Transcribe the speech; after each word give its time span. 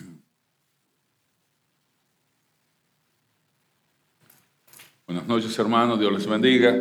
Buenas 5.06 5.26
noches, 5.26 5.58
hermanos. 5.58 5.98
Dios 5.98 6.12
les 6.12 6.26
bendiga. 6.26 6.72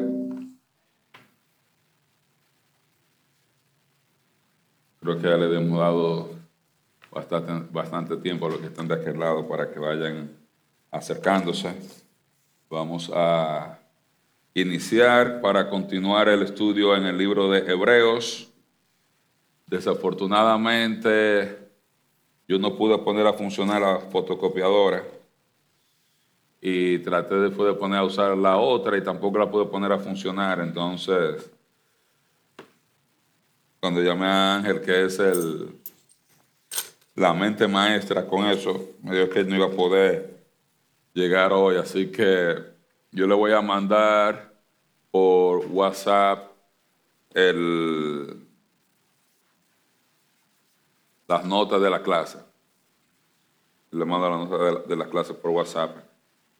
Creo 5.00 5.18
que 5.18 5.23
ya 5.23 5.38
le 5.38 5.58
hemos 5.58 5.80
dado 5.80 6.36
bastante, 7.12 7.68
bastante 7.71 8.18
tiempo 8.18 8.48
a 8.48 8.50
los 8.50 8.59
que 8.59 8.68
están 8.68 8.88
de 8.88 8.95
aquel 8.95 9.20
lado 9.20 9.48
para 9.48 9.72
que 9.72 9.80
vayan 9.80 10.31
acercándose. 10.91 11.73
Vamos 12.70 13.09
a 13.13 13.80
iniciar 14.54 15.41
para 15.41 15.70
continuar 15.70 16.30
el 16.30 16.44
estudio 16.44 16.95
en 16.95 17.05
el 17.05 17.17
libro 17.17 17.49
de 17.49 17.72
Hebreos. 17.72 18.52
Desafortunadamente, 19.67 21.59
yo 22.49 22.58
no 22.58 22.76
pude 22.76 22.98
poner 22.98 23.27
a 23.27 23.34
funcionar 23.34 23.80
la 23.80 23.99
fotocopiadora 23.99 25.03
y 26.59 26.98
traté 26.98 27.35
después 27.35 27.71
de 27.71 27.80
poner 27.80 27.99
a 27.99 28.03
usar 28.03 28.35
la 28.35 28.57
otra 28.57 28.98
y 28.98 29.03
tampoco 29.03 29.38
la 29.38 29.52
pude 29.52 29.66
poner 29.66 29.91
a 29.91 29.99
funcionar. 29.99 30.59
Entonces, 30.59 31.48
cuando 33.80 34.02
llamé 34.02 34.26
a 34.26 34.55
Ángel, 34.55 34.81
que 34.81 35.05
es 35.05 35.20
el, 35.20 35.76
la 37.13 37.35
mente 37.35 37.67
maestra 37.67 38.26
con 38.26 38.43
eso, 38.48 38.95
me 39.04 39.16
dijo 39.16 39.29
que 39.29 39.43
no 39.43 39.55
iba 39.55 39.68
a 39.68 39.70
poder 39.70 40.43
llegar 41.13 41.54
hoy, 41.54 41.77
así 41.77 42.07
que 42.07 42.55
yo 43.12 43.27
le 43.27 43.35
voy 43.35 43.52
a 43.52 43.62
mandar 43.62 44.55
por 45.12 45.68
WhatsApp 45.68 46.49
el, 47.31 48.38
las 51.30 51.46
notas 51.46 51.80
de 51.80 51.90
la 51.90 52.02
clase. 52.02 52.40
Le 53.91 54.04
mando 54.04 54.30
las 54.30 54.40
notas 54.40 54.60
de 54.60 54.72
la, 54.74 54.80
de 54.80 54.96
la 54.96 55.10
clase 55.10 55.34
por 55.36 55.52
WhatsApp. 55.52 55.96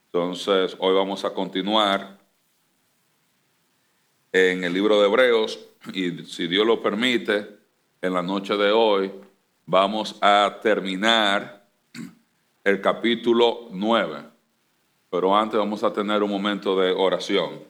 Entonces, 0.06 0.78
hoy 0.80 0.95
vamos 0.95 1.26
a 1.26 1.34
continuar 1.34 2.17
en 4.31 4.64
el 4.64 4.72
libro 4.72 5.02
de 5.02 5.08
Hebreos 5.08 5.59
y 5.92 6.23
si 6.26 6.48
Dios 6.48 6.66
lo 6.66 6.81
permite, 6.81 7.58
en 8.02 8.14
la 8.14 8.22
noche 8.22 8.56
de 8.56 8.72
hoy 8.72 9.11
vamos 9.66 10.17
a 10.22 10.59
terminar 10.61 11.67
el 12.64 12.80
capítulo 12.80 13.67
9. 13.72 14.23
Pero 15.09 15.36
antes 15.36 15.59
vamos 15.59 15.83
a 15.83 15.92
tener 15.92 16.22
un 16.22 16.30
momento 16.30 16.80
de 16.80 16.92
oración. 16.92 17.64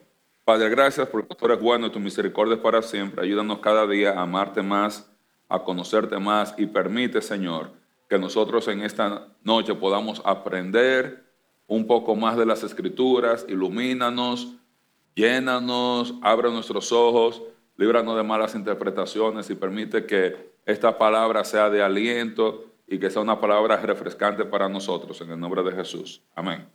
Padre, 0.44 0.68
gracias 0.68 1.08
porque 1.08 1.34
tú 1.34 1.46
eres 1.46 1.60
bueno 1.60 1.86
y 1.86 1.90
tu 1.90 1.98
misericordia 1.98 2.56
es 2.56 2.60
para 2.60 2.82
siempre. 2.82 3.24
Ayúdanos 3.24 3.58
cada 3.60 3.86
día 3.86 4.12
a 4.12 4.22
amarte 4.22 4.62
más, 4.62 5.09
a 5.50 5.62
conocerte 5.64 6.18
más 6.18 6.54
y 6.56 6.66
permite, 6.66 7.20
Señor, 7.20 7.72
que 8.08 8.18
nosotros 8.18 8.66
en 8.68 8.82
esta 8.82 9.28
noche 9.42 9.74
podamos 9.74 10.22
aprender 10.24 11.24
un 11.66 11.86
poco 11.86 12.16
más 12.16 12.36
de 12.36 12.46
las 12.46 12.62
escrituras, 12.62 13.44
ilumínanos, 13.48 14.54
llénanos, 15.14 16.14
abre 16.22 16.50
nuestros 16.50 16.92
ojos, 16.92 17.42
líbranos 17.76 18.16
de 18.16 18.22
malas 18.22 18.54
interpretaciones 18.54 19.50
y 19.50 19.54
permite 19.54 20.06
que 20.06 20.52
esta 20.64 20.96
palabra 20.96 21.44
sea 21.44 21.68
de 21.68 21.82
aliento 21.82 22.66
y 22.86 22.98
que 22.98 23.10
sea 23.10 23.22
una 23.22 23.40
palabra 23.40 23.76
refrescante 23.76 24.44
para 24.44 24.68
nosotros, 24.68 25.20
en 25.20 25.30
el 25.30 25.38
nombre 25.38 25.62
de 25.62 25.72
Jesús. 25.72 26.22
Amén. 26.34 26.66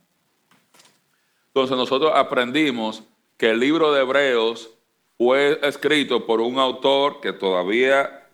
Entonces 1.48 1.76
nosotros 1.76 2.12
aprendimos 2.14 3.02
que 3.38 3.50
el 3.50 3.60
libro 3.60 3.92
de 3.92 4.02
Hebreos 4.02 4.70
fue 5.16 5.58
escrito 5.62 6.26
por 6.26 6.40
un 6.40 6.58
autor 6.58 7.20
que 7.20 7.32
todavía 7.32 8.25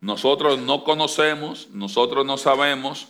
nosotros 0.00 0.58
no 0.58 0.84
conocemos, 0.84 1.68
nosotros 1.70 2.24
no 2.24 2.36
sabemos, 2.36 3.08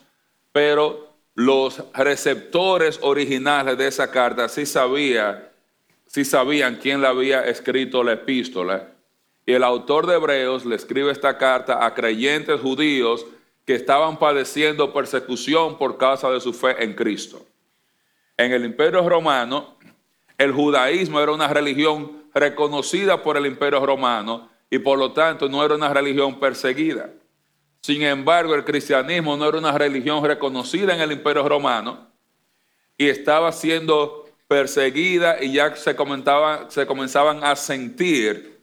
pero 0.52 1.14
los 1.34 1.82
receptores 1.92 2.98
originales 3.02 3.76
de 3.76 3.88
esa 3.88 4.10
carta 4.10 4.48
sí, 4.48 4.64
sabía, 4.64 5.52
sí 6.06 6.24
sabían 6.24 6.76
quién 6.76 7.00
le 7.00 7.08
había 7.08 7.44
escrito 7.44 8.02
la 8.02 8.12
epístola. 8.12 8.88
Y 9.44 9.52
el 9.52 9.62
autor 9.62 10.06
de 10.06 10.14
Hebreos 10.14 10.64
le 10.64 10.76
escribe 10.76 11.12
esta 11.12 11.36
carta 11.36 11.84
a 11.84 11.94
creyentes 11.94 12.60
judíos 12.60 13.26
que 13.64 13.74
estaban 13.74 14.18
padeciendo 14.18 14.92
persecución 14.92 15.76
por 15.76 15.98
causa 15.98 16.30
de 16.30 16.40
su 16.40 16.52
fe 16.52 16.82
en 16.82 16.94
Cristo. 16.94 17.44
En 18.36 18.52
el 18.52 18.64
imperio 18.64 19.06
romano, 19.08 19.76
el 20.38 20.52
judaísmo 20.52 21.20
era 21.20 21.32
una 21.32 21.48
religión 21.48 22.24
reconocida 22.34 23.22
por 23.22 23.36
el 23.36 23.46
imperio 23.46 23.84
romano 23.84 24.48
y 24.76 24.78
por 24.78 24.98
lo 24.98 25.10
tanto 25.12 25.48
no 25.48 25.64
era 25.64 25.74
una 25.74 25.88
religión 25.88 26.38
perseguida. 26.38 27.08
Sin 27.80 28.02
embargo, 28.02 28.54
el 28.54 28.62
cristianismo 28.62 29.34
no 29.34 29.48
era 29.48 29.56
una 29.56 29.72
religión 29.72 30.22
reconocida 30.22 30.94
en 30.94 31.00
el 31.00 31.12
imperio 31.12 31.48
romano 31.48 32.06
y 32.98 33.08
estaba 33.08 33.50
siendo 33.52 34.28
perseguida 34.46 35.42
y 35.42 35.52
ya 35.52 35.74
se, 35.76 35.96
comenzaban 35.96 37.42
a 37.42 37.56
sentir 37.56 38.60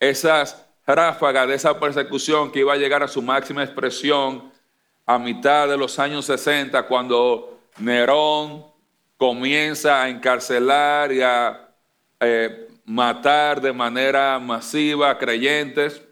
esas 0.00 0.64
ráfagas 0.86 1.46
de 1.46 1.54
esa 1.56 1.78
persecución 1.78 2.50
que 2.50 2.60
iba 2.60 2.72
a 2.72 2.78
llegar 2.78 3.02
a 3.02 3.08
su 3.08 3.20
máxima 3.20 3.62
expresión 3.62 4.50
a 5.04 5.18
mitad 5.18 5.68
de 5.68 5.76
los 5.76 5.98
años 5.98 6.24
60 6.24 6.84
cuando 6.84 7.60
Nerón 7.76 8.64
comienza 9.18 10.02
a 10.02 10.08
encarcelar 10.08 11.12
y 11.12 11.20
a 11.20 11.68
eh, 12.18 12.67
matar 12.88 13.60
de 13.60 13.70
manera 13.70 14.38
masiva 14.38 15.10
a 15.10 15.18
creyentes. 15.18 16.02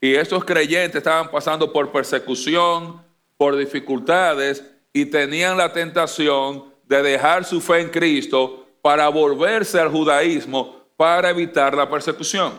Y 0.00 0.14
estos 0.14 0.44
creyentes 0.46 0.96
estaban 0.96 1.30
pasando 1.30 1.70
por 1.70 1.92
persecución, 1.92 3.02
por 3.36 3.54
dificultades 3.54 4.64
y 4.94 5.04
tenían 5.04 5.58
la 5.58 5.72
tentación 5.74 6.72
de 6.84 7.02
dejar 7.02 7.44
su 7.44 7.60
fe 7.60 7.80
en 7.80 7.90
Cristo 7.90 8.66
para 8.80 9.08
volverse 9.08 9.78
al 9.78 9.90
judaísmo 9.90 10.80
para 10.96 11.30
evitar 11.30 11.74
la 11.74 11.88
persecución. 11.88 12.52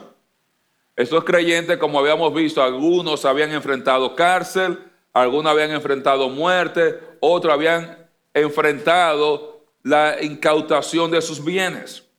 Estos 0.94 1.24
creyentes, 1.24 1.78
como 1.78 1.98
habíamos 1.98 2.32
visto, 2.32 2.62
algunos 2.62 3.24
habían 3.24 3.50
enfrentado 3.52 4.14
cárcel, 4.14 4.78
algunos 5.12 5.50
habían 5.50 5.72
enfrentado 5.72 6.28
muerte, 6.28 7.00
otros 7.18 7.52
habían 7.52 8.08
enfrentado 8.32 9.64
la 9.82 10.22
incautación 10.22 11.10
de 11.10 11.20
sus 11.20 11.44
bienes. 11.44 12.11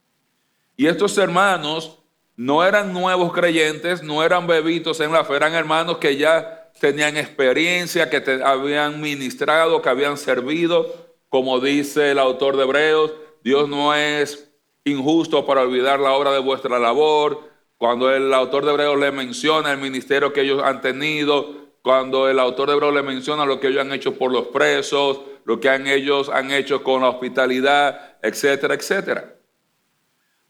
Y 0.75 0.87
estos 0.87 1.17
hermanos 1.17 1.99
no 2.35 2.63
eran 2.63 2.93
nuevos 2.93 3.31
creyentes, 3.31 4.01
no 4.01 4.23
eran 4.23 4.47
bebitos 4.47 4.99
en 4.99 5.11
la 5.11 5.23
fe, 5.23 5.35
eran 5.35 5.53
hermanos 5.53 5.97
que 5.97 6.17
ya 6.17 6.71
tenían 6.79 7.15
experiencia, 7.17 8.09
que 8.09 8.41
habían 8.43 8.99
ministrado, 8.99 9.81
que 9.81 9.89
habían 9.89 10.17
servido. 10.17 10.93
Como 11.29 11.59
dice 11.59 12.11
el 12.11 12.19
autor 12.19 12.57
de 12.57 12.63
Hebreos, 12.63 13.13
Dios 13.43 13.69
no 13.69 13.93
es 13.93 14.51
injusto 14.83 15.45
para 15.45 15.61
olvidar 15.61 15.99
la 15.99 16.13
obra 16.13 16.31
de 16.31 16.39
vuestra 16.39 16.79
labor. 16.79 17.39
Cuando 17.77 18.11
el 18.11 18.33
autor 18.33 18.65
de 18.65 18.71
Hebreos 18.71 18.99
le 18.99 19.11
menciona 19.11 19.71
el 19.71 19.77
ministerio 19.77 20.33
que 20.33 20.41
ellos 20.41 20.63
han 20.63 20.81
tenido, 20.81 21.63
cuando 21.81 22.29
el 22.29 22.39
autor 22.39 22.69
de 22.69 22.75
Hebreos 22.75 22.93
le 22.93 23.03
menciona 23.03 23.45
lo 23.45 23.59
que 23.59 23.67
ellos 23.67 23.81
han 23.81 23.91
hecho 23.91 24.17
por 24.17 24.31
los 24.31 24.47
presos, 24.47 25.21
lo 25.45 25.59
que 25.59 25.69
han, 25.69 25.85
ellos 25.85 26.29
han 26.29 26.51
hecho 26.51 26.83
con 26.83 27.01
la 27.01 27.09
hospitalidad, 27.09 28.17
etcétera, 28.21 28.73
etcétera. 28.73 29.35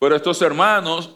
Pero 0.04 0.18
estos 0.18 0.42
hermanos 0.42 1.16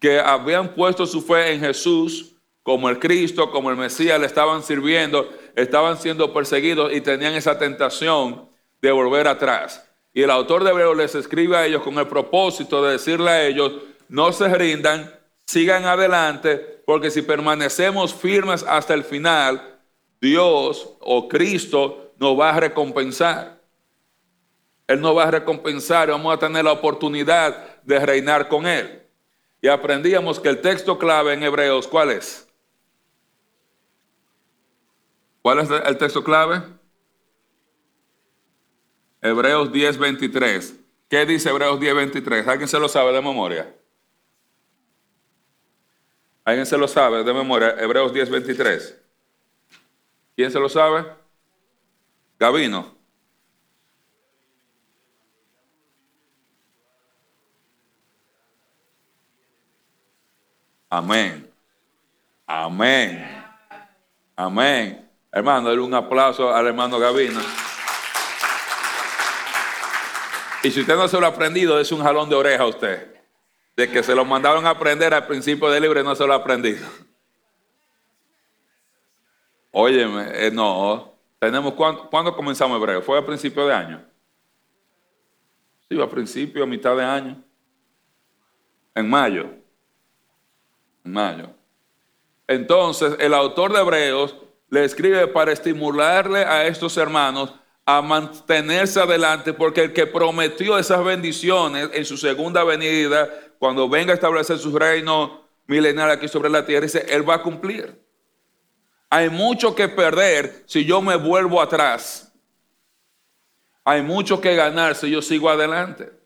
que 0.00 0.18
habían 0.18 0.74
puesto 0.74 1.06
su 1.06 1.22
fe 1.22 1.52
en 1.52 1.60
Jesús 1.60 2.34
como 2.64 2.88
el 2.88 2.98
Cristo, 2.98 3.52
como 3.52 3.70
el 3.70 3.76
Mesías, 3.76 4.18
le 4.18 4.26
estaban 4.26 4.64
sirviendo, 4.64 5.30
estaban 5.54 5.96
siendo 5.96 6.34
perseguidos 6.34 6.92
y 6.92 7.02
tenían 7.02 7.34
esa 7.34 7.56
tentación 7.56 8.48
de 8.82 8.90
volver 8.90 9.28
atrás. 9.28 9.88
Y 10.12 10.22
el 10.22 10.30
autor 10.32 10.64
de 10.64 10.70
Hebreos 10.70 10.96
les 10.96 11.14
escribe 11.14 11.56
a 11.56 11.64
ellos 11.64 11.82
con 11.84 11.96
el 12.00 12.08
propósito 12.08 12.82
de 12.82 12.94
decirle 12.94 13.30
a 13.30 13.46
ellos, 13.46 13.74
no 14.08 14.32
se 14.32 14.48
rindan, 14.48 15.14
sigan 15.46 15.84
adelante, 15.84 16.82
porque 16.84 17.12
si 17.12 17.22
permanecemos 17.22 18.12
firmes 18.12 18.64
hasta 18.64 18.92
el 18.92 19.04
final, 19.04 19.78
Dios 20.20 20.94
o 20.98 21.28
Cristo 21.28 22.10
nos 22.18 22.36
va 22.36 22.50
a 22.50 22.58
recompensar. 22.58 23.59
Él 24.90 25.00
nos 25.00 25.16
va 25.16 25.22
a 25.22 25.30
recompensar 25.30 26.08
y 26.08 26.10
vamos 26.10 26.34
a 26.34 26.38
tener 26.40 26.64
la 26.64 26.72
oportunidad 26.72 27.80
de 27.84 28.04
reinar 28.04 28.48
con 28.48 28.66
Él. 28.66 29.06
Y 29.60 29.68
aprendíamos 29.68 30.40
que 30.40 30.48
el 30.48 30.60
texto 30.60 30.98
clave 30.98 31.32
en 31.32 31.44
Hebreos, 31.44 31.86
¿cuál 31.86 32.10
es? 32.10 32.48
¿Cuál 35.42 35.60
es 35.60 35.70
el 35.70 35.96
texto 35.96 36.24
clave? 36.24 36.64
Hebreos 39.22 39.70
10:23. 39.70 40.74
¿Qué 41.08 41.24
dice 41.24 41.50
Hebreos 41.50 41.78
10:23? 41.78 42.48
¿Alguien 42.48 42.66
se 42.66 42.80
lo 42.80 42.88
sabe 42.88 43.12
de 43.12 43.22
memoria? 43.22 43.72
¿Alguien 46.44 46.66
se 46.66 46.76
lo 46.76 46.88
sabe 46.88 47.22
de 47.22 47.32
memoria? 47.32 47.76
Hebreos 47.78 48.12
10:23. 48.12 48.96
¿Quién 50.34 50.50
se 50.50 50.58
lo 50.58 50.68
sabe? 50.68 51.06
Gabino. 52.40 52.99
Amén. 60.90 61.48
Amén. 62.46 63.44
Amén. 64.34 65.08
Hermano, 65.30 65.68
denle 65.68 65.84
un 65.84 65.94
aplauso 65.94 66.52
al 66.52 66.66
hermano 66.66 66.98
Gavino. 66.98 67.40
Y 70.64 70.70
si 70.70 70.80
usted 70.80 70.96
no 70.96 71.06
se 71.06 71.18
lo 71.18 71.26
ha 71.26 71.30
aprendido, 71.30 71.78
es 71.78 71.92
un 71.92 72.02
jalón 72.02 72.28
de 72.28 72.34
oreja 72.34 72.64
a 72.64 72.66
usted. 72.66 73.14
De 73.76 73.88
que 73.88 74.02
se 74.02 74.14
lo 74.14 74.24
mandaron 74.24 74.66
a 74.66 74.70
aprender 74.70 75.14
al 75.14 75.26
principio 75.26 75.70
del 75.70 75.82
libro 75.82 76.02
no 76.02 76.14
se 76.16 76.26
lo 76.26 76.32
ha 76.32 76.36
aprendido. 76.36 76.86
Óyeme, 79.70 80.26
eh, 80.34 80.50
no. 80.50 81.14
Tenemos, 81.38 81.72
¿cuándo, 81.74 82.34
comenzamos 82.34 82.76
Hebreo? 82.76 83.00
¿Fue 83.00 83.16
a 83.16 83.24
principio 83.24 83.66
de 83.66 83.74
año? 83.74 84.04
Sí, 85.88 86.00
a 86.00 86.10
principio, 86.10 86.64
a 86.64 86.66
mitad 86.66 86.96
de 86.96 87.04
año. 87.04 87.42
En 88.94 89.08
mayo. 89.08 89.59
Mayo. 91.04 91.50
Entonces, 92.46 93.14
el 93.18 93.34
autor 93.34 93.72
de 93.72 93.80
Hebreos 93.80 94.34
le 94.68 94.84
escribe 94.84 95.26
para 95.28 95.52
estimularle 95.52 96.44
a 96.44 96.66
estos 96.66 96.96
hermanos 96.96 97.54
a 97.84 98.02
mantenerse 98.02 99.00
adelante, 99.00 99.52
porque 99.52 99.82
el 99.82 99.92
que 99.92 100.06
prometió 100.06 100.78
esas 100.78 101.04
bendiciones 101.04 101.90
en 101.92 102.04
su 102.04 102.16
segunda 102.16 102.62
venida, 102.62 103.28
cuando 103.58 103.88
venga 103.88 104.12
a 104.12 104.14
establecer 104.14 104.58
su 104.58 104.76
reino 104.78 105.44
milenario 105.66 106.14
aquí 106.14 106.28
sobre 106.28 106.50
la 106.50 106.64
tierra, 106.64 106.86
dice, 106.86 107.04
Él 107.08 107.28
va 107.28 107.36
a 107.36 107.42
cumplir. 107.42 108.00
Hay 109.08 109.28
mucho 109.28 109.74
que 109.74 109.88
perder 109.88 110.62
si 110.66 110.84
yo 110.84 111.02
me 111.02 111.16
vuelvo 111.16 111.60
atrás. 111.60 112.32
Hay 113.84 114.02
mucho 114.02 114.40
que 114.40 114.54
ganar 114.54 114.94
si 114.94 115.10
yo 115.10 115.20
sigo 115.20 115.50
adelante. 115.50 116.19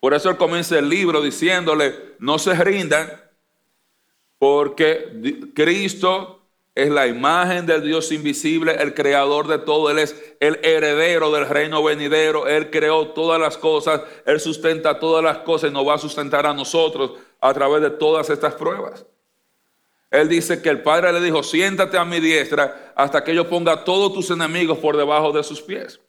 Por 0.00 0.14
eso 0.14 0.30
él 0.30 0.36
comienza 0.36 0.78
el 0.78 0.88
libro 0.88 1.20
diciéndole, 1.20 1.94
no 2.18 2.38
se 2.38 2.54
rindan, 2.54 3.10
porque 4.38 5.50
Cristo 5.54 6.40
es 6.74 6.90
la 6.90 7.06
imagen 7.06 7.66
del 7.66 7.82
Dios 7.82 8.10
invisible, 8.10 8.74
el 8.80 8.94
creador 8.94 9.46
de 9.48 9.58
todo. 9.58 9.90
Él 9.90 9.98
es 9.98 10.16
el 10.40 10.58
heredero 10.62 11.30
del 11.30 11.46
reino 11.46 11.82
venidero. 11.82 12.46
Él 12.48 12.70
creó 12.70 13.08
todas 13.08 13.38
las 13.38 13.58
cosas. 13.58 14.00
Él 14.24 14.40
sustenta 14.40 14.98
todas 14.98 15.22
las 15.22 15.38
cosas 15.38 15.70
y 15.70 15.74
nos 15.74 15.86
va 15.86 15.94
a 15.94 15.98
sustentar 15.98 16.46
a 16.46 16.54
nosotros 16.54 17.12
a 17.40 17.52
través 17.52 17.82
de 17.82 17.90
todas 17.90 18.30
estas 18.30 18.54
pruebas. 18.54 19.04
Él 20.10 20.28
dice 20.28 20.62
que 20.62 20.70
el 20.70 20.82
Padre 20.82 21.12
le 21.12 21.20
dijo, 21.20 21.42
siéntate 21.42 21.98
a 21.98 22.04
mi 22.04 22.18
diestra 22.18 22.92
hasta 22.96 23.22
que 23.22 23.34
yo 23.34 23.48
ponga 23.48 23.84
todos 23.84 24.12
tus 24.12 24.30
enemigos 24.30 24.78
por 24.78 24.96
debajo 24.96 25.32
de 25.32 25.44
sus 25.44 25.60
pies. 25.60 26.00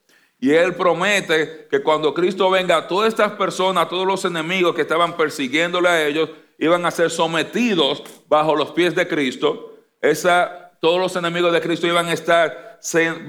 Y 0.41 0.51
Él 0.55 0.73
promete 0.73 1.67
que 1.69 1.83
cuando 1.83 2.15
Cristo 2.15 2.49
venga, 2.49 2.87
todas 2.87 3.09
estas 3.09 3.33
personas, 3.33 3.87
todos 3.87 4.07
los 4.07 4.25
enemigos 4.25 4.73
que 4.73 4.81
estaban 4.81 5.15
persiguiéndole 5.15 5.87
a 5.87 6.07
ellos, 6.07 6.31
iban 6.57 6.83
a 6.83 6.89
ser 6.89 7.11
sometidos 7.11 8.03
bajo 8.27 8.55
los 8.55 8.71
pies 8.71 8.95
de 8.95 9.07
Cristo. 9.07 9.77
Esa, 10.01 10.71
todos 10.81 10.99
los 10.99 11.15
enemigos 11.15 11.53
de 11.53 11.61
Cristo 11.61 11.85
iban 11.85 12.07
a 12.07 12.13
estar, 12.13 12.79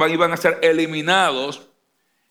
iban 0.09 0.32
a 0.32 0.38
ser 0.38 0.59
eliminados. 0.62 1.69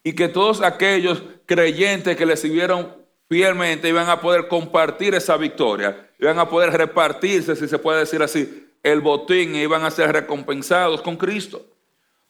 Y 0.03 0.13
que 0.13 0.27
todos 0.27 0.63
aquellos 0.63 1.21
creyentes 1.45 2.17
que 2.17 2.25
le 2.25 2.35
siguieron 2.35 2.95
fielmente 3.29 3.87
iban 3.87 4.09
a 4.09 4.19
poder 4.19 4.47
compartir 4.47 5.13
esa 5.13 5.37
victoria, 5.37 6.09
iban 6.19 6.39
a 6.39 6.49
poder 6.49 6.71
repartirse, 6.71 7.55
si 7.55 7.67
se 7.67 7.77
puede 7.77 7.99
decir 7.99 8.23
así, 8.23 8.67
el 8.81 8.99
botín 9.01 9.53
e 9.53 9.61
iban 9.61 9.85
a 9.85 9.91
ser 9.91 10.11
recompensados 10.11 11.03
con 11.03 11.17
Cristo. 11.17 11.70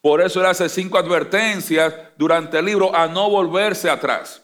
Por 0.02 0.20
eso 0.20 0.40
él 0.40 0.48
hace 0.48 0.68
cinco 0.68 0.98
advertencias 0.98 1.94
durante 2.18 2.58
el 2.58 2.66
libro 2.66 2.96
a 2.96 3.08
no 3.08 3.30
volverse 3.30 3.90
atrás. 3.90 4.44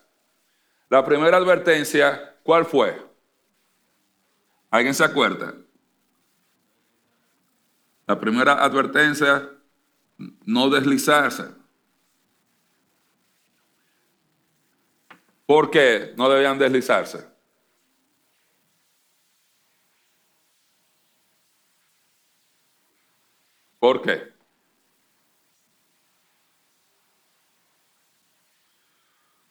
La 0.88 1.04
primera 1.04 1.38
advertencia, 1.38 2.36
¿cuál 2.44 2.65
fue? 2.65 2.95
¿Alguien 4.69 4.94
se 4.94 5.04
acuerda? 5.04 5.56
La 8.06 8.19
primera 8.19 8.63
advertencia, 8.63 9.50
no 10.45 10.69
deslizarse. 10.69 11.45
¿Por 15.45 15.71
qué 15.71 16.13
no 16.15 16.30
debían 16.30 16.59
deslizarse? 16.59 17.25
¿Por 23.80 24.01
qué? 24.01 24.37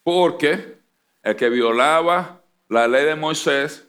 Porque 0.07 0.79
el 1.25 1.35
que 1.35 1.49
violaba 1.49 2.41
la 2.69 2.87
ley 2.87 3.07
de 3.07 3.17
Moisés 3.17 3.89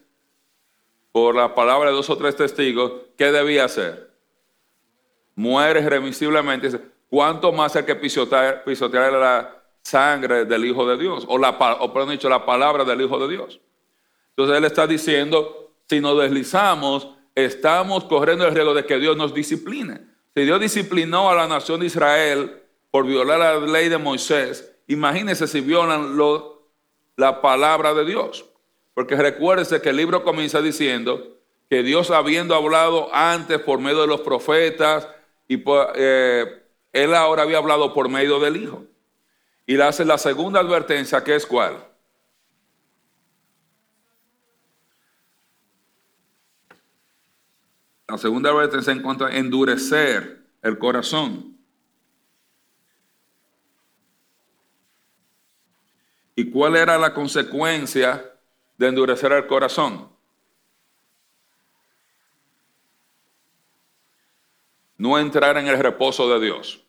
por 1.12 1.36
la 1.36 1.54
palabra 1.54 1.90
de 1.90 1.94
dos 1.94 2.10
o 2.10 2.18
tres 2.18 2.34
testigos, 2.34 2.90
¿qué 3.16 3.30
debía 3.30 3.66
hacer? 3.66 4.08
muere 5.36 5.80
irremisiblemente, 5.80 6.80
¿cuánto 7.08 7.52
más 7.52 7.76
el 7.76 7.84
que 7.84 7.94
pisotear, 7.94 8.64
pisotear 8.64 9.12
la 9.12 9.62
sangre 9.82 10.44
del 10.44 10.64
Hijo 10.64 10.84
de 10.84 10.98
Dios? 10.98 11.24
O, 11.28 11.38
la, 11.38 11.50
o 11.50 12.06
dicho, 12.06 12.28
la 12.28 12.44
palabra 12.44 12.84
del 12.84 13.02
Hijo 13.02 13.20
de 13.20 13.36
Dios. 13.36 13.60
Entonces 14.30 14.56
él 14.56 14.64
está 14.64 14.88
diciendo, 14.88 15.70
si 15.88 16.00
nos 16.00 16.18
deslizamos, 16.18 17.10
estamos 17.36 18.02
corriendo 18.06 18.48
el 18.48 18.52
riesgo 18.52 18.74
de 18.74 18.84
que 18.84 18.98
Dios 18.98 19.16
nos 19.16 19.32
discipline. 19.32 20.12
Si 20.34 20.42
Dios 20.42 20.58
disciplinó 20.58 21.30
a 21.30 21.36
la 21.36 21.46
nación 21.46 21.78
de 21.78 21.86
Israel 21.86 22.60
por 22.90 23.06
violar 23.06 23.38
la 23.38 23.60
ley 23.60 23.88
de 23.88 23.98
Moisés, 23.98 24.74
imagínense 24.88 25.46
si 25.46 25.60
violan 25.60 26.18
la 27.16 27.40
palabra 27.40 27.94
de 27.94 28.04
Dios. 28.04 28.44
Porque 28.94 29.14
recuérdese 29.14 29.80
que 29.80 29.90
el 29.90 29.96
libro 29.96 30.24
comienza 30.24 30.60
diciendo 30.60 31.38
que 31.70 31.82
Dios 31.82 32.10
habiendo 32.10 32.54
hablado 32.54 33.14
antes 33.14 33.60
por 33.60 33.78
medio 33.78 34.00
de 34.00 34.06
los 34.06 34.22
profetas, 34.22 35.06
y 35.46 35.62
eh, 35.94 36.62
él 36.92 37.14
ahora 37.14 37.42
había 37.42 37.58
hablado 37.58 37.92
por 37.94 38.08
medio 38.08 38.38
del 38.40 38.56
Hijo. 38.56 38.84
Y 39.66 39.76
le 39.76 39.84
hace 39.84 40.04
la 40.04 40.18
segunda 40.18 40.60
advertencia, 40.60 41.22
que 41.22 41.36
es 41.36 41.46
cuál. 41.46 41.84
La 48.08 48.16
segunda 48.16 48.50
advertencia 48.50 48.92
en 48.92 49.02
cuanto 49.02 49.26
a 49.26 49.36
endurecer 49.36 50.42
el 50.62 50.78
corazón. 50.78 51.57
¿Y 56.38 56.50
cuál 56.52 56.76
era 56.76 56.96
la 56.96 57.12
consecuencia 57.12 58.32
de 58.76 58.86
endurecer 58.86 59.32
el 59.32 59.48
corazón? 59.48 60.08
no 64.98 65.18
entrar 65.18 65.56
en 65.56 65.66
el 65.66 65.78
reposo 65.78 66.28
de 66.28 66.44
Dios. 66.44 66.84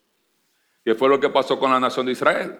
Que 0.83 0.93
fue 0.93 1.09
lo 1.09 1.19
que 1.19 1.29
pasó 1.29 1.57
con 1.57 1.71
la 1.71 1.79
nación 1.79 2.07
de 2.07 2.11
Israel. 2.11 2.59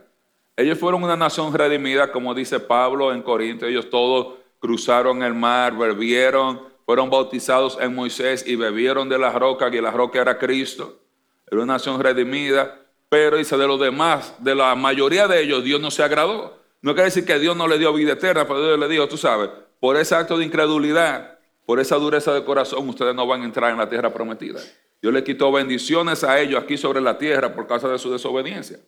Ellos 0.55 0.79
fueron 0.79 1.03
una 1.03 1.15
nación 1.15 1.53
redimida, 1.53 2.11
como 2.11 2.33
dice 2.33 2.59
Pablo 2.59 3.13
en 3.13 3.21
Corinto. 3.21 3.67
Ellos 3.67 3.89
todos 3.91 4.39
cruzaron 4.59 5.21
el 5.21 5.35
mar, 5.35 5.75
bebieron, 5.75 6.61
fueron 6.85 7.09
bautizados 7.09 7.77
en 7.79 7.93
Moisés 7.93 8.45
y 8.47 8.55
bebieron 8.55 9.09
de 9.09 9.19
la 9.19 9.31
roca, 9.31 9.69
y 9.69 9.79
la 9.79 9.91
roca 9.91 10.21
era 10.21 10.39
Cristo. 10.39 10.99
Era 11.45 11.61
una 11.61 11.73
nación 11.73 11.99
redimida, 11.99 12.79
pero 13.09 13.37
dice 13.37 13.57
de 13.57 13.67
los 13.67 13.79
demás, 13.79 14.35
de 14.39 14.55
la 14.55 14.73
mayoría 14.73 15.27
de 15.27 15.41
ellos, 15.41 15.63
Dios 15.63 15.79
no 15.79 15.91
se 15.91 16.03
agradó. 16.03 16.59
No 16.81 16.93
quiere 16.93 17.05
decir 17.05 17.25
que 17.25 17.38
Dios 17.39 17.57
no 17.57 17.67
le 17.67 17.77
dio 17.77 17.93
vida 17.93 18.13
eterna, 18.13 18.48
pero 18.48 18.63
Dios 18.63 18.79
le 18.79 18.88
dijo, 18.88 19.07
tú 19.07 19.17
sabes, 19.17 19.50
por 19.79 19.98
ese 19.98 20.15
acto 20.15 20.38
de 20.38 20.45
incredulidad, 20.45 21.39
por 21.65 21.79
esa 21.79 21.95
dureza 21.98 22.33
de 22.33 22.43
corazón, 22.43 22.88
ustedes 22.89 23.13
no 23.13 23.27
van 23.27 23.41
a 23.41 23.45
entrar 23.45 23.71
en 23.71 23.77
la 23.77 23.89
tierra 23.89 24.13
prometida. 24.13 24.59
Dios 25.01 25.13
le 25.13 25.24
quitó 25.24 25.51
bendiciones 25.51 26.24
a 26.24 26.39
ellos 26.39 26.62
aquí 26.62 26.77
sobre 26.77 27.01
la 27.01 27.17
tierra 27.17 27.53
por 27.53 27.67
causa 27.67 27.88
de 27.88 28.00
su 28.00 28.12
desobediencia. 28.12 28.79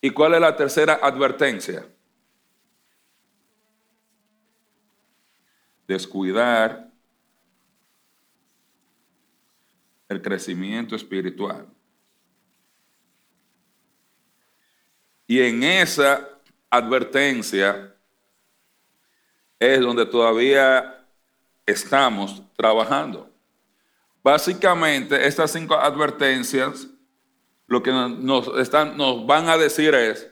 ¿Y 0.00 0.10
cuál 0.10 0.34
es 0.34 0.40
la 0.40 0.56
tercera 0.56 0.98
advertencia? 1.02 1.86
Descuidar 5.86 6.90
el 10.08 10.22
crecimiento 10.22 10.96
espiritual. 10.96 11.66
Y 15.26 15.40
en 15.40 15.62
esa 15.62 16.33
advertencia 16.76 17.94
es 19.58 19.80
donde 19.80 20.06
todavía 20.06 21.06
estamos 21.66 22.42
trabajando. 22.56 23.30
Básicamente, 24.22 25.26
estas 25.26 25.52
cinco 25.52 25.74
advertencias 25.74 26.88
lo 27.66 27.82
que 27.82 27.92
nos, 27.92 28.48
están, 28.58 28.96
nos 28.96 29.26
van 29.26 29.48
a 29.48 29.56
decir 29.56 29.94
es, 29.94 30.30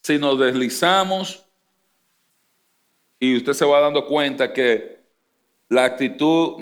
si 0.00 0.18
nos 0.18 0.38
deslizamos 0.38 1.44
y 3.18 3.36
usted 3.36 3.52
se 3.52 3.64
va 3.64 3.80
dando 3.80 4.06
cuenta 4.06 4.52
que 4.52 5.02
la 5.68 5.84
actitud, 5.84 6.56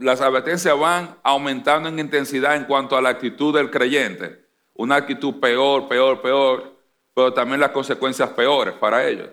las 0.00 0.20
advertencias 0.20 0.78
van 0.78 1.16
aumentando 1.22 1.88
en 1.88 1.98
intensidad 1.98 2.56
en 2.56 2.64
cuanto 2.64 2.96
a 2.96 3.02
la 3.02 3.10
actitud 3.10 3.54
del 3.54 3.70
creyente, 3.70 4.44
una 4.74 4.96
actitud 4.96 5.40
peor, 5.40 5.88
peor, 5.88 6.20
peor, 6.20 6.75
pero 7.16 7.32
también 7.32 7.60
las 7.60 7.70
consecuencias 7.70 8.28
peores 8.28 8.74
para 8.74 9.08
ellos. 9.08 9.30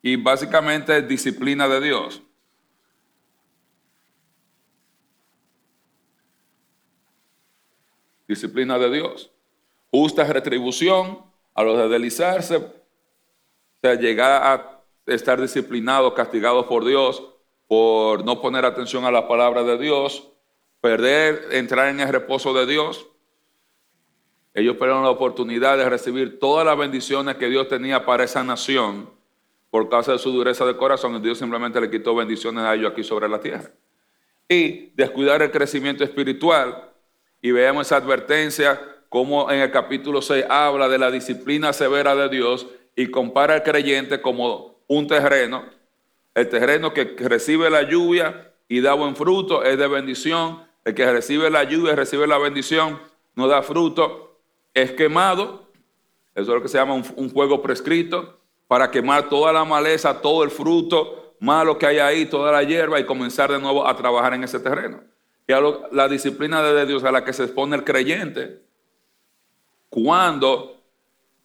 Y 0.00 0.16
básicamente 0.16 1.02
disciplina 1.02 1.68
de 1.68 1.80
Dios. 1.82 2.22
disciplina 8.26 8.78
de 8.78 8.90
Dios. 8.90 9.30
Justa 9.90 10.24
retribución 10.24 11.22
a 11.54 11.62
los 11.62 11.78
de 11.78 11.88
deslizarse, 11.88 12.56
o 12.56 12.72
sea, 13.80 13.94
llegar 13.94 14.42
a 14.42 14.82
estar 15.06 15.40
disciplinados, 15.40 16.14
castigados 16.14 16.66
por 16.66 16.84
Dios, 16.84 17.22
por 17.68 18.24
no 18.24 18.40
poner 18.40 18.64
atención 18.64 19.04
a 19.04 19.10
la 19.10 19.28
palabra 19.28 19.62
de 19.62 19.78
Dios, 19.78 20.28
perder, 20.80 21.48
entrar 21.52 21.88
en 21.88 22.00
el 22.00 22.08
reposo 22.08 22.52
de 22.52 22.66
Dios. 22.66 23.06
Ellos 24.56 24.78
perdieron 24.78 25.02
la 25.02 25.10
oportunidad 25.10 25.76
de 25.76 25.86
recibir 25.86 26.40
todas 26.40 26.64
las 26.64 26.78
bendiciones 26.78 27.36
que 27.36 27.50
Dios 27.50 27.68
tenía 27.68 28.06
para 28.06 28.24
esa 28.24 28.42
nación 28.42 29.10
por 29.68 29.90
causa 29.90 30.12
de 30.12 30.18
su 30.18 30.32
dureza 30.32 30.64
de 30.64 30.74
corazón. 30.78 31.14
Y 31.14 31.20
Dios 31.20 31.36
simplemente 31.36 31.78
le 31.78 31.90
quitó 31.90 32.14
bendiciones 32.14 32.64
a 32.64 32.74
ellos 32.74 32.90
aquí 32.90 33.04
sobre 33.04 33.28
la 33.28 33.38
tierra. 33.38 33.70
Y 34.48 34.92
descuidar 34.94 35.42
el 35.42 35.50
crecimiento 35.50 36.04
espiritual. 36.04 36.90
Y 37.42 37.50
veamos 37.50 37.86
esa 37.86 37.96
advertencia 37.96 38.80
como 39.10 39.50
en 39.50 39.60
el 39.60 39.70
capítulo 39.70 40.22
6 40.22 40.46
habla 40.48 40.88
de 40.88 40.96
la 40.96 41.10
disciplina 41.10 41.74
severa 41.74 42.16
de 42.16 42.30
Dios 42.30 42.66
y 42.96 43.08
compara 43.08 43.52
al 43.52 43.62
creyente 43.62 44.22
como 44.22 44.80
un 44.86 45.06
terreno. 45.06 45.66
El 46.34 46.48
terreno 46.48 46.94
que 46.94 47.14
recibe 47.18 47.68
la 47.68 47.82
lluvia 47.82 48.54
y 48.68 48.80
da 48.80 48.94
buen 48.94 49.16
fruto 49.16 49.62
es 49.64 49.76
de 49.76 49.86
bendición. 49.86 50.62
El 50.82 50.94
que 50.94 51.04
recibe 51.12 51.50
la 51.50 51.64
lluvia 51.64 51.94
recibe 51.94 52.26
la 52.26 52.38
bendición 52.38 52.98
no 53.36 53.46
da 53.46 53.62
fruto, 53.62 54.25
es 54.76 54.92
quemado. 54.92 55.66
Eso 56.34 56.42
es 56.42 56.48
lo 56.48 56.62
que 56.62 56.68
se 56.68 56.76
llama 56.76 56.94
un, 56.94 57.04
un 57.16 57.30
fuego 57.30 57.62
prescrito 57.62 58.38
para 58.68 58.90
quemar 58.90 59.28
toda 59.30 59.52
la 59.52 59.64
maleza, 59.64 60.20
todo 60.20 60.44
el 60.44 60.50
fruto 60.50 61.34
malo 61.40 61.78
que 61.78 61.86
hay 61.86 61.98
ahí, 61.98 62.26
toda 62.26 62.52
la 62.52 62.62
hierba 62.62 63.00
y 63.00 63.06
comenzar 63.06 63.50
de 63.50 63.58
nuevo 63.58 63.86
a 63.86 63.96
trabajar 63.96 64.34
en 64.34 64.44
ese 64.44 64.60
terreno. 64.60 65.02
Y 65.48 65.52
la 65.94 66.08
disciplina 66.08 66.62
de 66.62 66.86
Dios 66.86 67.04
a 67.04 67.12
la 67.12 67.24
que 67.24 67.32
se 67.32 67.44
expone 67.44 67.76
el 67.76 67.84
creyente 67.84 68.60
cuando 69.88 70.82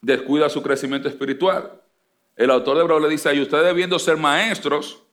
descuida 0.01 0.49
su 0.49 0.61
crecimiento 0.61 1.07
espiritual. 1.07 1.79
El 2.35 2.51
autor 2.51 2.77
de 2.77 2.83
Hebreo 2.83 2.99
le 2.99 3.09
dice, 3.09 3.33
y 3.33 3.41
ustedes 3.41 3.65
debiendo 3.65 3.97
ser 3.97 4.17
maestros, 4.17 5.03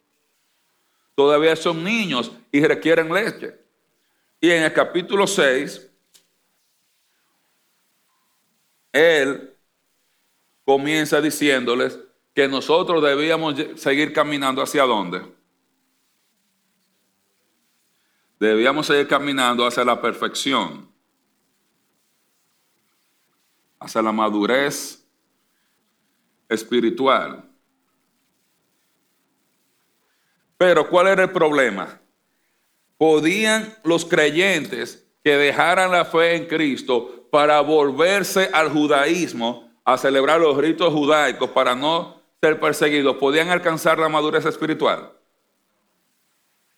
todavía 1.14 1.54
son 1.54 1.84
niños 1.84 2.32
y 2.50 2.64
requieren 2.64 3.12
leche. 3.12 3.54
Y 4.40 4.50
en 4.50 4.62
el 4.64 4.72
capítulo 4.72 5.26
6, 5.26 5.87
él 8.92 9.56
comienza 10.64 11.20
diciéndoles 11.20 11.98
que 12.34 12.46
nosotros 12.46 13.02
debíamos 13.02 13.54
seguir 13.76 14.12
caminando 14.12 14.62
hacia 14.62 14.84
dónde. 14.84 15.22
Debíamos 18.38 18.86
seguir 18.86 19.08
caminando 19.08 19.66
hacia 19.66 19.84
la 19.84 20.00
perfección, 20.00 20.88
hacia 23.80 24.02
la 24.02 24.12
madurez 24.12 25.04
espiritual. 26.48 27.44
Pero 30.56 30.88
¿cuál 30.88 31.08
era 31.08 31.24
el 31.24 31.30
problema? 31.30 32.00
Podían 32.96 33.74
los 33.84 34.04
creyentes 34.04 35.08
que 35.24 35.36
dejaran 35.36 35.90
la 35.90 36.04
fe 36.04 36.36
en 36.36 36.46
Cristo 36.46 37.17
para 37.30 37.60
volverse 37.60 38.50
al 38.52 38.70
judaísmo 38.70 39.70
a 39.84 39.96
celebrar 39.96 40.40
los 40.40 40.56
ritos 40.56 40.92
judaicos 40.92 41.50
para 41.50 41.74
no 41.74 42.20
ser 42.40 42.60
perseguidos, 42.60 43.16
¿podían 43.16 43.48
alcanzar 43.48 43.98
la 43.98 44.08
madurez 44.08 44.44
espiritual? 44.44 45.12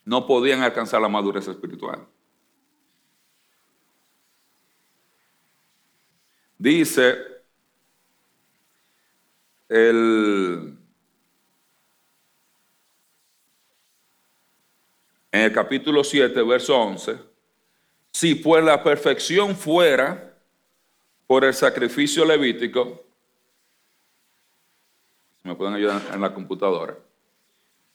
No 0.05 0.27
podían 0.27 0.63
alcanzar 0.63 1.01
la 1.01 1.09
madurez 1.09 1.47
espiritual. 1.49 2.07
Dice 6.57 7.17
el, 9.69 10.77
en 15.33 15.41
el 15.41 15.53
capítulo 15.53 16.05
7, 16.05 16.43
verso 16.43 16.79
11, 16.79 17.19
si 18.13 18.35
pues 18.35 18.63
la 18.63 18.83
perfección 18.83 19.57
fuera 19.57 20.30
por 21.31 21.45
el 21.45 21.55
sacrificio 21.55 22.25
levítico, 22.25 23.05
me 25.45 25.55
pueden 25.55 25.75
ayudar 25.75 26.03
en 26.13 26.21
la 26.21 26.35
computadora, 26.35 26.97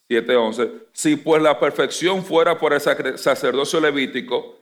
7.11, 0.10 0.84
si 0.94 1.18
pues 1.18 1.42
la 1.42 1.60
perfección 1.60 2.24
fuera 2.24 2.58
por 2.58 2.72
el 2.72 2.80
sacerdocio 2.80 3.82
levítico, 3.82 4.56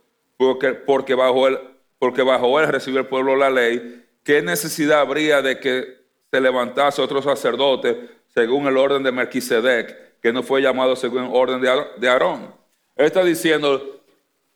porque, 0.88 1.13
bajo 1.13 1.48
él, 1.48 1.60
porque 2.00 2.24
bajo 2.24 2.60
él 2.60 2.68
recibe 2.68 3.01
el 3.01 3.06
pueblo 3.06 3.36
la 3.36 3.51
ley, 3.51 4.08
¿qué 4.24 4.42
necesidad 4.42 5.01
habría 5.01 5.44
de 5.44 5.60
que 5.60 6.00
se 6.32 6.42
levantase 6.42 7.00
otro 7.00 7.22
sacerdote 7.22 8.10
según 8.34 8.65
el 8.65 8.77
orden 8.77 9.03
de 9.03 9.12
Melquisedec, 9.12 10.20
que 10.20 10.34
no 10.34 10.42
fue 10.42 10.63
llamado 10.63 10.96
según 10.96 11.25
el 11.25 11.30
orden 11.32 11.62
de 11.62 12.10
Aarón? 12.10 12.51
Él 12.96 13.06
está 13.06 13.24
diciendo, 13.24 14.01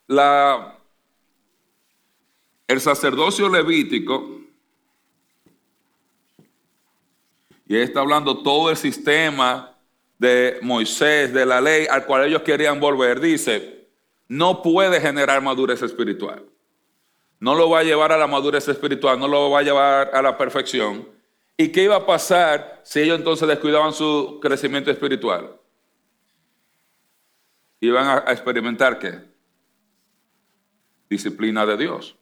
la, 0.08 0.77
el 2.68 2.82
sacerdocio 2.82 3.50
levítico, 3.50 4.42
y 7.66 7.78
está 7.78 8.00
hablando 8.00 8.44
todo 8.44 8.70
el 8.70 8.78
sistema 8.78 9.76
de 10.18 10.60
Moisés, 10.62 11.34
de 11.34 11.46
la 11.46 11.62
ley 11.62 11.86
al 11.90 12.06
cual 12.06 12.26
ellos 12.26 12.42
querían 12.42 12.80
volver, 12.80 13.20
dice, 13.20 13.88
no 14.28 14.62
puede 14.62 15.00
generar 15.02 15.42
madurez 15.42 15.82
espiritual. 15.82 16.46
No 17.40 17.54
lo 17.56 17.70
va 17.70 17.80
a 17.80 17.84
llevar 17.84 18.12
a 18.12 18.18
la 18.18 18.26
madurez 18.26 18.68
espiritual, 18.68 19.20
no 19.20 19.28
lo 19.28 19.52
va 19.52 19.60
a 19.60 19.64
llevar 19.64 20.12
a 20.14 20.22
la 20.22 20.38
perfección. 20.38 21.08
¿Y 21.56 21.72
qué 21.72 21.84
iba 21.84 21.96
a 21.96 22.06
pasar 22.06 22.82
si 22.84 23.02
ellos 23.02 23.18
entonces 23.18 23.48
descuidaban 23.48 23.94
su 23.94 24.40
crecimiento 24.42 24.90
espiritual? 24.90 25.56
Iban 27.80 28.24
a 28.26 28.32
experimentar 28.32 28.98
qué? 28.98 29.22
Disciplina 31.10 31.66
de 31.66 31.78
Dios. 31.78 32.16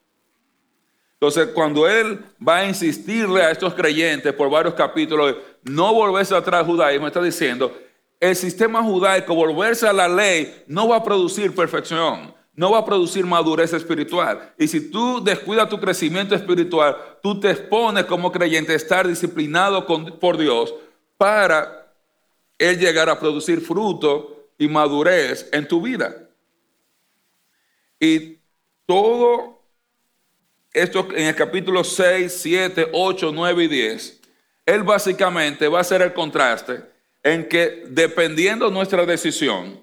Entonces, 1.20 1.48
cuando 1.54 1.88
él 1.88 2.20
va 2.46 2.58
a 2.58 2.66
insistirle 2.66 3.42
a 3.42 3.52
estos 3.52 3.74
creyentes 3.74 4.34
por 4.34 4.50
varios 4.50 4.74
capítulos, 4.74 5.36
no 5.64 5.94
volverse 5.94 6.36
atrás 6.36 6.60
al 6.62 6.66
judaísmo, 6.66 7.08
está 7.08 7.22
diciendo, 7.22 7.76
el 8.20 8.36
sistema 8.36 8.84
judaico, 8.84 9.34
volverse 9.34 9.88
a 9.88 9.94
la 9.94 10.08
ley, 10.08 10.64
no 10.68 10.90
va 10.90 10.98
a 10.98 11.04
producir 11.04 11.56
perfección, 11.56 12.34
no 12.54 12.72
va 12.72 12.80
a 12.80 12.86
producir 12.86 13.26
madurez 13.26 13.74
espiritual. 13.74 14.54
Y 14.58 14.68
si 14.68 14.92
tú 14.92 15.24
descuidas 15.24 15.70
tu 15.70 15.80
crecimiento 15.80 16.36
espiritual, 16.36 16.96
tú 17.24 17.40
te 17.40 17.52
expones 17.52 18.06
como 18.06 18.32
creyente 18.32 18.74
a 18.74 18.76
estar 18.76 19.08
disciplinado 19.08 19.86
por 19.86 20.38
Dios 20.38 20.74
para 21.18 21.94
él 22.58 22.78
llegar 22.78 23.10
a 23.10 23.20
producir 23.20 23.62
fruto 23.62 24.50
y 24.58 24.68
madurez 24.68 25.50
en 25.52 25.68
tu 25.68 25.82
vida. 25.82 26.16
Y 28.00 28.38
todo 28.86 29.55
esto 30.76 31.08
en 31.16 31.28
el 31.28 31.36
capítulo 31.36 31.84
6, 31.84 32.32
7, 32.32 32.90
8, 32.92 33.32
9 33.34 33.64
y 33.64 33.68
10, 33.68 34.22
él 34.66 34.84
básicamente 34.84 35.68
va 35.70 35.78
a 35.78 35.82
hacer 35.82 36.02
el 36.02 36.14
contraste 36.14 36.84
en 37.24 37.48
que 37.48 37.86
dependiendo 37.88 38.70
nuestra 38.70 39.06
decisión, 39.06 39.82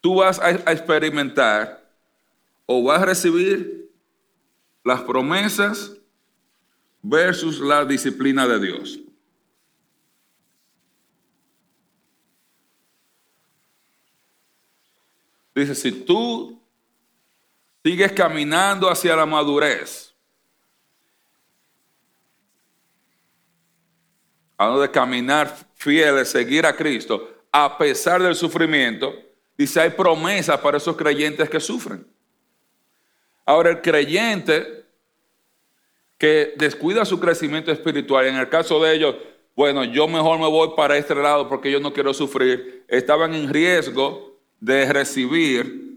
tú 0.00 0.16
vas 0.16 0.40
a 0.40 0.50
experimentar 0.50 1.88
o 2.66 2.82
vas 2.82 3.00
a 3.00 3.06
recibir 3.06 3.90
las 4.84 5.02
promesas 5.02 5.92
versus 7.00 7.60
la 7.60 7.84
disciplina 7.84 8.46
de 8.46 8.58
Dios. 8.58 8.98
Dice, 15.54 15.74
si 15.74 15.92
tú 15.92 16.60
sigues 17.84 18.12
caminando 18.12 18.90
hacia 18.90 19.16
la 19.16 19.26
madurez, 19.26 20.07
hablando 24.58 24.82
de 24.82 24.90
caminar 24.90 25.56
fieles, 25.76 26.28
seguir 26.28 26.66
a 26.66 26.74
Cristo, 26.74 27.32
a 27.52 27.78
pesar 27.78 28.20
del 28.20 28.34
sufrimiento, 28.34 29.14
dice, 29.56 29.80
hay 29.80 29.90
promesas 29.90 30.58
para 30.58 30.76
esos 30.76 30.96
creyentes 30.96 31.48
que 31.48 31.60
sufren. 31.60 32.04
Ahora, 33.46 33.70
el 33.70 33.80
creyente 33.80 34.84
que 36.18 36.54
descuida 36.56 37.04
su 37.04 37.20
crecimiento 37.20 37.70
espiritual, 37.70 38.26
en 38.26 38.34
el 38.34 38.48
caso 38.48 38.82
de 38.82 38.94
ellos, 38.96 39.14
bueno, 39.54 39.84
yo 39.84 40.08
mejor 40.08 40.38
me 40.38 40.48
voy 40.48 40.70
para 40.76 40.96
este 40.96 41.14
lado 41.14 41.48
porque 41.48 41.70
yo 41.70 41.78
no 41.80 41.92
quiero 41.92 42.12
sufrir, 42.12 42.84
estaban 42.88 43.34
en 43.34 43.52
riesgo 43.52 44.38
de 44.60 44.92
recibir 44.92 45.88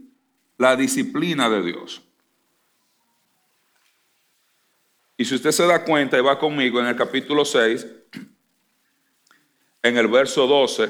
la 0.58 0.76
disciplina 0.76 1.50
de 1.50 1.64
Dios. 1.64 2.02
Y 5.18 5.26
si 5.26 5.36
usted 5.36 5.52
se 5.52 5.66
da 5.66 5.84
cuenta 5.84 6.18
y 6.18 6.22
va 6.22 6.38
conmigo 6.40 6.80
en 6.80 6.88
el 6.88 6.96
capítulo 6.96 7.44
6, 7.46 7.86
en 9.84 9.98
el 9.98 10.08
verso 10.08 10.48
12, 10.48 10.90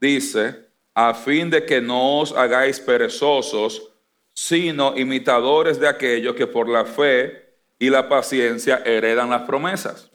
dice, 0.00 0.68
a 0.94 1.14
fin 1.14 1.50
de 1.50 1.64
que 1.64 1.80
no 1.80 2.20
os 2.20 2.32
hagáis 2.32 2.80
perezosos, 2.80 3.90
sino 4.34 4.96
imitadores 4.96 5.78
de 5.78 5.88
aquellos 5.88 6.34
que 6.34 6.46
por 6.46 6.68
la 6.68 6.84
fe 6.84 7.54
y 7.78 7.90
la 7.90 8.08
paciencia 8.08 8.82
heredan 8.84 9.30
las 9.30 9.42
promesas. 9.42 10.10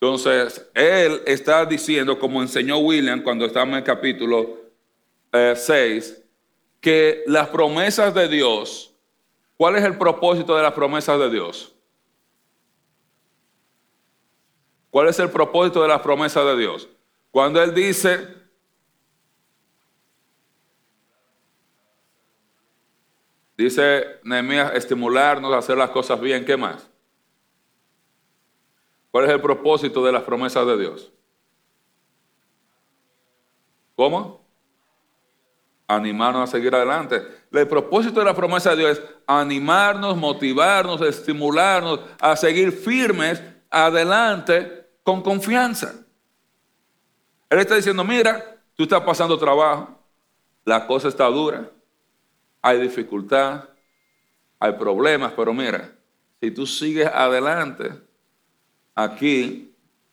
Entonces, 0.00 0.68
él 0.74 1.22
está 1.26 1.64
diciendo, 1.64 2.18
como 2.18 2.42
enseñó 2.42 2.78
William 2.78 3.22
cuando 3.22 3.46
estamos 3.46 3.72
en 3.72 3.78
el 3.78 3.84
capítulo 3.84 4.58
6, 5.32 5.68
eh, 5.68 6.22
que 6.80 7.22
las 7.26 7.48
promesas 7.48 8.14
de 8.14 8.28
Dios, 8.28 8.94
¿cuál 9.56 9.76
es 9.76 9.84
el 9.84 9.96
propósito 9.96 10.56
de 10.56 10.62
las 10.62 10.72
promesas 10.74 11.18
de 11.18 11.30
Dios? 11.30 11.75
¿Cuál 14.96 15.08
es 15.08 15.18
el 15.18 15.28
propósito 15.28 15.82
de 15.82 15.88
las 15.88 16.00
promesas 16.00 16.42
de 16.42 16.56
Dios? 16.56 16.88
Cuando 17.30 17.62
Él 17.62 17.74
dice, 17.74 18.34
dice 23.58 24.20
Nehemías, 24.24 24.72
estimularnos 24.72 25.52
a 25.52 25.58
hacer 25.58 25.76
las 25.76 25.90
cosas 25.90 26.18
bien, 26.18 26.46
¿qué 26.46 26.56
más? 26.56 26.88
¿Cuál 29.10 29.26
es 29.26 29.32
el 29.32 29.42
propósito 29.42 30.02
de 30.02 30.12
las 30.12 30.22
promesas 30.22 30.66
de 30.66 30.78
Dios? 30.78 31.12
¿Cómo? 33.96 34.40
Animarnos 35.88 36.48
a 36.48 36.50
seguir 36.50 36.74
adelante. 36.74 37.20
El 37.52 37.68
propósito 37.68 38.20
de 38.20 38.24
la 38.24 38.34
promesa 38.34 38.70
de 38.70 38.76
Dios 38.76 38.90
es 38.92 39.04
animarnos, 39.26 40.16
motivarnos, 40.16 41.02
estimularnos 41.02 42.00
a 42.18 42.34
seguir 42.34 42.72
firmes 42.72 43.42
adelante 43.68 44.85
con 45.06 45.22
confianza. 45.22 46.04
Él 47.48 47.60
está 47.60 47.76
diciendo, 47.76 48.02
mira, 48.02 48.58
tú 48.74 48.82
estás 48.82 49.02
pasando 49.02 49.38
trabajo, 49.38 49.96
la 50.64 50.84
cosa 50.84 51.06
está 51.06 51.26
dura, 51.26 51.70
hay 52.60 52.80
dificultad, 52.80 53.68
hay 54.58 54.72
problemas, 54.72 55.32
pero 55.36 55.54
mira, 55.54 55.96
si 56.40 56.50
tú 56.50 56.66
sigues 56.66 57.06
adelante, 57.06 57.92
aquí 58.96 59.72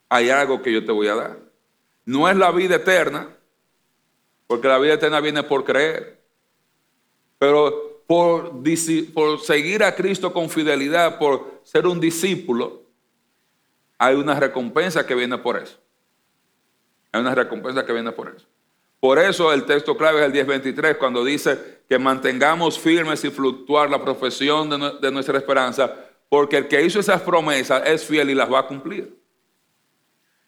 hay 0.10 0.30
algo 0.30 0.62
que 0.62 0.72
yo 0.72 0.86
te 0.86 0.92
voy 0.92 1.08
a 1.08 1.16
dar. 1.16 1.40
No 2.06 2.30
es 2.30 2.38
la 2.38 2.52
vida 2.52 2.76
eterna, 2.76 3.36
porque 4.46 4.68
la 4.68 4.78
vida 4.78 4.94
eterna 4.94 5.20
viene 5.22 5.42
por 5.42 5.64
creer, 5.64 6.22
pero 7.40 8.04
por, 8.06 8.62
por 9.12 9.40
seguir 9.40 9.84
a 9.84 9.96
Cristo 9.96 10.32
con 10.32 10.52
fidelidad, 10.52 11.18
por 11.18 11.62
ser 11.64 11.88
un 11.88 12.00
discípulo, 12.00 12.83
hay 14.04 14.16
una 14.16 14.38
recompensa 14.38 15.06
que 15.06 15.16
viene 15.16 15.38
por 15.38 15.56
eso. 15.56 15.78
Hay 17.14 17.22
una 17.22 17.34
recompensa 17.34 17.86
que 17.86 17.94
viene 17.94 18.12
por 18.12 18.28
eso. 18.36 18.46
Por 19.00 19.18
eso 19.18 19.54
el 19.54 19.64
texto 19.64 19.96
clave 19.96 20.20
es 20.20 20.26
el 20.26 20.34
1023, 20.34 20.98
cuando 20.98 21.24
dice 21.24 21.84
que 21.88 21.98
mantengamos 21.98 22.78
firmes 22.78 23.24
y 23.24 23.30
fluctuar 23.30 23.90
la 23.90 24.04
profesión 24.04 24.70
de, 25.00 25.10
nuestra 25.10 25.38
esperanza, 25.38 25.90
porque 26.28 26.58
el 26.58 26.68
que 26.68 26.84
hizo 26.84 27.00
esas 27.00 27.22
promesas 27.22 27.84
es 27.86 28.04
fiel 28.04 28.30
y 28.30 28.36
las 28.36 28.52
va 28.52 28.60
a 28.60 28.68
cumplir. 28.68 29.18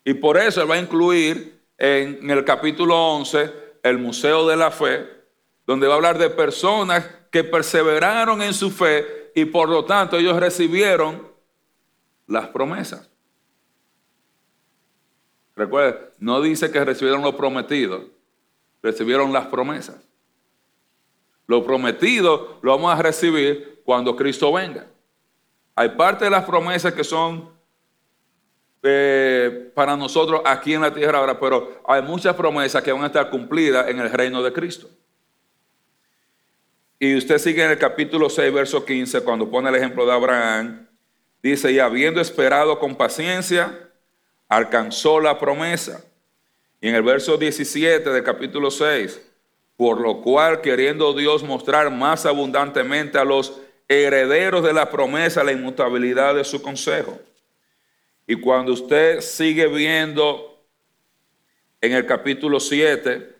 Y 0.04 0.16
por 0.16 0.36
eso 0.36 0.68
va 0.68 0.76
a 0.76 0.80
incluir 0.80 1.62
en, 1.78 2.30
el 2.30 2.44
capítulo 2.44 2.94
11 3.16 3.54
el 3.84 3.98
Museo 3.98 4.46
de 4.48 4.58
la 4.58 4.70
Fe, 4.70 5.08
donde 5.66 5.88
va 5.88 5.94
a 5.94 5.96
hablar 5.96 6.18
de 6.18 6.30
personas 6.30 7.10
que 7.32 7.46
perseveraron 7.46 8.42
en 8.42 8.54
su 8.54 8.70
fe 8.70 9.32
y 9.34 9.46
por 9.46 9.70
lo 9.70 9.86
tanto 9.86 10.18
ellos 10.18 10.38
recibieron 10.38 11.26
las 12.28 12.50
promesas. 12.50 13.15
Recuerden, 15.56 15.98
no 16.20 16.42
dice 16.42 16.72
que 16.72 16.84
recibieron 16.84 17.22
lo 17.22 17.38
prometido, 17.38 18.06
recibieron 18.84 19.32
las 19.32 19.48
promesas. 19.48 19.98
Lo 21.48 21.64
prometido 21.64 22.60
lo 22.62 22.72
vamos 22.72 22.98
a 22.98 23.02
recibir 23.02 23.82
cuando 23.86 24.16
Cristo 24.16 24.52
venga. 24.52 24.88
Hay 25.76 25.90
parte 25.90 26.26
de 26.26 26.32
las 26.32 26.46
promesas 26.46 26.94
que 26.94 27.04
son 27.04 27.50
eh, 28.82 29.72
para 29.74 29.96
nosotros 29.96 30.42
aquí 30.46 30.74
en 30.74 30.82
la 30.82 30.94
tierra 30.94 31.20
ahora, 31.20 31.40
pero 31.40 31.82
hay 31.88 32.02
muchas 32.02 32.36
promesas 32.36 32.84
que 32.84 32.92
van 32.92 33.04
a 33.04 33.08
estar 33.08 33.30
cumplidas 33.30 33.88
en 33.90 34.00
el 34.00 34.12
reino 34.12 34.44
de 34.44 34.54
Cristo. 34.54 34.90
Y 37.00 37.16
usted 37.16 37.38
sigue 37.38 37.64
en 37.64 37.72
el 37.72 37.78
capítulo 37.78 38.30
6, 38.30 38.54
verso 38.54 38.86
15, 38.86 39.22
cuando 39.22 39.50
pone 39.50 39.70
el 39.70 39.76
ejemplo 39.76 40.06
de 40.06 40.12
Abraham, 40.14 40.88
dice, 41.44 41.72
y 41.72 41.80
habiendo 41.80 42.22
esperado 42.22 42.80
con 42.80 42.96
paciencia, 42.96 43.90
alcanzó 44.48 45.20
la 45.20 45.40
promesa. 45.40 46.04
Y 46.82 46.90
en 46.90 46.96
el 46.96 47.04
verso 47.04 47.38
17 47.38 48.10
del 48.10 48.24
capítulo 48.24 48.70
6, 48.70 49.22
por 49.78 50.00
lo 50.00 50.22
cual 50.22 50.62
queriendo 50.62 51.14
Dios 51.14 51.44
mostrar 51.44 51.92
más 51.92 52.26
abundantemente 52.26 53.18
a 53.18 53.26
los 53.26 53.60
herederos 53.88 54.64
de 54.64 54.74
la 54.74 54.90
promesa, 54.90 55.44
la 55.44 55.52
inmutabilidad 55.52 56.36
de 56.36 56.44
su 56.44 56.62
consejo. 56.62 57.20
Y 58.28 58.36
cuando 58.36 58.74
usted 58.74 59.22
sigue 59.22 59.68
viendo 59.68 60.64
en 61.82 61.94
el 61.94 62.06
capítulo 62.06 62.60
7, 62.60 63.36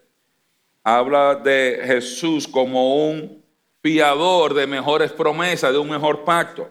habla 0.84 1.36
de 1.36 1.82
Jesús 1.84 2.48
como 2.48 3.08
un 3.08 3.44
fiador 3.82 4.54
de 4.54 4.68
mejores 4.68 5.12
promesas, 5.12 5.72
de 5.72 5.80
un 5.80 5.90
mejor 5.90 6.24
pacto. 6.24 6.70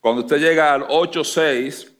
Cuando 0.00 0.22
usted 0.22 0.38
llega 0.38 0.72
al 0.72 0.82
8.6, 0.88 1.91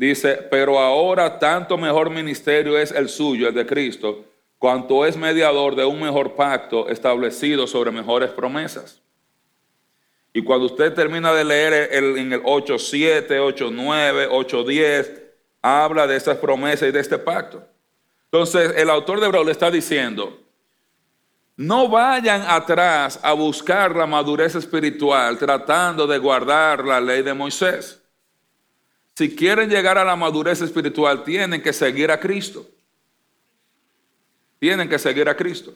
dice, 0.00 0.48
pero 0.50 0.78
ahora 0.78 1.38
tanto 1.38 1.76
mejor 1.76 2.08
ministerio 2.08 2.78
es 2.78 2.90
el 2.90 3.10
suyo, 3.10 3.48
el 3.48 3.54
de 3.54 3.66
Cristo, 3.66 4.24
cuanto 4.58 5.04
es 5.04 5.14
mediador 5.14 5.76
de 5.76 5.84
un 5.84 6.00
mejor 6.00 6.34
pacto 6.34 6.88
establecido 6.88 7.66
sobre 7.66 7.90
mejores 7.90 8.30
promesas. 8.30 9.02
Y 10.32 10.42
cuando 10.42 10.66
usted 10.66 10.94
termina 10.94 11.34
de 11.34 11.44
leer 11.44 11.92
en 11.92 12.32
el 12.32 12.42
8.7, 12.42 13.28
8.9, 13.28 14.28
8.10, 14.30 15.22
habla 15.60 16.06
de 16.06 16.16
esas 16.16 16.38
promesas 16.38 16.88
y 16.88 16.92
de 16.92 17.00
este 17.00 17.18
pacto. 17.18 17.62
Entonces, 18.32 18.72
el 18.76 18.88
autor 18.88 19.20
de 19.20 19.26
Hebreo 19.26 19.44
le 19.44 19.52
está 19.52 19.70
diciendo, 19.70 20.38
no 21.56 21.88
vayan 21.88 22.42
atrás 22.48 23.20
a 23.22 23.34
buscar 23.34 23.94
la 23.94 24.06
madurez 24.06 24.54
espiritual 24.54 25.36
tratando 25.36 26.06
de 26.06 26.16
guardar 26.16 26.86
la 26.86 27.02
ley 27.02 27.20
de 27.20 27.34
Moisés. 27.34 27.99
Si 29.20 29.36
quieren 29.36 29.68
llegar 29.68 29.98
a 29.98 30.04
la 30.04 30.16
madurez 30.16 30.62
espiritual, 30.62 31.24
tienen 31.24 31.60
que 31.60 31.74
seguir 31.74 32.10
a 32.10 32.18
Cristo. 32.18 32.66
Tienen 34.58 34.88
que 34.88 34.98
seguir 34.98 35.28
a 35.28 35.36
Cristo. 35.36 35.74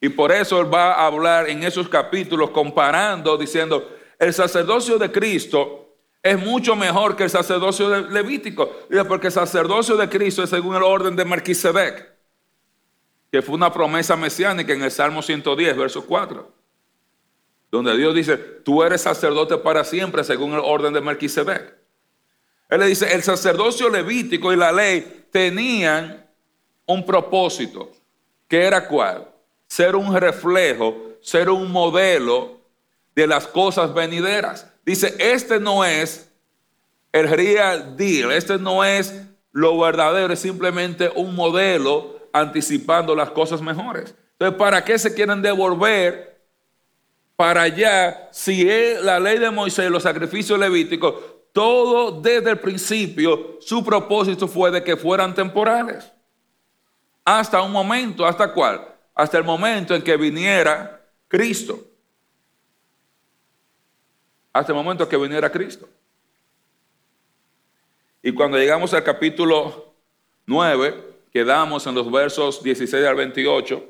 Y 0.00 0.08
por 0.08 0.32
eso 0.32 0.58
él 0.58 0.72
va 0.72 0.94
a 0.94 1.06
hablar 1.06 1.50
en 1.50 1.64
esos 1.64 1.86
capítulos 1.86 2.48
comparando, 2.48 3.36
diciendo, 3.36 3.94
el 4.18 4.32
sacerdocio 4.32 4.96
de 4.96 5.12
Cristo 5.12 5.96
es 6.22 6.38
mucho 6.38 6.74
mejor 6.74 7.14
que 7.14 7.24
el 7.24 7.28
sacerdocio 7.28 8.08
levítico. 8.08 8.74
Porque 9.06 9.26
el 9.26 9.34
sacerdocio 9.34 9.98
de 9.98 10.08
Cristo 10.08 10.42
es 10.42 10.48
según 10.48 10.74
el 10.74 10.82
orden 10.82 11.14
de 11.14 11.26
Melquisedec, 11.26 12.08
que 13.30 13.42
fue 13.42 13.54
una 13.54 13.70
promesa 13.70 14.16
mesiánica 14.16 14.72
en 14.72 14.82
el 14.82 14.90
Salmo 14.90 15.20
110, 15.20 15.76
verso 15.76 16.06
4. 16.06 16.50
Donde 17.70 17.94
Dios 17.98 18.14
dice, 18.14 18.38
tú 18.38 18.82
eres 18.82 19.02
sacerdote 19.02 19.58
para 19.58 19.84
siempre 19.84 20.24
según 20.24 20.54
el 20.54 20.60
orden 20.60 20.94
de 20.94 21.02
Melquisedec. 21.02 21.81
Él 22.72 22.80
le 22.80 22.86
dice, 22.86 23.12
el 23.12 23.22
sacerdocio 23.22 23.90
levítico 23.90 24.50
y 24.50 24.56
la 24.56 24.72
ley 24.72 25.26
tenían 25.30 26.26
un 26.86 27.04
propósito. 27.04 27.92
¿Qué 28.48 28.62
era 28.62 28.88
cuál? 28.88 29.28
Ser 29.66 29.94
un 29.94 30.16
reflejo, 30.16 30.96
ser 31.20 31.50
un 31.50 31.70
modelo 31.70 32.62
de 33.14 33.26
las 33.26 33.46
cosas 33.46 33.92
venideras. 33.92 34.72
Dice, 34.86 35.14
este 35.18 35.60
no 35.60 35.84
es 35.84 36.30
el 37.12 37.28
real 37.28 37.94
deal, 37.94 38.32
este 38.32 38.56
no 38.56 38.82
es 38.82 39.20
lo 39.52 39.78
verdadero, 39.78 40.32
es 40.32 40.40
simplemente 40.40 41.12
un 41.14 41.34
modelo 41.34 42.20
anticipando 42.32 43.14
las 43.14 43.32
cosas 43.32 43.60
mejores. 43.60 44.14
Entonces, 44.38 44.58
¿para 44.58 44.82
qué 44.82 44.98
se 44.98 45.12
quieren 45.12 45.42
devolver 45.42 46.40
para 47.36 47.62
allá 47.62 48.28
si 48.30 48.66
es 48.66 49.02
la 49.02 49.20
ley 49.20 49.38
de 49.38 49.50
Moisés, 49.50 49.90
los 49.90 50.04
sacrificios 50.04 50.58
levíticos, 50.58 51.14
todo 51.52 52.20
desde 52.20 52.50
el 52.50 52.58
principio, 52.58 53.58
su 53.60 53.84
propósito 53.84 54.48
fue 54.48 54.70
de 54.70 54.82
que 54.82 54.96
fueran 54.96 55.34
temporales? 55.34 56.12
hasta 57.24 57.62
un 57.62 57.72
momento, 57.72 58.26
¿hasta 58.26 58.52
cuál? 58.52 58.86
Hasta 59.14 59.38
el 59.38 59.44
momento 59.44 59.94
en 59.94 60.02
que 60.02 60.16
viniera 60.16 61.00
Cristo. 61.28 61.78
Hasta 64.52 64.72
el 64.72 64.76
momento 64.76 65.04
en 65.04 65.10
que 65.10 65.16
viniera 65.16 65.50
Cristo. 65.50 65.88
Y 68.22 68.32
cuando 68.32 68.58
llegamos 68.58 68.92
al 68.94 69.02
capítulo 69.02 69.94
9, 70.46 70.94
quedamos 71.32 71.86
en 71.86 71.94
los 71.94 72.10
versos 72.10 72.62
16 72.62 73.04
al 73.04 73.14
28. 73.14 73.88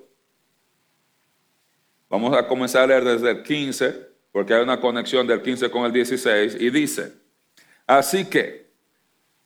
Vamos 2.09 2.37
a 2.37 2.46
comenzar 2.46 2.85
a 2.85 2.87
leer 2.87 3.05
desde 3.05 3.31
el 3.31 3.42
15, 3.42 4.09
porque 4.31 4.55
hay 4.55 4.62
una 4.62 4.81
conexión 4.81 5.27
del 5.27 5.42
15 5.42 5.70
con 5.70 5.85
el 5.85 5.92
16, 5.92 6.57
y 6.61 6.70
dice, 6.70 7.14
así 7.87 8.25
que, 8.25 8.66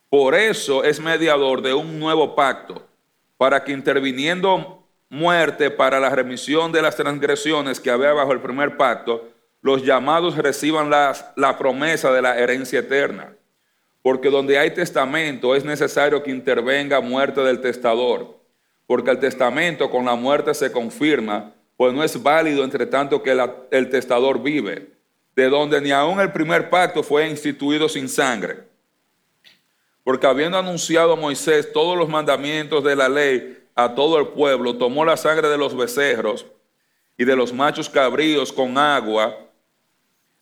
por 0.09 0.35
eso 0.35 0.85
es 0.85 1.01
mediador 1.01 1.62
de 1.62 1.75
un 1.75 1.99
nuevo 1.99 2.35
pacto 2.35 2.87
para 3.37 3.64
que 3.64 3.72
interviniendo 3.72 4.85
muerte 5.09 5.70
para 5.70 6.01
la 6.01 6.11
remisión 6.11 6.72
de 6.72 6.83
las 6.83 6.96
transgresiones 6.96 7.81
que 7.81 7.90
había 7.90 8.12
bajo 8.12 8.33
el 8.33 8.40
primer 8.40 8.77
pacto, 8.77 9.29
los 9.62 9.83
llamados 9.83 10.37
reciban 10.37 10.90
la 10.90 11.59
promesa 11.59 12.12
de 12.12 12.22
la 12.22 12.38
herencia 12.38 12.81
eterna. 12.81 13.35
Porque 14.03 14.31
donde 14.31 14.59
hay 14.59 14.70
testamento 14.70 15.57
es 15.57 15.64
necesario 15.64 16.22
que 16.22 16.31
intervenga 16.31 17.01
muerte 17.01 17.40
del 17.40 17.61
testador, 17.61 18.38
porque 18.87 19.11
el 19.11 19.18
testamento 19.18 19.90
con 19.90 20.05
la 20.05 20.14
muerte 20.14 20.55
se 20.55 20.70
confirma, 20.70 21.53
pues 21.77 21.92
no 21.92 22.05
es 22.05 22.22
válido 22.22 22.62
entre 22.62 22.87
tanto 22.87 23.22
que 23.22 23.37
el 23.70 23.90
testador 23.90 24.40
vive, 24.40 24.95
de 25.37 25.51
donde 25.51 25.83
ni 25.83 25.92
aun 25.92 26.18
el 26.18 26.33
primer 26.33 26.70
pacto 26.70 27.03
fue 27.03 27.29
instituido 27.29 27.88
sin 27.90 28.09
sangre. 28.09 28.64
Porque 30.03 30.27
habiendo 30.27 30.57
anunciado 30.57 31.12
a 31.12 31.16
Moisés 31.16 31.72
todos 31.72 31.96
los 31.96 32.09
mandamientos 32.09 32.83
de 32.83 32.96
la 32.96 33.09
ley 33.09 33.59
a 33.75 33.94
todo 33.94 34.18
el 34.18 34.29
pueblo, 34.29 34.77
tomó 34.77 35.05
la 35.05 35.18
sangre 35.18 35.49
de 35.49 35.59
los 35.59 35.77
becerros 35.77 36.46
y 37.18 37.25
de 37.25 37.37
los 37.37 37.53
machos 37.53 37.90
cabríos 37.90 38.51
con 38.51 38.79
agua, 38.79 39.37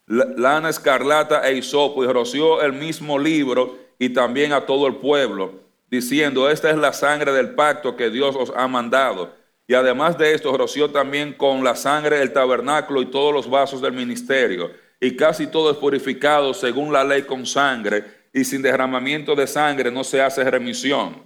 lana 0.07 0.69
escarlata 0.69 1.45
e 1.49 1.57
hisopo, 1.57 2.03
y 2.03 2.07
roció 2.07 2.61
el 2.61 2.71
mismo 2.71 3.19
libro 3.19 3.77
y 3.99 4.09
también 4.09 4.53
a 4.53 4.65
todo 4.65 4.87
el 4.87 4.95
pueblo, 4.95 5.55
diciendo, 5.89 6.49
esta 6.49 6.69
es 6.69 6.77
la 6.77 6.93
sangre 6.93 7.33
del 7.33 7.55
pacto 7.55 7.97
que 7.97 8.09
Dios 8.09 8.35
os 8.37 8.53
ha 8.55 8.67
mandado. 8.67 9.33
Y 9.67 9.73
además 9.73 10.17
de 10.17 10.33
esto, 10.33 10.55
roció 10.55 10.91
también 10.91 11.33
con 11.33 11.63
la 11.63 11.75
sangre 11.75 12.21
el 12.21 12.31
tabernáculo 12.31 13.01
y 13.01 13.07
todos 13.07 13.33
los 13.33 13.49
vasos 13.49 13.81
del 13.81 13.93
ministerio. 13.93 14.84
Y 14.99 15.15
casi 15.15 15.47
todo 15.47 15.71
es 15.71 15.77
purificado 15.77 16.53
según 16.53 16.91
la 16.91 17.03
ley 17.03 17.23
con 17.23 17.45
sangre, 17.45 18.03
y 18.33 18.43
sin 18.43 18.61
derramamiento 18.61 19.33
de 19.35 19.47
sangre 19.47 19.91
no 19.91 20.03
se 20.03 20.21
hace 20.21 20.43
remisión. 20.43 21.23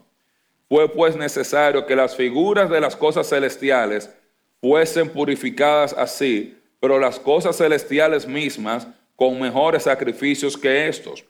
Fue 0.68 0.88
pues 0.88 1.16
necesario 1.16 1.86
que 1.86 1.96
las 1.96 2.16
figuras 2.16 2.70
de 2.70 2.80
las 2.80 2.96
cosas 2.96 3.28
celestiales 3.28 4.12
fuesen 4.62 5.10
purificadas 5.10 5.94
así, 5.94 6.56
pero 6.80 7.00
las 7.00 7.20
cosas 7.20 7.58
celestiales 7.58 8.28
mismas 8.28 8.88
con 9.16 9.40
mejores 9.40 9.84
sacrificios 9.84 10.56
que 10.56 10.88
estos. 10.88 11.26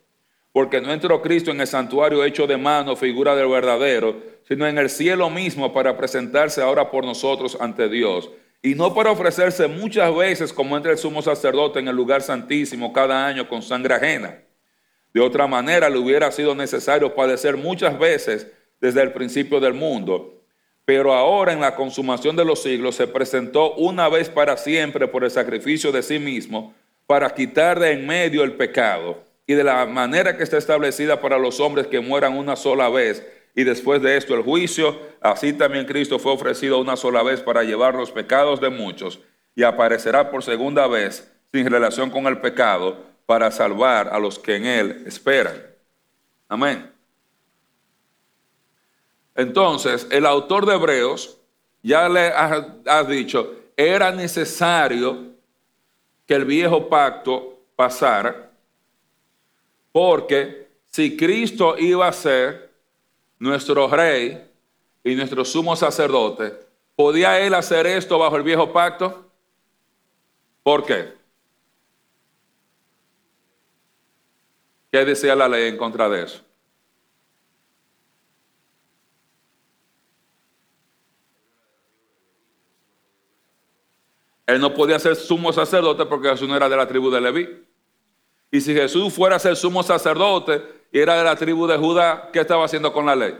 Porque 0.52 0.82
no 0.82 0.92
entró 0.92 1.22
Cristo 1.22 1.52
en 1.52 1.62
el 1.62 1.68
santuario 1.68 2.26
hecho 2.26 2.46
de 2.46 2.58
mano, 2.58 2.96
figura 2.96 3.36
del 3.36 3.48
verdadero, 3.48 4.18
sino 4.48 4.68
en 4.68 4.78
el 4.78 4.90
cielo 4.90 5.30
mismo 5.30 5.72
para 5.72 5.96
presentarse 5.96 6.62
ahora 6.62 6.92
por 6.92 7.06
nosotros 7.06 7.58
ante 7.60 7.88
Dios. 7.88 8.30
Y 8.62 8.76
no 8.76 8.94
para 8.94 9.12
ofrecerse 9.12 9.68
muchas 9.68 10.14
veces 10.14 10.52
como 10.52 10.76
entra 10.76 10.92
el 10.92 10.98
sumo 10.98 11.22
sacerdote 11.22 11.80
en 11.80 11.88
el 11.88 11.96
lugar 11.96 12.22
santísimo 12.22 12.92
cada 12.92 13.26
año 13.26 13.48
con 13.48 13.62
sangre 13.62 13.94
ajena. 13.94 14.44
De 15.14 15.22
otra 15.22 15.48
manera 15.48 15.90
le 15.90 15.98
hubiera 15.98 16.32
sido 16.32 16.54
necesario 16.54 17.16
padecer 17.16 17.56
muchas 17.56 17.98
veces 17.98 18.48
desde 18.82 19.02
el 19.02 19.14
principio 19.14 19.60
del 19.60 19.74
mundo. 19.74 20.44
Pero 20.84 21.14
ahora 21.14 21.54
en 21.54 21.62
la 21.62 21.76
consumación 21.76 22.36
de 22.36 22.46
los 22.46 22.62
siglos 22.62 22.96
se 22.96 23.08
presentó 23.08 23.76
una 23.76 24.10
vez 24.10 24.30
para 24.30 24.58
siempre 24.58 25.08
por 25.08 25.24
el 25.24 25.32
sacrificio 25.32 25.92
de 25.92 26.04
sí 26.04 26.20
mismo 26.20 26.74
para 27.06 27.30
quitar 27.34 27.80
de 27.80 27.92
en 27.92 28.06
medio 28.06 28.44
el 28.44 28.54
pecado 28.54 29.24
y 29.48 29.54
de 29.56 29.64
la 29.64 29.84
manera 29.88 30.38
que 30.38 30.44
está 30.44 30.58
establecida 30.58 31.20
para 31.20 31.40
los 31.40 31.60
hombres 31.60 31.88
que 31.88 32.00
mueran 32.00 32.38
una 32.38 32.56
sola 32.56 32.88
vez 32.90 33.26
y 33.56 33.64
después 33.64 34.02
de 34.02 34.18
esto 34.18 34.36
el 34.36 34.44
juicio, 34.44 35.00
así 35.22 35.54
también 35.54 35.86
Cristo 35.86 36.20
fue 36.20 36.32
ofrecido 36.32 36.80
una 36.80 36.96
sola 36.96 37.24
vez 37.24 37.42
para 37.42 37.64
llevar 37.64 37.96
los 37.96 38.12
pecados 38.12 38.62
de 38.62 38.70
muchos 38.70 39.20
y 39.56 39.64
aparecerá 39.64 40.32
por 40.32 40.44
segunda 40.44 40.88
vez 40.88 41.32
sin 41.52 41.70
relación 41.70 42.10
con 42.10 42.28
el 42.28 42.40
pecado 42.40 42.98
para 43.26 43.52
salvar 43.52 44.10
a 44.10 44.20
los 44.20 44.40
que 44.40 44.56
en 44.56 44.66
él 44.66 45.04
esperan. 45.06 45.62
Amén. 46.48 46.92
Entonces, 49.36 50.08
el 50.12 50.26
autor 50.26 50.66
de 50.66 50.76
Hebreos 50.76 51.38
ya 51.82 52.10
le 52.10 52.32
ha, 52.34 53.04
dicho, 53.08 53.56
era 53.78 54.12
necesario 54.12 55.34
que 56.26 56.34
el 56.34 56.46
viejo 56.46 56.90
pacto 56.90 57.60
pasara, 57.76 58.52
porque 59.92 60.68
si 60.88 61.16
Cristo 61.16 61.78
iba 61.78 62.08
a 62.08 62.14
ser 62.14 62.69
nuestro 63.40 63.88
rey 63.88 64.52
y 65.04 65.16
nuestro 65.16 65.46
sumo 65.46 65.76
sacerdote, 65.76 66.54
¿podía 66.96 67.40
él 67.40 67.54
hacer 67.54 67.88
esto 67.88 68.20
bajo 68.20 68.36
el 68.36 68.44
viejo 68.44 68.72
pacto? 68.72 69.26
¿Por 70.62 70.86
qué? 70.86 71.14
¿Qué 74.92 75.06
decía 75.06 75.36
la 75.36 75.48
ley 75.48 75.70
en 75.70 75.78
contra 75.78 76.10
de 76.10 76.24
eso? 76.24 76.42
Él 84.46 84.60
no 84.60 84.74
podía 84.74 84.98
ser 84.98 85.16
sumo 85.16 85.54
sacerdote 85.54 86.08
porque 86.08 86.30
Jesús 86.30 86.50
no 86.50 86.56
era 86.56 86.68
de 86.68 86.76
la 86.76 86.88
tribu 86.88 87.12
de 87.12 87.22
Leví. 87.22 87.68
Y 88.52 88.62
si 88.62 88.74
Jesús 88.74 89.14
fuera 89.14 89.36
a 89.36 89.40
ser 89.40 89.56
sumo 89.56 89.84
sacerdote 89.84 90.79
y 90.92 91.00
era 91.00 91.16
de 91.16 91.24
la 91.24 91.36
tribu 91.36 91.68
de 91.68 91.78
Judá, 91.78 92.30
¿qué 92.34 92.40
estaba 92.40 92.66
haciendo 92.66 92.92
con 92.92 93.06
la 93.06 93.16
ley? 93.16 93.38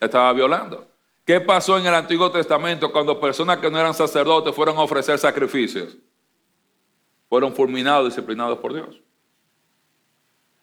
Estaba 0.00 0.32
violando. 0.32 0.86
¿Qué 1.24 1.40
pasó 1.40 1.78
en 1.78 1.86
el 1.86 1.94
Antiguo 1.94 2.30
Testamento 2.30 2.90
cuando 2.90 3.20
personas 3.20 3.58
que 3.58 3.70
no 3.70 3.78
eran 3.78 3.94
sacerdotes 3.94 4.54
fueron 4.54 4.78
a 4.78 4.82
ofrecer 4.82 5.18
sacrificios? 5.18 5.96
Fueron 7.28 7.54
fulminados, 7.54 8.06
disciplinados 8.06 8.58
por 8.58 8.72
Dios. 8.72 9.00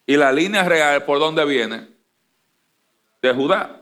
Y 0.05 0.17
la 0.17 0.31
línea 0.31 0.63
real, 0.63 1.05
¿por 1.05 1.19
dónde 1.19 1.45
viene? 1.45 1.87
De 3.21 3.33
Judá. 3.33 3.81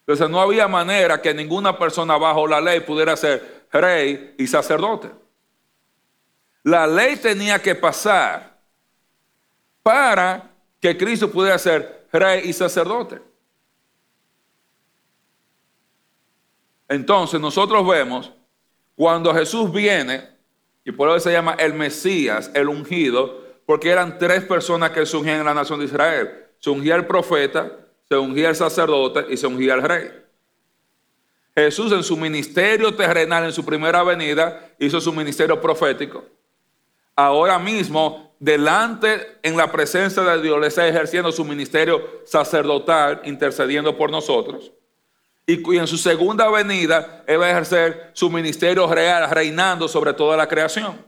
Entonces 0.00 0.30
no 0.30 0.40
había 0.40 0.66
manera 0.66 1.20
que 1.20 1.34
ninguna 1.34 1.78
persona 1.78 2.16
bajo 2.16 2.46
la 2.46 2.60
ley 2.60 2.80
pudiera 2.80 3.16
ser 3.16 3.66
rey 3.72 4.34
y 4.38 4.46
sacerdote. 4.46 5.10
La 6.62 6.86
ley 6.86 7.16
tenía 7.16 7.60
que 7.60 7.74
pasar 7.74 8.55
para 9.86 10.50
que 10.80 10.96
Cristo 10.96 11.30
pudiera 11.30 11.56
ser 11.60 12.08
rey 12.12 12.48
y 12.48 12.52
sacerdote. 12.52 13.22
Entonces 16.88 17.40
nosotros 17.40 17.86
vemos 17.86 18.32
cuando 18.96 19.32
Jesús 19.32 19.70
viene, 19.70 20.28
y 20.84 20.90
por 20.90 21.08
eso 21.10 21.20
se 21.20 21.30
llama 21.30 21.54
el 21.60 21.72
Mesías, 21.72 22.50
el 22.52 22.68
ungido, 22.68 23.44
porque 23.64 23.90
eran 23.90 24.18
tres 24.18 24.42
personas 24.42 24.90
que 24.90 25.06
se 25.06 25.16
ungían 25.16 25.38
en 25.38 25.44
la 25.44 25.54
nación 25.54 25.78
de 25.78 25.86
Israel. 25.86 26.46
Se 26.58 26.68
ungía 26.68 26.96
el 26.96 27.06
profeta, 27.06 27.70
se 28.08 28.16
ungía 28.16 28.48
el 28.48 28.56
sacerdote 28.56 29.26
y 29.28 29.36
se 29.36 29.46
ungía 29.46 29.74
el 29.74 29.82
rey. 29.82 30.10
Jesús 31.54 31.92
en 31.92 32.02
su 32.02 32.16
ministerio 32.16 32.92
terrenal, 32.92 33.44
en 33.44 33.52
su 33.52 33.64
primera 33.64 34.02
venida, 34.02 34.68
hizo 34.80 35.00
su 35.00 35.12
ministerio 35.12 35.60
profético. 35.60 36.24
Ahora 37.16 37.58
mismo, 37.58 38.34
delante 38.38 39.38
en 39.42 39.56
la 39.56 39.72
presencia 39.72 40.22
de 40.22 40.42
Dios, 40.42 40.60
le 40.60 40.66
está 40.66 40.86
ejerciendo 40.86 41.32
su 41.32 41.44
ministerio 41.44 42.20
sacerdotal, 42.26 43.22
intercediendo 43.24 43.96
por 43.96 44.10
nosotros. 44.10 44.70
Y 45.46 45.76
en 45.76 45.86
su 45.86 45.96
segunda 45.96 46.50
venida, 46.50 47.24
Él 47.26 47.40
va 47.40 47.46
a 47.46 47.50
ejercer 47.50 48.10
su 48.12 48.28
ministerio 48.28 48.86
real, 48.86 49.30
reinando 49.30 49.88
sobre 49.88 50.12
toda 50.12 50.36
la 50.36 50.46
creación. 50.46 51.04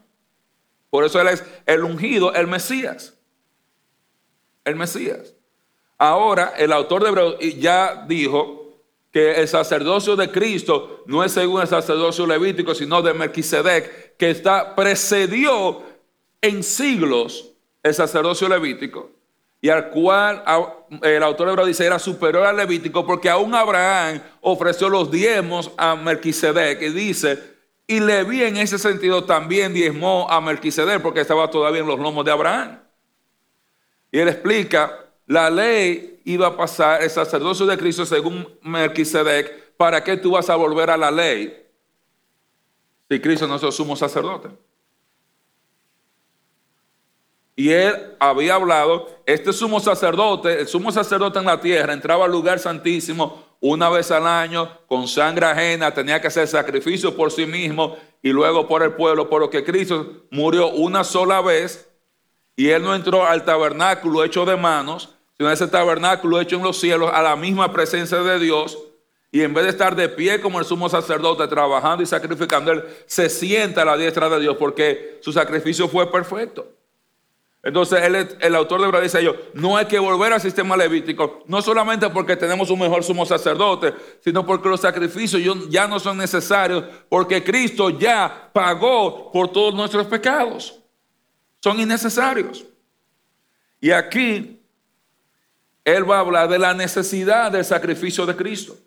Por 0.90 1.04
eso 1.04 1.20
Él 1.20 1.28
es 1.28 1.44
el 1.66 1.84
ungido, 1.84 2.32
el 2.32 2.46
Mesías. 2.46 3.14
El 4.64 4.76
Mesías. 4.76 5.34
Ahora, 5.98 6.54
el 6.56 6.72
autor 6.72 7.02
de 7.02 7.08
Hebreos 7.08 7.36
ya 7.58 8.04
dijo 8.06 8.58
que 9.10 9.40
el 9.40 9.48
sacerdocio 9.48 10.14
de 10.16 10.30
Cristo 10.30 11.02
no 11.06 11.24
es 11.24 11.32
según 11.32 11.60
el 11.60 11.66
sacerdocio 11.66 12.26
levítico, 12.26 12.74
sino 12.74 13.02
de 13.02 13.14
Melquisedec, 13.14 14.16
que 14.16 14.30
está, 14.30 14.76
precedió 14.76 15.82
en 16.40 16.62
siglos 16.62 17.52
el 17.82 17.94
sacerdocio 17.94 18.48
levítico, 18.48 19.10
y 19.60 19.70
al 19.70 19.90
cual 19.90 20.42
el 21.02 21.22
autor 21.22 21.48
hebreo 21.48 21.66
dice 21.66 21.84
era 21.84 21.98
superior 21.98 22.46
al 22.46 22.56
levítico, 22.56 23.04
porque 23.04 23.28
aún 23.28 23.54
Abraham 23.54 24.22
ofreció 24.40 24.88
los 24.88 25.10
diezmos 25.10 25.70
a 25.76 25.96
Melquisedec, 25.96 26.82
y 26.82 26.90
dice, 26.90 27.56
y 27.86 28.00
Leví 28.00 28.42
en 28.42 28.58
ese 28.58 28.78
sentido 28.78 29.24
también 29.24 29.72
diezmó 29.72 30.30
a 30.30 30.40
Melquisedec, 30.40 31.00
porque 31.00 31.20
estaba 31.20 31.50
todavía 31.50 31.80
en 31.80 31.86
los 31.86 31.98
lomos 31.98 32.24
de 32.24 32.30
Abraham. 32.30 32.78
Y 34.12 34.18
él 34.18 34.28
explica 34.28 35.06
la 35.26 35.50
ley 35.50 36.20
iba 36.24 36.48
a 36.48 36.56
pasar, 36.56 37.02
el 37.02 37.10
sacerdocio 37.10 37.64
de 37.64 37.78
Cristo 37.78 38.04
según 38.04 38.46
Melquisedec, 38.62 39.74
¿para 39.76 40.04
qué 40.04 40.16
tú 40.16 40.32
vas 40.32 40.50
a 40.50 40.56
volver 40.56 40.90
a 40.90 40.96
la 40.96 41.10
ley 41.10 41.66
si 43.08 43.20
Cristo 43.20 43.46
no 43.46 43.56
es 43.56 43.62
el 43.62 43.72
sumo 43.72 43.96
sacerdote? 43.96 44.50
Y 47.58 47.72
él 47.72 48.14
había 48.20 48.54
hablado, 48.54 49.08
este 49.26 49.52
sumo 49.52 49.80
sacerdote, 49.80 50.60
el 50.60 50.68
sumo 50.68 50.92
sacerdote 50.92 51.40
en 51.40 51.44
la 51.44 51.60
tierra, 51.60 51.92
entraba 51.92 52.24
al 52.24 52.30
lugar 52.30 52.60
santísimo 52.60 53.42
una 53.58 53.88
vez 53.88 54.12
al 54.12 54.28
año 54.28 54.70
con 54.86 55.08
sangre 55.08 55.46
ajena, 55.46 55.92
tenía 55.92 56.20
que 56.20 56.28
hacer 56.28 56.46
sacrificio 56.46 57.16
por 57.16 57.32
sí 57.32 57.46
mismo 57.46 57.96
y 58.22 58.28
luego 58.28 58.68
por 58.68 58.84
el 58.84 58.92
pueblo, 58.92 59.28
por 59.28 59.40
lo 59.40 59.50
que 59.50 59.64
Cristo 59.64 60.22
murió 60.30 60.68
una 60.68 61.02
sola 61.02 61.40
vez 61.40 61.90
y 62.54 62.68
él 62.68 62.80
no 62.80 62.94
entró 62.94 63.26
al 63.26 63.44
tabernáculo 63.44 64.22
hecho 64.22 64.44
de 64.44 64.56
manos, 64.56 65.16
sino 65.36 65.50
ese 65.50 65.66
tabernáculo 65.66 66.40
hecho 66.40 66.54
en 66.54 66.62
los 66.62 66.78
cielos 66.78 67.10
a 67.12 67.20
la 67.22 67.34
misma 67.34 67.72
presencia 67.72 68.18
de 68.18 68.38
Dios. 68.38 68.78
Y 69.32 69.42
en 69.42 69.52
vez 69.52 69.64
de 69.64 69.70
estar 69.70 69.96
de 69.96 70.08
pie 70.08 70.40
como 70.40 70.60
el 70.60 70.64
sumo 70.64 70.88
sacerdote 70.88 71.48
trabajando 71.48 72.04
y 72.04 72.06
sacrificando, 72.06 72.70
él 72.70 72.84
se 73.06 73.28
sienta 73.28 73.82
a 73.82 73.84
la 73.84 73.96
diestra 73.96 74.28
de 74.28 74.38
Dios 74.38 74.56
porque 74.56 75.18
su 75.22 75.32
sacrificio 75.32 75.88
fue 75.88 76.08
perfecto. 76.08 76.77
Entonces 77.68 78.00
el 78.40 78.54
autor 78.54 78.80
de 78.80 78.86
Hebreos 78.86 79.02
dice 79.02 79.22
yo, 79.22 79.36
no 79.52 79.76
hay 79.76 79.84
que 79.84 79.98
volver 79.98 80.32
al 80.32 80.40
sistema 80.40 80.74
levítico, 80.74 81.44
no 81.48 81.60
solamente 81.60 82.08
porque 82.08 82.34
tenemos 82.34 82.70
un 82.70 82.78
mejor 82.78 83.04
sumo 83.04 83.26
sacerdote, 83.26 83.92
sino 84.24 84.46
porque 84.46 84.70
los 84.70 84.80
sacrificios 84.80 85.42
ya 85.68 85.86
no 85.86 86.00
son 86.00 86.16
necesarios, 86.16 86.82
porque 87.10 87.44
Cristo 87.44 87.90
ya 87.90 88.48
pagó 88.54 89.30
por 89.30 89.52
todos 89.52 89.74
nuestros 89.74 90.06
pecados. 90.06 90.80
Son 91.62 91.78
innecesarios. 91.78 92.64
Y 93.82 93.90
aquí 93.90 94.62
él 95.84 96.10
va 96.10 96.16
a 96.16 96.20
hablar 96.20 96.48
de 96.48 96.58
la 96.58 96.72
necesidad 96.72 97.52
del 97.52 97.66
sacrificio 97.66 98.24
de 98.24 98.34
Cristo. 98.34 98.78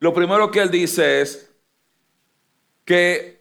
Lo 0.00 0.12
primero 0.12 0.50
que 0.50 0.62
él 0.62 0.70
dice 0.72 1.20
es 1.20 1.48
que 2.84 3.40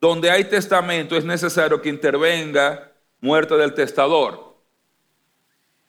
donde 0.00 0.30
hay 0.30 0.44
testamento 0.44 1.18
es 1.18 1.24
necesario 1.26 1.82
que 1.82 1.90
intervenga 1.90 2.89
muerte 3.20 3.56
del 3.56 3.74
testador. 3.74 4.56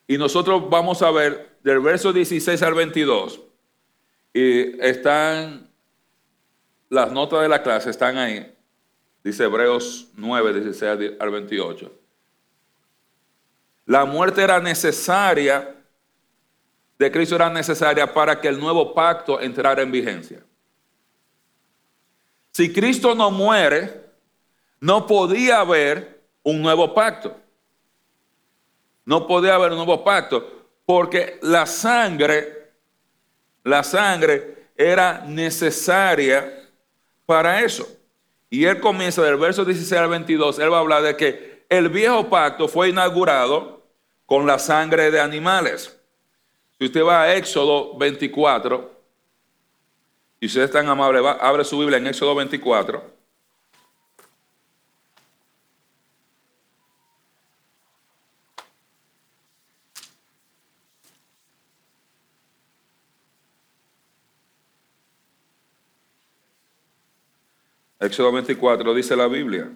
Y 0.07 0.17
nosotros 0.17 0.69
vamos 0.69 1.01
a 1.01 1.11
ver 1.11 1.57
del 1.63 1.79
verso 1.79 2.11
16 2.11 2.61
al 2.61 2.73
22. 2.73 3.39
Y 4.33 4.81
están 4.81 5.69
las 6.89 7.11
notas 7.11 7.41
de 7.41 7.49
la 7.49 7.63
clase, 7.63 7.89
están 7.89 8.17
ahí. 8.17 8.53
Dice 9.23 9.43
Hebreos 9.43 10.09
9, 10.15 10.53
16 10.53 11.13
al 11.19 11.29
28. 11.29 11.91
La 13.85 14.05
muerte 14.05 14.41
era 14.41 14.59
necesaria 14.59 15.81
de 17.01 17.11
Cristo 17.11 17.33
era 17.33 17.49
necesaria 17.49 18.13
para 18.13 18.39
que 18.39 18.47
el 18.47 18.59
nuevo 18.59 18.93
pacto 18.93 19.41
entrara 19.41 19.81
en 19.81 19.91
vigencia. 19.91 20.43
Si 22.51 22.71
Cristo 22.71 23.15
no 23.15 23.31
muere, 23.31 24.05
no 24.79 25.07
podía 25.07 25.61
haber 25.61 26.20
un 26.43 26.62
nuevo 26.62 26.93
pacto. 26.93 27.36
No 29.06 29.27
podía 29.27 29.56
haber 29.56 29.71
un 29.71 29.77
nuevo 29.77 30.04
pacto 30.04 30.62
porque 30.86 31.39
la 31.41 31.65
sangre, 31.65 32.71
la 33.63 33.84
sangre 33.84 34.69
era 34.75 35.23
necesaria 35.25 36.69
para 37.25 37.62
eso. 37.62 37.88
Y 38.49 38.65
él 38.65 38.80
comienza 38.80 39.21
del 39.21 39.38
verso 39.38 39.63
16 39.63 40.01
al 40.01 40.10
22, 40.10 40.60
él 40.60 40.71
va 40.71 40.77
a 40.77 40.82
hablar 40.82 41.04
de 41.04 41.15
que 41.15 41.65
el 41.69 41.88
viejo 41.89 42.30
pacto 42.30 42.67
fue 42.67 42.89
inaugurado 42.89 43.82
con 44.25 44.45
la 44.45 44.60
sangre 44.60 45.10
de 45.10 45.21
animales. 45.21 45.97
Si 46.77 46.86
usted 46.86 47.04
va 47.04 47.21
a 47.21 47.36
Éxodo 47.36 47.97
24, 47.97 48.91
y 50.41 50.47
usted 50.47 50.63
es 50.63 50.71
tan 50.71 50.89
amable, 50.89 51.21
abre 51.39 51.63
su 51.63 51.77
Biblia 51.77 51.97
en 51.97 52.08
Éxodo 52.08 52.36
24. 52.36 53.20
Éxodo 68.01 68.31
24 68.31 68.93
dice 68.93 69.15
la 69.15 69.27
Biblia. 69.27 69.69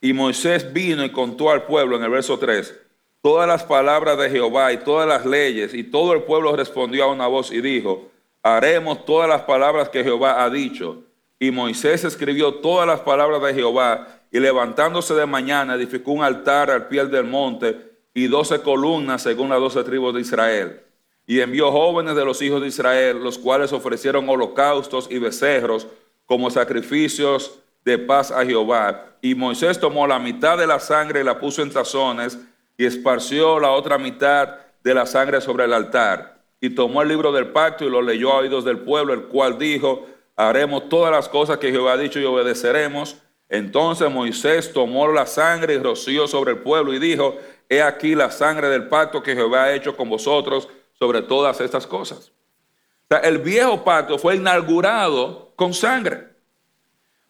Y 0.00 0.12
Moisés 0.12 0.72
vino 0.72 1.04
y 1.04 1.10
contó 1.10 1.50
al 1.50 1.64
pueblo 1.64 1.96
en 1.96 2.04
el 2.04 2.10
verso 2.10 2.38
3 2.38 2.82
todas 3.20 3.48
las 3.48 3.64
palabras 3.64 4.16
de 4.16 4.30
Jehová 4.30 4.72
y 4.72 4.78
todas 4.78 5.08
las 5.08 5.26
leyes, 5.26 5.74
y 5.74 5.84
todo 5.84 6.12
el 6.12 6.22
pueblo 6.22 6.54
respondió 6.54 7.04
a 7.04 7.12
una 7.12 7.26
voz 7.26 7.50
y 7.50 7.60
dijo, 7.60 8.10
haremos 8.42 9.04
todas 9.04 9.28
las 9.28 9.42
palabras 9.42 9.88
que 9.88 10.04
Jehová 10.04 10.42
ha 10.42 10.50
dicho. 10.50 11.02
Y 11.40 11.50
Moisés 11.50 12.04
escribió 12.04 12.54
todas 12.54 12.86
las 12.86 13.00
palabras 13.00 13.42
de 13.42 13.54
Jehová, 13.54 14.20
y 14.30 14.40
levantándose 14.40 15.14
de 15.14 15.26
mañana 15.26 15.74
edificó 15.74 16.12
un 16.12 16.22
altar 16.22 16.70
al 16.70 16.88
pie 16.88 17.06
del 17.06 17.24
monte 17.24 17.76
y 18.14 18.26
doce 18.26 18.60
columnas 18.60 19.22
según 19.22 19.48
las 19.48 19.60
doce 19.60 19.82
tribus 19.84 20.14
de 20.14 20.20
Israel. 20.20 20.80
Y 21.28 21.42
envió 21.42 21.70
jóvenes 21.70 22.16
de 22.16 22.24
los 22.24 22.40
hijos 22.40 22.62
de 22.62 22.68
Israel, 22.68 23.22
los 23.22 23.36
cuales 23.36 23.74
ofrecieron 23.74 24.26
holocaustos 24.30 25.08
y 25.10 25.18
becerros 25.18 25.86
como 26.24 26.50
sacrificios 26.50 27.58
de 27.84 27.98
paz 27.98 28.30
a 28.30 28.46
Jehová. 28.46 29.04
Y 29.20 29.34
Moisés 29.34 29.78
tomó 29.78 30.06
la 30.06 30.18
mitad 30.18 30.56
de 30.56 30.66
la 30.66 30.80
sangre 30.80 31.20
y 31.20 31.24
la 31.24 31.38
puso 31.38 31.60
en 31.60 31.70
tazones 31.70 32.38
y 32.78 32.86
esparció 32.86 33.60
la 33.60 33.72
otra 33.72 33.98
mitad 33.98 34.56
de 34.82 34.94
la 34.94 35.04
sangre 35.04 35.42
sobre 35.42 35.66
el 35.66 35.74
altar. 35.74 36.40
Y 36.62 36.70
tomó 36.70 37.02
el 37.02 37.08
libro 37.08 37.30
del 37.30 37.48
pacto 37.48 37.84
y 37.84 37.90
lo 37.90 38.00
leyó 38.00 38.32
a 38.32 38.38
oídos 38.38 38.64
del 38.64 38.78
pueblo, 38.78 39.12
el 39.12 39.24
cual 39.24 39.58
dijo, 39.58 40.06
haremos 40.34 40.88
todas 40.88 41.12
las 41.12 41.28
cosas 41.28 41.58
que 41.58 41.70
Jehová 41.70 41.92
ha 41.92 41.98
dicho 41.98 42.18
y 42.18 42.24
obedeceremos. 42.24 43.18
Entonces 43.50 44.10
Moisés 44.10 44.72
tomó 44.72 45.06
la 45.08 45.26
sangre 45.26 45.74
y 45.74 45.78
roció 45.78 46.26
sobre 46.26 46.52
el 46.52 46.58
pueblo 46.60 46.94
y 46.94 46.98
dijo, 46.98 47.36
he 47.68 47.82
aquí 47.82 48.14
la 48.14 48.30
sangre 48.30 48.70
del 48.70 48.88
pacto 48.88 49.22
que 49.22 49.34
Jehová 49.34 49.64
ha 49.64 49.74
hecho 49.74 49.94
con 49.94 50.08
vosotros 50.08 50.70
sobre 50.98 51.22
todas 51.22 51.60
estas 51.60 51.86
cosas. 51.86 52.32
El 53.22 53.38
viejo 53.38 53.84
pacto 53.84 54.18
fue 54.18 54.36
inaugurado 54.36 55.52
con 55.56 55.72
sangre. 55.72 56.28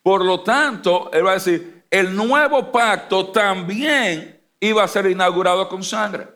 Por 0.03 0.25
lo 0.25 0.41
tanto, 0.41 1.11
él 1.13 1.27
va 1.27 1.33
a 1.33 1.35
decir, 1.35 1.85
el 1.91 2.15
nuevo 2.15 2.73
pacto 2.73 3.29
también 3.29 4.41
iba 4.61 4.83
a 4.83 4.89
ser 4.89 5.07
inaugurado 5.07 5.69
con 5.69 5.83
sangre. 5.83 6.27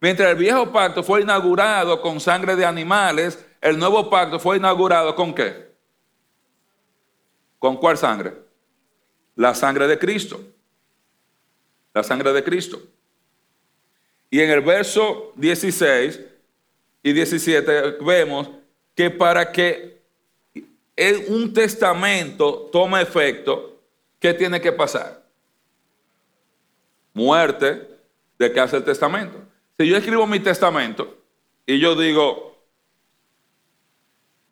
Mientras 0.00 0.30
el 0.30 0.36
viejo 0.36 0.72
pacto 0.72 1.02
fue 1.02 1.20
inaugurado 1.20 2.00
con 2.00 2.18
sangre 2.20 2.56
de 2.56 2.64
animales, 2.64 3.44
el 3.60 3.78
nuevo 3.78 4.08
pacto 4.08 4.40
fue 4.40 4.56
inaugurado 4.56 5.14
con 5.14 5.34
qué? 5.34 5.70
¿Con 7.58 7.76
cuál 7.76 7.98
sangre? 7.98 8.34
La 9.36 9.54
sangre 9.54 9.86
de 9.86 9.98
Cristo. 9.98 10.40
La 11.92 12.02
sangre 12.02 12.32
de 12.32 12.42
Cristo. 12.42 12.80
Y 14.30 14.40
en 14.40 14.50
el 14.50 14.62
verso 14.62 15.32
16 15.36 16.29
y 17.02 17.12
17 17.12 17.98
vemos 18.00 18.50
que 18.94 19.10
para 19.10 19.50
que 19.50 20.00
un 21.28 21.52
testamento 21.52 22.68
tome 22.70 23.00
efecto, 23.00 23.80
¿qué 24.18 24.34
tiene 24.34 24.60
que 24.60 24.72
pasar? 24.72 25.20
muerte 27.12 27.88
de 28.38 28.52
que 28.52 28.60
hace 28.60 28.76
el 28.76 28.84
testamento. 28.84 29.38
Si 29.78 29.86
yo 29.86 29.96
escribo 29.96 30.26
mi 30.26 30.40
testamento 30.40 31.18
y 31.66 31.78
yo 31.78 31.94
digo, 31.94 32.58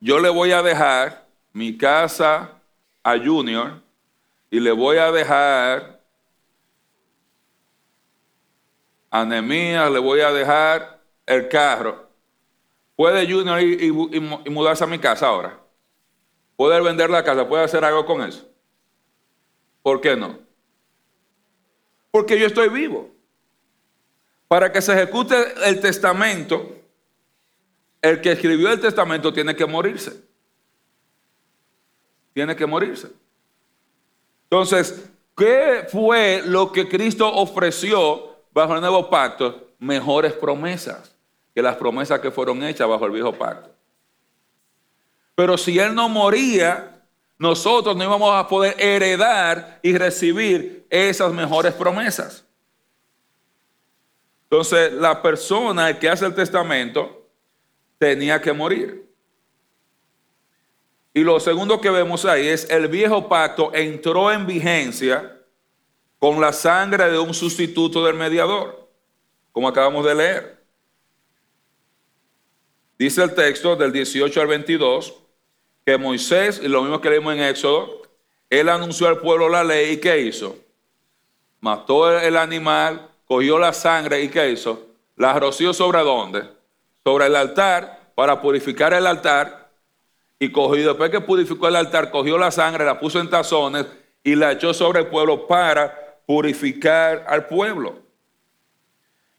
yo 0.00 0.18
le 0.18 0.28
voy 0.28 0.52
a 0.52 0.62
dejar 0.62 1.26
mi 1.52 1.76
casa 1.76 2.52
a 3.02 3.18
Junior 3.18 3.80
y 4.50 4.61
le 4.61 4.72
voy 4.72 4.98
a 4.98 5.11
dejar 5.11 6.00
a 9.11 9.24
Nemías, 9.24 9.90
le 9.90 9.98
voy 9.98 10.20
a 10.20 10.30
dejar 10.30 11.00
el 11.26 11.48
carro. 11.48 12.08
¿Puede 12.98 13.32
Junior 13.32 13.61
ir 13.61 13.80
y, 13.80 14.50
mudarse 14.50 14.82
a 14.82 14.88
mi 14.88 14.98
casa 14.98 15.28
ahora? 15.28 15.56
¿Puede 16.56 16.80
vender 16.80 17.08
la 17.08 17.22
casa? 17.22 17.48
¿Puede 17.48 17.62
hacer 17.62 17.84
algo 17.84 18.04
con 18.04 18.22
eso? 18.22 18.44
¿Por 19.84 20.00
qué 20.00 20.16
no? 20.16 20.37
Porque 22.11 22.37
yo 22.37 22.48
estoy 22.48 22.68
vivo. 22.68 23.08
Para 24.48 24.72
que 24.72 24.82
se 24.82 24.94
ejecute 24.94 25.37
el 25.64 25.80
testamento, 25.80 26.74
el 28.02 28.20
que 28.20 28.32
escribió 28.32 28.72
el 28.72 28.80
testamento 28.80 29.32
tiene 29.32 29.54
que 29.54 29.64
morirse. 29.64 30.20
Tiene 32.34 32.56
que 32.56 32.66
morirse. 32.66 33.12
Entonces, 34.50 35.08
¿qué 35.37 35.87
fue 35.88 36.42
lo 36.44 36.72
que 36.72 36.88
Cristo 36.88 37.32
ofreció 37.32 38.38
bajo 38.50 38.74
el 38.74 38.80
nuevo 38.80 39.08
pacto? 39.08 39.68
Mejores 39.78 40.32
promesas 40.32 41.16
que 41.59 41.62
las 41.62 41.75
promesas 41.75 42.21
que 42.21 42.31
fueron 42.31 42.62
hechas 42.62 42.87
bajo 42.87 43.05
el 43.05 43.11
viejo 43.11 43.33
pacto. 43.33 43.68
Pero 45.35 45.59
si 45.59 45.77
Él 45.77 45.92
no 45.92 46.09
moría, 46.09 47.03
nosotros 47.37 47.97
no 47.97 48.05
íbamos 48.05 48.33
a 48.33 48.47
poder 48.47 48.77
heredar 48.79 49.81
y 49.83 49.99
recibir 49.99 50.87
esas 50.88 51.33
mejores 51.33 51.75
promesas. 51.75 52.47
Entonces, 54.44 54.92
la 54.92 55.21
persona 55.21 55.99
que 55.99 56.09
hace 56.09 56.27
el 56.27 56.35
testamento 56.37 57.29
tenía 57.99 58.40
que 58.40 58.53
morir. 58.53 59.11
Y 61.12 61.25
lo 61.25 61.40
segundo 61.40 61.81
que 61.81 61.90
vemos 61.90 62.25
ahí 62.25 62.47
es 62.47 62.71
el 62.71 62.87
viejo 62.87 63.29
pacto 63.29 63.75
entró 63.75 64.31
en 64.31 64.47
vigencia 64.47 65.40
con 66.21 66.40
la 66.40 66.53
sangre 66.53 67.11
de 67.11 67.18
un 67.18 67.35
sustituto 67.35 68.05
del 68.05 68.14
mediador, 68.14 68.88
como 69.51 69.66
acabamos 69.66 70.07
de 70.07 70.14
leer. 70.14 70.58
Dice 72.98 73.22
el 73.22 73.34
texto 73.34 73.76
del 73.76 73.92
18 73.92 74.40
al 74.40 74.46
22 74.48 75.14
que 75.87 75.96
Moisés, 75.96 76.61
y 76.62 76.68
lo 76.68 76.82
mismo 76.82 77.00
que 77.00 77.11
leímos 77.11 77.32
en 77.32 77.42
Éxodo, 77.42 78.02
él 78.50 78.68
anunció 78.68 79.06
al 79.06 79.18
pueblo 79.20 79.48
la 79.48 79.62
ley 79.62 79.92
y 79.92 79.96
¿qué 79.98 80.20
hizo? 80.20 80.56
Mató 81.61 82.18
el 82.18 82.37
animal, 82.37 83.08
cogió 83.24 83.58
la 83.58 83.72
sangre 83.72 84.22
y 84.22 84.28
¿qué 84.28 84.50
hizo? 84.50 84.87
La 85.16 85.38
roció 85.38 85.72
sobre 85.72 86.00
dónde? 86.00 86.42
Sobre 87.04 87.26
el 87.26 87.37
altar 87.37 88.11
para 88.14 88.42
purificar 88.42 88.92
el 88.92 89.06
altar 89.06 89.70
y 90.40 90.50
cogió, 90.50 90.88
después 90.88 91.11
que 91.11 91.20
purificó 91.20 91.68
el 91.68 91.76
altar, 91.76 92.11
cogió 92.11 92.37
la 92.37 92.50
sangre, 92.50 92.84
la 92.84 92.98
puso 92.98 93.20
en 93.20 93.30
tazones 93.30 93.87
y 94.24 94.34
la 94.34 94.52
echó 94.52 94.74
sobre 94.74 95.00
el 95.00 95.06
pueblo 95.06 95.46
para 95.46 96.18
purificar 96.26 97.24
al 97.28 97.46
pueblo. 97.46 98.08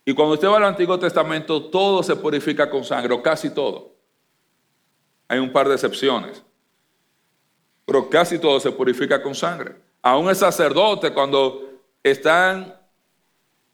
Y 0.10 0.14
cuando 0.16 0.34
usted 0.34 0.48
va 0.48 0.58
al 0.58 0.64
Antiguo 0.64 0.98
Testamento, 0.98 1.66
todo 1.66 2.02
se 2.02 2.16
purifica 2.16 2.68
con 2.68 2.84
sangre, 2.84 3.14
o 3.14 3.22
casi 3.22 3.52
todo. 3.52 3.94
Hay 5.28 5.38
un 5.38 5.52
par 5.54 5.68
de 5.68 5.76
excepciones. 5.76 6.44
Pero 7.86 8.10
casi 8.10 8.40
todo 8.40 8.60
se 8.60 8.72
purifica 8.72 9.22
con 9.22 9.36
sangre. 9.36 9.76
Aún 10.02 10.28
el 10.28 10.36
sacerdote, 10.36 11.14
cuando 11.14 11.62
están 12.02 12.76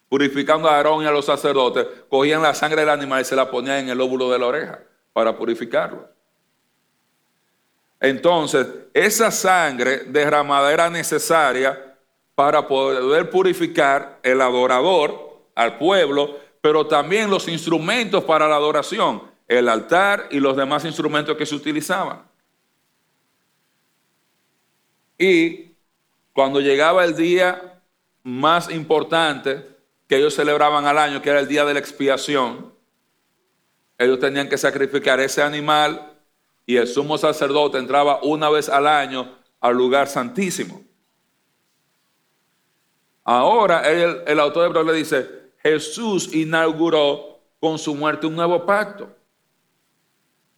purificando 0.09 0.67
a 0.67 0.75
Aarón 0.75 1.03
y 1.03 1.05
a 1.05 1.11
los 1.11 1.23
sacerdotes, 1.23 1.87
cogían 2.09 2.41
la 2.41 2.53
sangre 2.53 2.81
del 2.81 2.89
animal 2.89 3.21
y 3.21 3.23
se 3.23 3.37
la 3.37 3.49
ponían 3.49 3.85
en 3.85 3.89
el 3.91 4.01
óvulo 4.01 4.29
de 4.29 4.37
la 4.37 4.47
oreja 4.47 4.79
para 5.13 5.37
purificarlo. 5.37 6.05
Entonces, 8.01 8.67
esa 8.93 9.31
sangre 9.31 9.99
derramada 10.07 10.73
era 10.73 10.89
necesaria 10.89 11.95
para 12.35 12.67
poder 12.67 13.29
purificar 13.29 14.19
el 14.21 14.41
adorador, 14.41 15.24
al 15.55 15.77
pueblo, 15.77 16.37
pero 16.61 16.85
también 16.85 17.29
los 17.29 17.47
instrumentos 17.47 18.23
para 18.23 18.47
la 18.47 18.57
adoración, 18.57 19.23
el 19.47 19.69
altar 19.69 20.27
y 20.31 20.39
los 20.39 20.55
demás 20.55 20.85
instrumentos 20.85 21.37
que 21.37 21.45
se 21.45 21.55
utilizaban. 21.55 22.23
Y 25.17 25.71
cuando 26.33 26.59
llegaba 26.59 27.05
el 27.05 27.15
día 27.15 27.81
más 28.23 28.69
importante 28.69 29.65
que 30.07 30.17
ellos 30.17 30.35
celebraban 30.35 30.85
al 30.85 30.97
año, 30.97 31.21
que 31.21 31.29
era 31.29 31.39
el 31.39 31.47
día 31.47 31.63
de 31.65 31.73
la 31.73 31.79
expiación, 31.79 32.73
ellos 33.97 34.19
tenían 34.19 34.49
que 34.49 34.57
sacrificar 34.57 35.19
ese 35.19 35.41
animal 35.41 36.13
y 36.65 36.77
el 36.77 36.87
sumo 36.87 37.17
sacerdote 37.17 37.77
entraba 37.77 38.19
una 38.23 38.49
vez 38.49 38.67
al 38.69 38.87
año 38.87 39.37
al 39.61 39.75
lugar 39.75 40.07
santísimo. 40.07 40.83
Ahora 43.23 43.89
el, 43.89 44.39
autor 44.39 44.63
de 44.63 44.67
Hebreo 44.67 44.83
le 44.83 44.93
dice, 44.93 45.44
Jesús 45.65 46.31
inauguró 46.31 47.39
con 47.59 47.79
su 47.79 47.95
muerte 47.95 48.27
un 48.27 48.35
nuevo 48.35 48.63
pacto. 48.67 49.09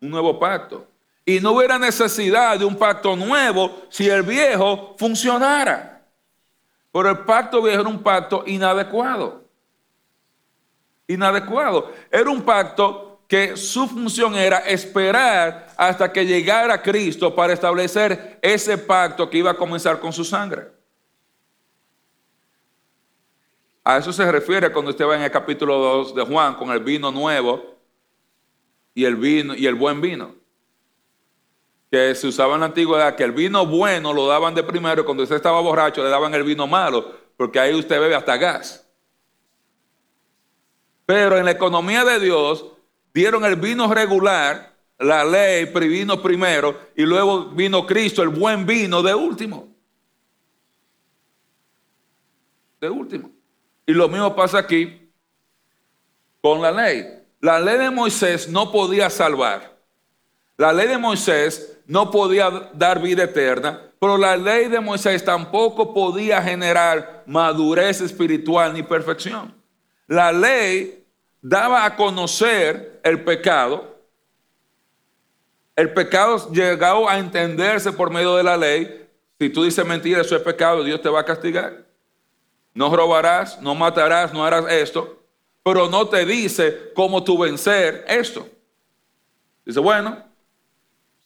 Un 0.01 0.09
nuevo 0.09 0.37
pacto. 0.37 0.85
Y 1.23 1.39
no 1.39 1.53
hubiera 1.53 1.79
necesidad 1.79 2.59
de 2.59 2.65
un 2.65 2.75
pacto 2.75 3.15
nuevo 3.15 3.83
si 3.87 4.09
el 4.09 4.23
viejo 4.23 4.95
funcionara. 4.99 6.05
Pero 6.91 7.09
el 7.09 7.19
pacto 7.19 7.61
viejo 7.61 7.79
era 7.79 7.89
un 7.89 8.03
pacto 8.03 8.43
inadecuado. 8.45 9.45
Inadecuado. 11.07 11.89
Era 12.11 12.29
un 12.29 12.41
pacto 12.41 13.21
que 13.29 13.55
su 13.55 13.87
función 13.87 14.35
era 14.35 14.57
esperar 14.59 15.69
hasta 15.77 16.11
que 16.11 16.25
llegara 16.25 16.81
Cristo 16.81 17.33
para 17.33 17.53
establecer 17.53 18.39
ese 18.41 18.77
pacto 18.77 19.29
que 19.29 19.37
iba 19.37 19.51
a 19.51 19.57
comenzar 19.57 20.01
con 20.01 20.11
su 20.11 20.25
sangre. 20.25 20.76
A 23.87 23.99
eso 23.99 24.11
se 24.11 24.29
refiere 24.29 24.69
cuando 24.73 24.91
usted 24.91 25.07
va 25.07 25.15
en 25.15 25.21
el 25.21 25.31
capítulo 25.31 25.77
2 25.77 26.13
de 26.13 26.25
Juan 26.25 26.55
con 26.55 26.71
el 26.71 26.81
vino 26.81 27.09
nuevo 27.09 27.77
y 28.93 29.05
el 29.05 29.15
vino 29.15 29.55
y 29.55 29.65
el 29.65 29.75
buen 29.75 30.01
vino. 30.01 30.35
Que 31.89 32.13
se 32.13 32.27
usaba 32.27 32.55
en 32.55 32.59
la 32.59 32.65
antigüedad 32.65 33.15
que 33.15 33.23
el 33.23 33.31
vino 33.31 33.65
bueno 33.65 34.11
lo 34.11 34.27
daban 34.27 34.53
de 34.53 34.61
primero 34.61 35.01
y 35.01 35.05
cuando 35.05 35.23
usted 35.23 35.37
estaba 35.37 35.61
borracho 35.61 36.03
le 36.03 36.09
daban 36.09 36.33
el 36.33 36.43
vino 36.43 36.67
malo, 36.67 37.15
porque 37.37 37.61
ahí 37.61 37.73
usted 37.73 37.97
bebe 37.97 38.13
hasta 38.13 38.35
gas. 38.35 38.85
Pero 41.05 41.37
en 41.37 41.45
la 41.45 41.51
economía 41.51 42.03
de 42.03 42.19
Dios 42.19 42.65
dieron 43.13 43.45
el 43.45 43.55
vino 43.55 43.93
regular, 43.93 44.75
la 44.99 45.23
ley 45.23 45.63
vino 45.63 46.21
primero 46.21 46.77
y 46.93 47.03
luego 47.03 47.45
vino 47.51 47.85
Cristo, 47.85 48.21
el 48.21 48.29
buen 48.29 48.65
vino 48.65 49.01
de 49.01 49.15
último. 49.15 49.69
De 52.81 52.89
último. 52.89 53.36
Y 53.87 53.93
lo 53.93 54.09
mismo 54.09 54.35
pasa 54.35 54.59
aquí 54.59 55.09
con 56.41 56.61
la 56.61 56.71
ley. 56.71 57.07
La 57.39 57.57
ley 57.57 57.77
de 57.77 57.89
Moisés 57.89 58.49
no 58.49 58.69
podía 58.69 59.09
salvar. 59.09 59.77
La 60.57 60.73
ley 60.73 60.89
de 60.89 60.97
Moisés 60.97 61.79
no 61.85 62.11
podía 62.11 62.49
dar 62.73 63.01
vida 63.01 63.23
eterna, 63.23 63.81
pero 63.97 64.17
la 64.17 64.35
ley 64.35 64.67
de 64.67 64.81
Moisés 64.81 65.23
tampoco 65.23 65.93
podía 65.93 66.41
generar 66.41 67.23
madurez 67.25 68.01
espiritual 68.01 68.73
ni 68.73 68.83
perfección. 68.83 69.55
La 70.05 70.33
ley 70.33 71.05
daba 71.41 71.85
a 71.85 71.95
conocer 71.95 72.99
el 73.03 73.23
pecado. 73.23 73.95
El 75.77 75.93
pecado 75.93 76.51
llegó 76.51 77.07
a 77.07 77.19
entenderse 77.19 77.93
por 77.93 78.11
medio 78.11 78.35
de 78.35 78.43
la 78.43 78.57
ley. 78.57 79.07
Si 79.39 79.49
tú 79.49 79.63
dices 79.63 79.85
mentira, 79.85 80.21
eso 80.21 80.35
es 80.35 80.41
pecado, 80.41 80.83
Dios 80.83 81.01
te 81.01 81.07
va 81.07 81.21
a 81.21 81.25
castigar 81.25 81.86
no 82.77 82.95
robarás, 82.95 83.59
no 83.59 83.73
matarás, 83.73 84.31
no 84.31 84.45
harás 84.45 84.71
esto, 84.71 85.17
pero 85.63 85.89
no 85.89 86.07
te 86.07 86.23
dice 86.27 86.91
cómo 86.93 87.23
tú 87.23 87.35
vencer 87.35 88.05
esto. 88.07 88.47
Dice, 89.65 89.79
bueno, 89.79 90.23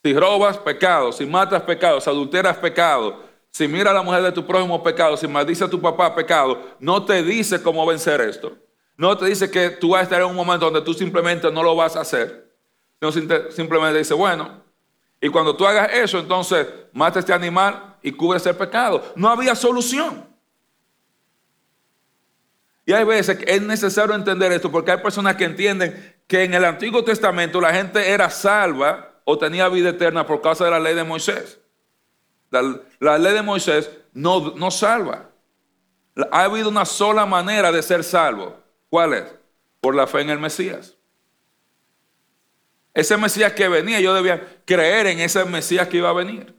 si 0.01 0.13
robas, 0.13 0.57
pecado, 0.57 1.11
si 1.11 1.25
matas, 1.25 1.61
pecado, 1.63 1.99
si 1.99 2.09
adulteras, 2.09 2.55
pecado, 2.55 3.19
si 3.49 3.67
mira 3.67 3.91
a 3.91 3.93
la 3.93 4.01
mujer 4.01 4.23
de 4.23 4.31
tu 4.31 4.47
prójimo, 4.47 4.81
pecado, 4.81 5.17
si 5.17 5.27
maldice 5.27 5.65
a 5.65 5.69
tu 5.69 5.81
papá, 5.81 6.15
pecado, 6.15 6.57
no 6.79 7.03
te 7.03 7.21
dice 7.21 7.61
cómo 7.61 7.85
vencer 7.85 8.21
esto. 8.21 8.57
No 8.95 9.17
te 9.17 9.25
dice 9.25 9.51
que 9.51 9.71
tú 9.71 9.89
vas 9.89 9.99
a 9.99 10.03
estar 10.03 10.21
en 10.21 10.27
un 10.27 10.35
momento 10.37 10.63
donde 10.63 10.81
tú 10.81 10.93
simplemente 10.93 11.51
no 11.51 11.63
lo 11.63 11.75
vas 11.75 11.97
a 11.97 12.01
hacer. 12.01 12.49
Sino 12.97 13.11
simplemente 13.51 13.97
dice, 13.97 14.13
bueno, 14.13 14.63
y 15.19 15.27
cuando 15.27 15.53
tú 15.53 15.67
hagas 15.67 15.91
eso, 15.91 16.17
entonces 16.17 16.65
mata 16.93 17.19
este 17.19 17.33
animal 17.33 17.97
y 18.01 18.13
cubre 18.13 18.37
ese 18.37 18.53
pecado. 18.53 19.03
No 19.17 19.27
había 19.27 19.53
solución. 19.53 20.30
Y 22.85 22.93
hay 22.93 23.03
veces 23.03 23.37
que 23.37 23.53
es 23.53 23.61
necesario 23.61 24.15
entender 24.15 24.51
esto 24.51 24.71
porque 24.71 24.91
hay 24.91 24.97
personas 24.97 25.35
que 25.35 25.45
entienden 25.45 26.15
que 26.27 26.43
en 26.43 26.53
el 26.53 26.65
Antiguo 26.65 27.03
Testamento 27.03 27.61
la 27.61 27.73
gente 27.73 28.09
era 28.09 28.29
salva 28.29 29.21
o 29.23 29.37
tenía 29.37 29.69
vida 29.69 29.89
eterna 29.89 30.25
por 30.25 30.41
causa 30.41 30.65
de 30.65 30.71
la 30.71 30.79
ley 30.79 30.95
de 30.95 31.03
Moisés. 31.03 31.59
La, 32.49 33.17
ley 33.17 33.33
de 33.33 33.41
Moisés 33.41 33.89
no, 34.13 34.53
no 34.55 34.71
salva. 34.71 35.29
Ha 36.31 36.43
habido 36.43 36.69
una 36.69 36.85
sola 36.85 37.25
manera 37.25 37.71
de 37.71 37.81
ser 37.81 38.03
salvo. 38.03 38.57
¿Cuál 38.89 39.13
es? 39.13 39.35
Por 39.79 39.95
la 39.95 40.07
fe 40.07 40.21
en 40.21 40.31
el 40.31 40.39
Mesías. 40.39 40.95
Ese 42.93 43.15
Mesías 43.15 43.53
que 43.53 43.69
venía, 43.69 44.01
yo 44.01 44.13
debía 44.13 44.61
creer 44.65 45.07
en 45.07 45.19
ese 45.19 45.45
Mesías 45.45 45.87
que 45.87 45.97
iba 45.97 46.09
a 46.09 46.13
venir. 46.13 46.53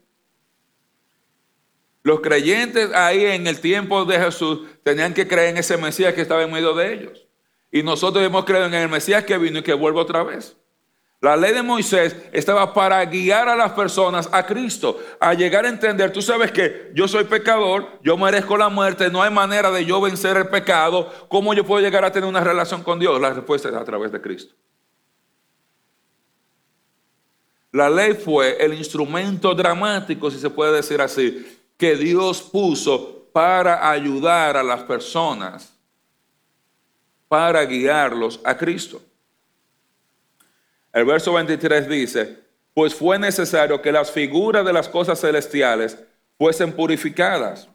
Los 2.02 2.20
creyentes 2.20 2.92
ahí 2.94 3.24
en 3.26 3.46
el 3.46 3.60
tiempo 3.60 4.04
de 4.04 4.18
Jesús 4.18 4.60
tenían 4.82 5.14
que 5.14 5.28
creer 5.28 5.50
en 5.50 5.58
ese 5.58 5.76
Mesías 5.76 6.14
que 6.14 6.22
estaba 6.22 6.42
en 6.42 6.50
medio 6.50 6.74
de 6.74 6.92
ellos. 6.92 7.26
Y 7.70 7.82
nosotros 7.82 8.24
hemos 8.24 8.44
creído 8.44 8.66
en 8.66 8.74
el 8.74 8.88
Mesías 8.88 9.24
que 9.24 9.38
vino 9.38 9.60
y 9.60 9.62
que 9.62 9.72
vuelve 9.72 10.00
otra 10.00 10.22
vez. 10.22 10.56
La 11.22 11.36
ley 11.36 11.52
de 11.52 11.62
Moisés 11.62 12.16
estaba 12.32 12.74
para 12.74 13.04
guiar 13.04 13.48
a 13.48 13.54
las 13.54 13.70
personas 13.72 14.28
a 14.32 14.44
Cristo, 14.44 14.98
a 15.20 15.32
llegar 15.34 15.64
a 15.64 15.68
entender, 15.68 16.12
tú 16.12 16.20
sabes 16.20 16.50
que 16.50 16.90
yo 16.94 17.06
soy 17.06 17.22
pecador, 17.22 17.86
yo 18.02 18.16
merezco 18.16 18.56
la 18.56 18.68
muerte, 18.68 19.08
no 19.08 19.22
hay 19.22 19.30
manera 19.30 19.70
de 19.70 19.84
yo 19.84 20.00
vencer 20.00 20.36
el 20.36 20.48
pecado, 20.48 21.12
¿cómo 21.28 21.54
yo 21.54 21.64
puedo 21.64 21.80
llegar 21.80 22.04
a 22.04 22.10
tener 22.10 22.28
una 22.28 22.40
relación 22.40 22.82
con 22.82 22.98
Dios? 22.98 23.20
La 23.20 23.32
respuesta 23.32 23.68
es 23.68 23.74
a 23.76 23.84
través 23.84 24.10
de 24.10 24.20
Cristo. 24.20 24.52
La 27.70 27.88
ley 27.88 28.14
fue 28.14 28.56
el 28.58 28.74
instrumento 28.74 29.54
dramático, 29.54 30.28
si 30.28 30.40
se 30.40 30.50
puede 30.50 30.72
decir 30.72 31.00
así, 31.00 31.61
que 31.82 31.96
Dios 31.96 32.40
puso 32.40 33.26
para 33.32 33.90
ayudar 33.90 34.56
a 34.56 34.62
las 34.62 34.84
personas, 34.84 35.74
para 37.26 37.64
guiarlos 37.64 38.38
a 38.44 38.56
Cristo. 38.56 39.02
El 40.92 41.04
verso 41.06 41.32
23 41.32 41.88
dice, 41.88 42.38
pues 42.72 42.94
fue 42.94 43.18
necesario 43.18 43.82
que 43.82 43.90
las 43.90 44.12
figuras 44.12 44.64
de 44.64 44.72
las 44.72 44.88
cosas 44.88 45.20
celestiales 45.20 45.98
fuesen 46.38 46.72
purificadas, 46.72 47.66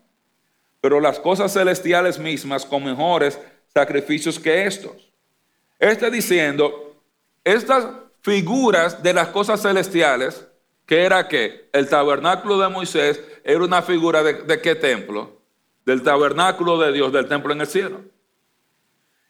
pero 0.80 1.01
las 1.01 1.20
cosas 1.20 1.51
celestiales 1.51 2.18
mismas 2.18 2.66
con 2.66 2.86
mejores 2.86 3.38
sacrificios 3.74 4.39
que 4.39 4.66
estos. 4.66 5.12
Está 5.80 6.10
diciendo, 6.10 6.95
estas 7.43 7.88
figuras 8.22 9.03
de 9.03 9.14
las 9.14 9.28
cosas 9.28 9.62
celestiales 9.62 10.47
¿Qué 10.88 11.04
era 11.04 11.28
qué? 11.28 11.70
El 11.74 11.90
tabernáculo 11.90 12.58
de 12.58 12.70
Moisés 12.70 13.22
era 13.44 13.62
una 13.64 13.82
figura 13.82 14.24
de, 14.24 14.62
qué 14.62 14.74
templo? 14.74 15.42
Del 15.86 16.02
tabernáculo 16.02 16.80
de 16.80 16.94
Dios, 16.94 17.12
del 17.12 17.28
templo 17.28 17.52
en 17.52 17.60
el 17.60 17.68
cielo. 17.68 18.02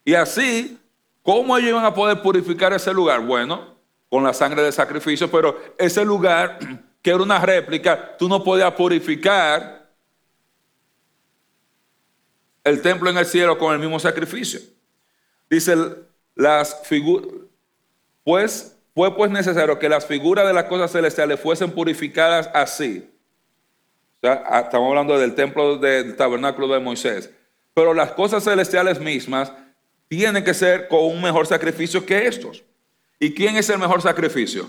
Y 0.06 0.14
así, 0.14 0.80
¿cómo 1.24 1.58
ellos 1.58 1.72
iban 1.72 1.84
a 1.84 1.96
poder 1.96 2.22
purificar 2.22 2.74
ese 2.74 2.94
lugar? 2.94 3.22
Bueno, 3.26 3.76
con 4.08 4.24
la 4.24 4.36
sangre 4.36 4.62
de 4.62 4.72
sacrificio, 4.72 5.32
pero 5.32 5.60
ese 5.80 6.06
lugar, 6.06 6.60
que 7.02 7.10
era 7.10 7.24
una 7.24 7.40
réplica, 7.40 8.16
tú 8.18 8.30
no 8.30 8.44
podías 8.44 8.72
purificar 8.74 9.90
el 12.64 12.82
templo 12.84 13.10
en 13.10 13.18
el 13.18 13.26
cielo 13.26 13.58
con 13.58 13.74
el 13.74 13.80
mismo 13.80 14.00
sacrificio. 14.00 14.60
Dice 15.50 15.76
las 16.36 16.88
figuras, 16.88 17.32
pues 18.24 18.77
Fue 18.98 19.16
pues 19.16 19.30
necesario 19.30 19.78
que 19.78 19.90
las 19.90 20.08
figuras 20.08 20.48
de 20.48 20.54
las 20.54 20.64
cosas 20.64 20.92
celestiales 20.92 21.40
fuesen 21.40 21.70
purificadas 21.70 22.50
así. 22.52 23.08
O 24.18 24.20
sea, 24.22 24.44
ah, 24.48 24.62
estamos 24.62 24.90
hablando 24.90 25.20
del 25.20 25.36
templo 25.36 25.78
del 25.78 26.16
tabernáculo 26.16 26.68
de 26.70 26.80
Moisés. 26.80 27.30
Pero 27.76 27.94
las 27.94 28.14
cosas 28.14 28.44
celestiales 28.44 29.00
mismas 29.00 29.54
tienen 30.08 30.44
que 30.44 30.56
ser 30.56 30.88
con 30.88 31.02
un 31.06 31.22
mejor 31.22 31.46
sacrificio 31.46 32.04
que 32.04 32.26
estos. 32.26 32.64
¿Y 33.20 33.36
quién 33.36 33.56
es 33.56 33.70
el 33.70 33.78
mejor 33.78 34.02
sacrificio? 34.02 34.68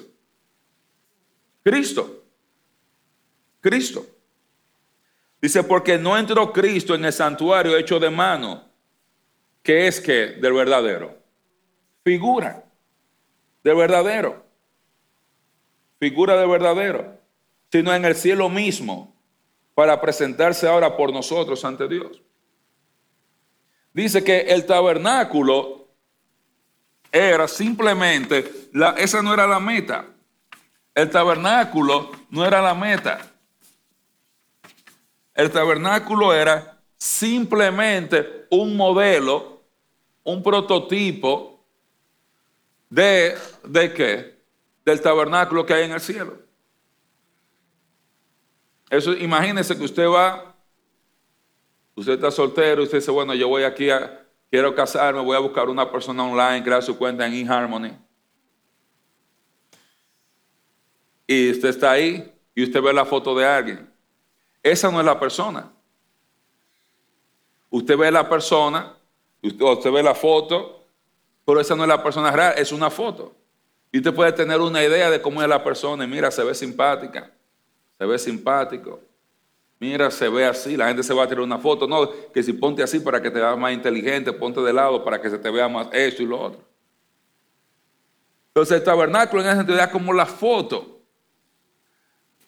Cristo. 1.65 2.23
Cristo. 3.63 4.05
Dice, 5.41 5.63
porque 5.63 5.97
no 5.97 6.19
entró 6.19 6.53
Cristo 6.53 6.95
en 6.95 7.07
el 7.07 7.15
santuario 7.15 7.79
hecho 7.79 7.99
de 7.99 8.11
mano, 8.11 8.63
que 9.63 9.87
es 9.87 9.99
que 10.03 10.33
del 10.33 10.53
verdadero. 10.53 11.17
Figura 12.05 12.68
del 13.63 13.77
verdadero. 13.77 14.45
Figura 15.99 16.37
del 16.37 16.49
verdadero. 16.49 17.19
Sino 17.71 17.95
en 17.95 18.05
el 18.05 18.15
cielo 18.15 18.49
mismo, 18.49 19.15
para 19.75 20.01
presentarse 20.01 20.67
ahora 20.67 20.97
por 20.97 21.13
nosotros 21.13 21.65
ante 21.65 21.87
Dios. 21.87 22.23
Dice 23.93 24.25
que 24.25 24.41
el 24.41 24.65
tabernáculo 24.65 25.89
era 27.11 27.49
simplemente, 27.49 28.69
la, 28.73 28.91
esa 28.91 29.23
no 29.23 29.35
era 29.35 29.47
la 29.47 29.61
meta. 29.61 30.07
El 30.95 31.11
tabernáculo 31.11 32.11
no 32.31 32.45
era 32.45 32.61
la 32.61 32.75
meta. 32.75 33.19
El 35.35 35.51
tabernáculo 35.51 36.35
era 36.35 36.81
simplemente 36.97 38.47
un 38.51 38.77
modelo, 38.77 39.63
un 40.25 40.43
prototipo 40.43 41.58
de, 42.91 43.37
¿de 43.65 43.93
qué? 43.93 44.39
Del 44.85 45.01
tabernáculo 45.01 45.65
que 45.67 45.75
hay 45.75 45.85
en 45.85 45.93
el 45.93 46.01
cielo. 46.01 46.39
Eso, 48.91 49.13
imagínese 49.13 49.77
que 49.77 49.85
usted 49.85 50.07
va, 50.09 50.55
usted 51.95 52.15
está 52.15 52.31
soltero, 52.31 52.83
usted 52.83 52.99
dice, 52.99 53.11
bueno, 53.11 53.35
yo 53.35 53.49
voy 53.49 53.65
aquí 53.65 53.91
a, 53.91 54.27
quiero 54.51 54.75
casarme, 54.75 55.21
voy 55.21 55.37
a 55.37 55.41
buscar 55.41 55.69
una 55.69 55.91
persona 55.91 56.25
online, 56.25 56.65
crear 56.65 56.83
su 56.83 56.97
cuenta 56.97 57.27
en 57.27 57.35
eHarmony. 57.35 57.93
Y 61.27 61.51
usted 61.51 61.69
está 61.69 61.91
ahí 61.91 62.33
y 62.55 62.65
usted 62.65 62.81
ve 62.81 62.93
la 62.93 63.05
foto 63.05 63.35
de 63.35 63.45
alguien. 63.45 63.93
Esa 64.63 64.91
no 64.91 64.99
es 64.99 65.07
la 65.07 65.21
persona. 65.21 65.71
Usted 67.71 67.99
ve 67.99 68.11
la 68.11 68.27
persona, 68.27 68.97
usted, 69.43 69.93
ve 69.93 70.03
la 70.03 70.15
foto, 70.15 70.78
pero 71.49 71.63
esa 71.63 71.75
no 71.75 71.83
es 71.83 71.89
la 71.89 72.03
persona 72.03 72.31
real, 72.31 72.53
es 72.59 72.73
una 72.73 72.91
foto. 72.91 73.35
Y 73.91 73.97
usted 73.97 74.13
puede 74.13 74.33
tener 74.33 74.61
una 74.61 74.85
idea 74.85 75.09
de 75.09 75.23
cómo 75.23 75.41
es 75.41 75.49
la 75.49 75.65
persona. 75.65 76.05
Y 76.05 76.07
mira, 76.07 76.31
se 76.31 76.45
ve 76.45 76.55
simpática, 76.55 77.31
se 77.97 78.05
ve 78.05 78.19
simpático. 78.19 79.01
Mira, 79.81 80.11
se 80.11 80.29
ve 80.29 80.45
así, 80.45 80.77
la 80.77 80.89
gente 80.89 81.03
se 81.03 81.15
va 81.15 81.25
a 81.25 81.27
tirar 81.27 81.43
una 81.43 81.57
foto. 81.57 81.89
No, 81.89 82.11
que 82.35 82.43
si 82.43 82.53
ponte 82.53 82.83
así 82.83 83.01
para 83.01 83.23
que 83.23 83.31
te 83.31 83.39
veas 83.41 83.57
más 83.57 83.73
inteligente, 83.73 84.31
ponte 84.31 84.61
de 84.61 84.75
lado 84.75 85.03
para 85.03 85.23
que 85.23 85.31
se 85.31 85.39
te 85.39 85.49
vea 85.49 85.71
más 85.71 85.89
esto 85.91 86.23
y 86.23 86.27
lo 86.27 86.39
otro. 86.39 86.61
Entonces 88.49 88.77
el 88.77 88.85
tabernáculo 88.85 89.41
en 89.41 89.49
esa 89.49 89.57
sentido 89.57 89.81
es 89.81 89.89
como 89.89 90.13
la 90.13 90.27
foto. 90.27 91.01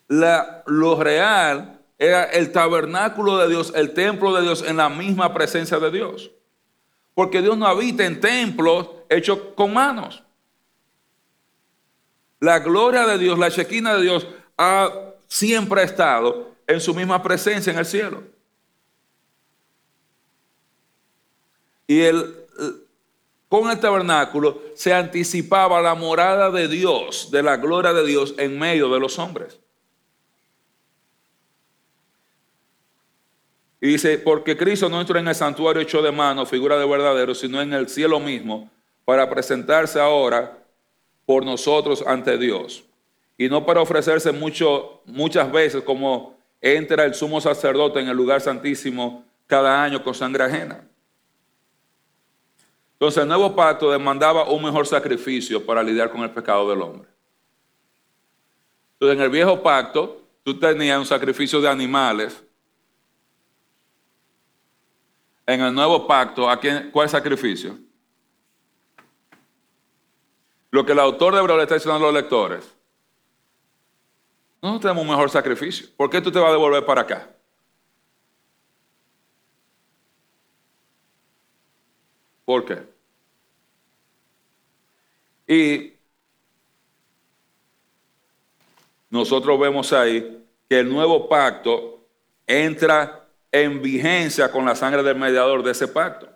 La, 0.09 0.63
lo 0.67 1.03
real 1.03 1.81
era 1.97 2.25
el 2.25 2.53
tabernáculo 2.53 3.39
de 3.39 3.49
Dios, 3.49 3.73
el 3.75 3.95
templo 3.95 4.37
de 4.37 4.43
Dios 4.43 4.63
en 4.63 4.77
la 4.77 4.91
misma 4.91 5.33
presencia 5.33 5.79
de 5.79 5.91
Dios. 5.91 6.33
Porque 7.21 7.43
Dios 7.43 7.59
no 7.59 7.67
habita 7.67 8.07
en 8.07 8.19
templos 8.19 8.89
hechos 9.11 9.39
con 9.55 9.75
manos. 9.75 10.23
La 12.39 12.61
gloria 12.61 13.07
de 13.07 13.19
Dios, 13.19 13.39
la 13.39 13.51
chequina 13.51 13.95
de 13.95 14.05
Dios 14.05 14.27
ha 14.57 14.91
siempre 15.29 15.83
estado 15.83 16.53
en 16.67 16.81
su 16.81 16.95
misma 16.95 17.23
presencia 17.23 17.75
en 17.75 17.79
el 17.79 17.85
cielo. 17.85 18.23
Y 21.87 22.01
el, 22.01 22.47
con 23.51 23.71
el 23.71 23.79
tabernáculo 23.79 24.63
se 24.75 24.95
anticipaba 24.95 25.83
la 25.83 25.95
morada 25.95 26.51
de 26.51 26.69
Dios, 26.69 27.31
de 27.31 27.43
la 27.43 27.59
gloria 27.59 27.93
de 27.93 28.07
Dios 28.07 28.33
en 28.39 28.59
medio 28.59 28.89
de 28.89 28.99
los 28.99 29.19
hombres. 29.19 29.60
Y 33.81 33.89
dice, 33.89 34.19
porque 34.19 34.57
Cristo 34.57 34.89
no 34.89 35.01
entró 35.01 35.19
en 35.19 35.29
el 35.29 35.35
santuario 35.35 35.81
hecho 35.81 36.03
de 36.03 36.13
mano, 36.13 36.45
figura 36.45 36.79
de 36.79 36.87
verdadero, 36.87 37.35
sino 37.35 37.63
en 37.63 37.73
el 37.73 37.89
cielo 37.89 38.21
mismo, 38.21 38.71
para 39.05 39.29
presentarse 39.31 39.99
ahora 39.99 40.59
por 41.25 41.45
nosotros 41.45 42.05
ante 42.07 42.37
Dios. 42.37 42.85
Y 43.39 43.49
no 43.49 43.65
para 43.65 43.81
ofrecerse 43.81 44.33
mucho, 44.33 45.01
muchas 45.07 45.51
veces 45.51 45.83
como 45.83 46.37
entra 46.61 47.05
el 47.05 47.15
sumo 47.15 47.41
sacerdote 47.41 48.01
en 48.01 48.09
el 48.09 48.17
lugar 48.17 48.43
santísimo 48.43 49.25
cada 49.47 49.83
año 49.83 50.05
con 50.05 50.15
sangre 50.15 50.45
ajena. 50.45 50.85
Entonces 52.93 53.23
el 53.23 53.29
nuevo 53.29 53.57
pacto 53.57 53.91
demandaba 53.91 54.51
un 54.51 54.63
mejor 54.63 54.87
sacrificio 54.87 55.65
para 55.65 55.83
lidiar 55.83 56.11
con 56.11 56.21
el 56.21 56.31
pecado 56.31 56.69
del 56.69 56.83
hombre. 56.83 57.09
Entonces 58.93 59.17
en 59.17 59.25
el 59.25 59.31
viejo 59.31 59.63
pacto 59.63 60.21
tú 60.43 60.59
tenías 60.59 60.99
un 60.99 61.07
sacrificio 61.07 61.63
de 61.63 61.69
animales 61.71 62.43
en 65.55 65.61
el 65.61 65.75
nuevo 65.75 66.07
pacto, 66.07 66.49
¿a 66.49 66.61
quién, 66.61 66.91
¿cuál 66.93 67.09
sacrificio? 67.09 67.77
Lo 70.71 70.87
que 70.87 70.93
el 70.93 71.01
autor 71.01 71.35
de 71.35 71.41
Hebreo 71.41 71.57
le 71.57 71.65
está 71.65 71.75
diciendo 71.75 71.97
a 71.97 72.01
los 72.01 72.15
lectores. 72.15 72.73
No 74.63 74.79
tenemos 74.79 75.03
un 75.03 75.11
mejor 75.11 75.29
sacrificio. 75.29 75.89
¿Por 75.97 76.09
qué 76.09 76.21
tú 76.21 76.31
te 76.31 76.39
vas 76.39 76.51
a 76.51 76.53
devolver 76.53 76.85
para 76.85 77.01
acá? 77.01 77.29
¿Por 82.45 82.65
qué? 82.65 82.83
Y 85.49 85.95
nosotros 89.09 89.59
vemos 89.59 89.93
ahí 89.93 90.47
que 90.69 90.79
el 90.79 90.89
nuevo 90.89 91.29
pacto 91.29 92.07
entra 92.47 93.20
en 93.53 93.83
vigencia 93.83 94.51
con 94.51 94.65
la 94.65 94.75
sangre 94.77 95.03
del 95.03 95.17
mediador 95.17 95.63
de 95.63 95.73
ese 95.73 95.89
pacto. 95.89 96.29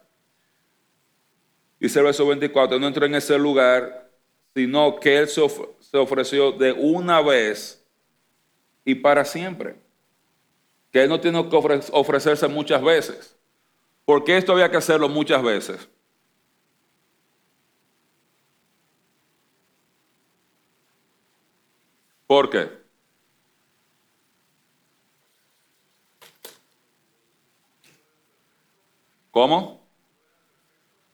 Dice 1.78 1.98
el 1.98 2.06
verso 2.06 2.26
24, 2.26 2.78
no 2.78 2.86
entró 2.86 3.04
en 3.06 3.14
ese 3.14 3.38
lugar, 3.38 4.10
sino 4.54 4.98
que 4.98 5.18
él 5.18 5.28
se 5.28 5.42
ofreció 5.98 6.52
de 6.52 6.72
una 6.72 7.20
vez 7.20 7.84
y 8.84 8.94
para 8.94 9.24
siempre. 9.24 9.76
Que 10.92 11.02
él 11.02 11.08
no 11.08 11.20
tiene 11.20 11.48
que 11.48 11.56
ofrecerse 11.92 12.48
muchas 12.48 12.82
veces. 12.82 13.36
porque 14.04 14.36
esto 14.36 14.52
había 14.52 14.70
que 14.70 14.76
hacerlo 14.76 15.08
muchas 15.08 15.42
veces? 15.42 15.88
¿Por 22.26 22.50
qué? 22.50 22.83
¿Cómo? 29.34 29.80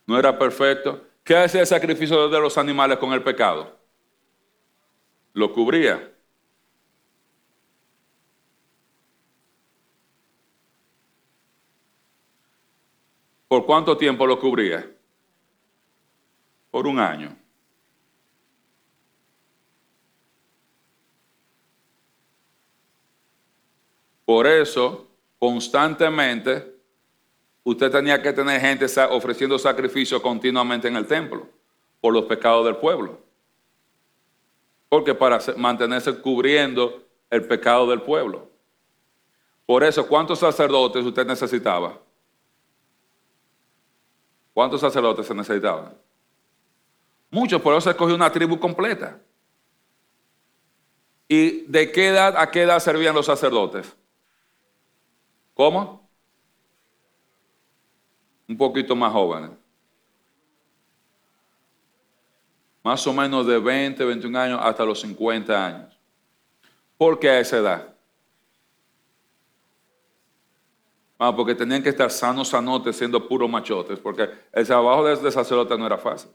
No 0.06 0.18
era 0.18 0.38
perfecto. 0.38 1.02
¿Qué 1.24 1.34
hacía 1.34 1.62
el 1.62 1.66
sacrificio 1.66 2.28
de 2.28 2.38
los 2.38 2.58
animales 2.58 2.98
con 2.98 3.14
el 3.14 3.22
pecado? 3.22 3.78
Lo 5.32 5.50
cubría. 5.50 6.12
¿Por 13.48 13.64
cuánto 13.64 13.96
tiempo 13.96 14.26
lo 14.26 14.38
cubría? 14.38 14.86
Por 16.70 16.86
un 16.86 16.98
año. 17.00 17.34
Por 24.26 24.46
eso, 24.46 25.08
constantemente, 25.38 26.79
usted 27.70 27.90
tenía 27.90 28.20
que 28.20 28.32
tener 28.32 28.60
gente 28.60 28.86
ofreciendo 29.10 29.58
sacrificio 29.58 30.20
continuamente 30.20 30.88
en 30.88 30.96
el 30.96 31.06
templo 31.06 31.46
por 32.00 32.12
los 32.12 32.24
pecados 32.24 32.64
del 32.64 32.76
pueblo. 32.76 33.18
Porque 34.88 35.14
para 35.14 35.38
mantenerse 35.56 36.20
cubriendo 36.20 37.02
el 37.30 37.44
pecado 37.44 37.88
del 37.88 38.02
pueblo. 38.02 38.48
Por 39.66 39.84
eso, 39.84 40.06
¿cuántos 40.06 40.40
sacerdotes 40.40 41.04
usted 41.04 41.24
necesitaba? 41.26 41.98
¿Cuántos 44.52 44.80
sacerdotes 44.80 45.26
se 45.26 45.34
necesitaban? 45.34 45.94
Muchos, 47.30 47.62
por 47.62 47.74
eso 47.74 47.82
se 47.82 47.90
escogió 47.90 48.16
una 48.16 48.32
tribu 48.32 48.58
completa. 48.58 49.20
¿Y 51.28 51.60
de 51.66 51.92
qué 51.92 52.08
edad 52.08 52.36
a 52.36 52.50
qué 52.50 52.62
edad 52.62 52.80
servían 52.80 53.14
los 53.14 53.26
sacerdotes? 53.26 53.94
¿Cómo? 55.54 56.09
Un 58.50 58.56
poquito 58.58 58.94
más 58.94 59.12
jóvenes. 59.12 59.50
más 62.82 63.06
o 63.06 63.12
menos 63.12 63.46
de 63.46 63.58
20, 63.58 64.04
21 64.04 64.38
años 64.38 64.60
hasta 64.62 64.84
los 64.84 65.00
50 65.00 65.66
años. 65.66 65.98
¿Por 66.96 67.18
qué 67.18 67.30
a 67.30 67.40
esa 67.40 67.58
edad? 67.58 67.94
Ah, 71.18 71.34
porque 71.36 71.54
tenían 71.54 71.82
que 71.82 71.90
estar 71.90 72.10
sanos, 72.10 72.48
sanotes, 72.48 72.96
siendo 72.96 73.28
puros 73.28 73.50
machotes, 73.50 73.98
porque 73.98 74.28
el 74.52 74.66
trabajo 74.66 75.04
de, 75.04 75.30
sacerdote 75.30 75.76
no 75.76 75.86
era 75.86 75.98
fácil. 75.98 76.30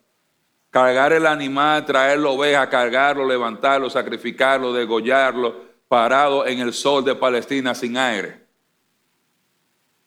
Cargar 0.69 1.13
el 1.13 1.25
animal, 1.25 1.85
traer 1.85 2.19
la 2.19 2.29
oveja, 2.29 2.69
cargarlo, 2.69 3.27
levantarlo, 3.27 3.89
sacrificarlo, 3.89 4.73
degollarlo, 4.73 5.55
parado 5.87 6.45
en 6.45 6.59
el 6.59 6.73
sol 6.73 7.03
de 7.03 7.15
Palestina 7.15 7.73
sin 7.73 7.97
aire. 7.97 8.45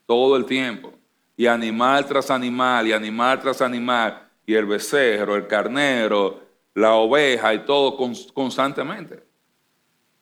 Todo 0.06 0.36
el 0.36 0.44
tiempo. 0.44 0.97
Y 1.38 1.46
animal 1.46 2.04
tras 2.04 2.30
animal, 2.30 2.88
y 2.88 2.92
animal 2.92 3.40
tras 3.40 3.62
animal, 3.62 4.28
y 4.44 4.54
el 4.54 4.66
becerro, 4.66 5.36
el 5.36 5.46
carnero, 5.46 6.40
la 6.74 6.94
oveja 6.94 7.54
y 7.54 7.60
todo 7.60 7.96
constantemente. 8.34 9.22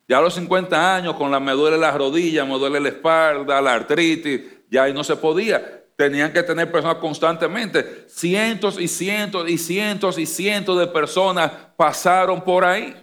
Ya 0.07 0.19
a 0.19 0.21
los 0.21 0.35
50 0.35 0.95
años, 0.95 1.15
con 1.15 1.31
la 1.31 1.39
me 1.39 1.53
duele 1.53 1.75
la 1.75 1.91
rodilla, 1.91 2.45
me 2.45 2.59
duele 2.59 2.79
la 2.79 2.89
espalda, 2.89 3.59
la 3.59 3.73
artritis, 3.73 4.41
ya 4.69 4.83
ahí 4.83 4.93
no 4.93 5.03
se 5.03 5.15
podía. 5.15 5.85
Tenían 5.95 6.31
que 6.31 6.43
tener 6.43 6.71
personas 6.71 6.97
constantemente. 6.97 8.05
Cientos 8.07 8.79
y 8.79 8.87
cientos 8.87 9.49
y 9.49 9.57
cientos 9.57 10.19
y 10.19 10.27
cientos 10.27 10.77
de 10.77 10.85
personas 10.85 11.51
pasaron 11.75 12.43
por 12.43 12.63
ahí. 12.63 12.95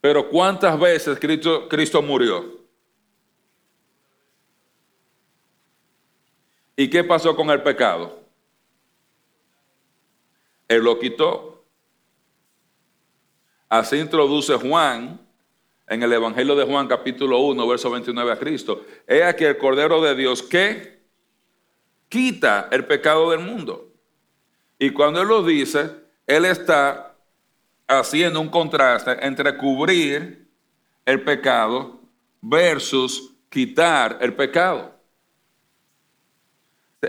Pero 0.00 0.28
¿cuántas 0.28 0.78
veces 0.80 1.16
Cristo, 1.20 1.68
Cristo 1.68 2.02
murió? 2.02 2.61
¿Y 6.76 6.88
qué 6.88 7.04
pasó 7.04 7.36
con 7.36 7.50
el 7.50 7.62
pecado? 7.62 8.20
Él 10.68 10.82
lo 10.82 10.98
quitó. 10.98 11.64
Así 13.68 13.96
introduce 13.96 14.54
Juan 14.56 15.20
en 15.86 16.02
el 16.02 16.12
Evangelio 16.12 16.54
de 16.54 16.64
Juan 16.64 16.88
capítulo 16.88 17.38
1, 17.40 17.66
verso 17.66 17.90
29 17.90 18.32
a 18.32 18.38
Cristo. 18.38 18.84
He 19.06 19.22
aquí 19.22 19.44
el 19.44 19.58
Cordero 19.58 20.00
de 20.00 20.14
Dios 20.14 20.42
que 20.42 21.02
quita 22.08 22.68
el 22.70 22.86
pecado 22.86 23.30
del 23.30 23.40
mundo. 23.40 23.92
Y 24.78 24.90
cuando 24.90 25.20
Él 25.22 25.28
lo 25.28 25.42
dice, 25.42 25.90
Él 26.26 26.44
está 26.44 27.16
haciendo 27.86 28.40
un 28.40 28.48
contraste 28.48 29.24
entre 29.24 29.56
cubrir 29.56 30.48
el 31.04 31.22
pecado 31.22 32.00
versus 32.40 33.34
quitar 33.48 34.18
el 34.20 34.34
pecado. 34.34 35.01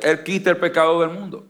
Él 0.01 0.23
quita 0.23 0.49
el 0.49 0.57
pecado 0.57 1.01
del 1.01 1.11
mundo. 1.11 1.45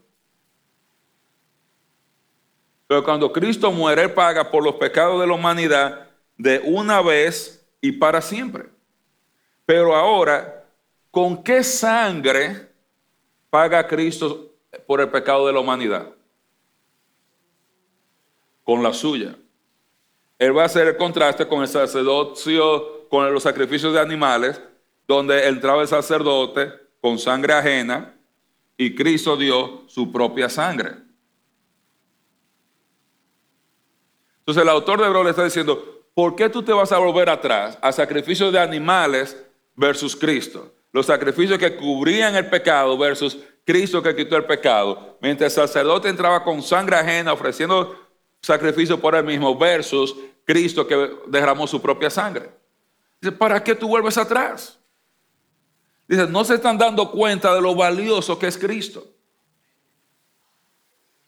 Pero 2.88 3.04
cuando 3.04 3.32
Cristo 3.32 3.72
muere, 3.72 4.04
Él 4.04 4.14
paga 4.14 4.52
por 4.52 4.64
los 4.64 4.76
pecados 4.76 5.22
de 5.22 5.28
la 5.28 5.34
humanidad 5.34 6.10
de 6.38 6.60
una 6.66 7.02
vez 7.02 7.66
y 7.80 7.94
para 7.94 8.22
siempre. 8.22 8.66
Pero 9.66 9.96
ahora, 9.96 10.66
¿con 11.10 11.42
qué 11.42 11.64
sangre 11.64 12.70
paga 13.50 13.88
Cristo 13.88 14.52
por 14.86 15.00
el 15.00 15.10
pecado 15.10 15.48
de 15.48 15.54
la 15.54 15.60
humanidad? 15.60 16.10
Con 18.66 18.84
la 18.84 18.94
suya. 18.94 19.36
Él 20.38 20.58
va 20.58 20.64
a 20.64 20.66
hacer 20.66 20.88
el 20.88 20.98
contraste 20.98 21.48
con 21.48 21.62
el 21.62 21.68
sacerdocio, 21.70 23.08
con 23.08 23.32
los 23.34 23.44
sacrificios 23.44 23.94
de 23.94 24.02
animales, 24.02 24.62
donde 25.08 25.48
entraba 25.48 25.82
el 25.82 25.88
sacerdote 25.88 26.74
con 27.00 27.18
sangre 27.18 27.54
ajena 27.54 28.14
y 28.78 28.96
Cristo 28.96 29.38
dio 29.38 29.84
su 29.88 30.12
propia 30.12 30.50
sangre. 30.50 30.92
Entonces 34.40 34.64
el 34.64 34.70
autor 34.70 35.00
de 35.00 35.08
Hebreo 35.08 35.24
le 35.24 35.30
está 35.30 35.44
diciendo, 35.44 36.06
¿por 36.14 36.36
qué 36.36 36.50
tú 36.50 36.64
te 36.64 36.74
vas 36.74 36.92
a 36.92 36.98
volver 36.98 37.30
atrás 37.30 37.78
a 37.82 37.92
sacrificios 37.92 38.52
de 38.52 38.60
animales 38.60 39.42
versus 39.76 40.16
Cristo? 40.16 40.74
Los 40.92 41.06
sacrificios 41.06 41.58
que 41.58 41.76
cubrían 41.76 42.36
el 42.36 42.50
pecado 42.50 42.98
versus 42.98 43.40
Cristo 43.66 44.04
que 44.04 44.16
quitó 44.16 44.36
el 44.36 44.46
pecado. 44.46 45.18
Mientras 45.22 45.58
el 45.58 45.68
sacerdote 45.68 46.10
entraba 46.10 46.44
con 46.44 46.62
sangre 46.62 46.98
ajena 46.98 47.34
ofreciendo 47.34 47.98
sacrificio 48.42 49.00
por 49.00 49.16
él 49.16 49.24
mismo 49.24 49.58
versus 49.58 50.16
Cristo 50.46 50.86
que 50.86 51.12
derramó 51.28 51.66
su 51.66 51.82
propia 51.82 52.10
sangre. 52.10 52.50
Dice, 53.22 53.32
¿para 53.32 53.64
qué 53.64 53.74
tú 53.74 53.88
vuelves 53.88 54.18
atrás? 54.18 54.78
Dice, 56.08 56.28
no 56.28 56.44
se 56.44 56.56
están 56.56 56.78
dando 56.78 57.10
cuenta 57.12 57.54
de 57.56 57.62
lo 57.62 57.76
valioso 57.76 58.38
que 58.38 58.48
es 58.48 58.58
Cristo. 58.58 59.06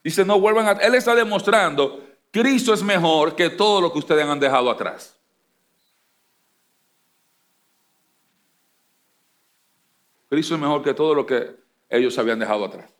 Dice, 0.03 0.25
no 0.25 0.39
vuelvan 0.39 0.67
a... 0.67 0.71
Él 0.73 0.95
está 0.95 1.15
demostrando 1.15 2.05
Cristo 2.35 2.73
es 2.73 2.83
mejor 2.83 3.33
que 3.33 3.49
todo 3.49 3.79
lo 3.79 3.93
que 3.93 3.99
ustedes 3.99 4.25
han 4.25 4.41
dejado 4.41 4.69
atrás. 4.69 5.17
Cristo 10.27 10.55
es 10.55 10.59
mejor 10.59 10.83
que 10.83 10.93
todo 10.93 11.15
lo 11.15 11.25
que 11.25 11.55
ellos 11.87 12.17
habían 12.17 12.37
dejado 12.37 12.65
atrás. 12.65 12.91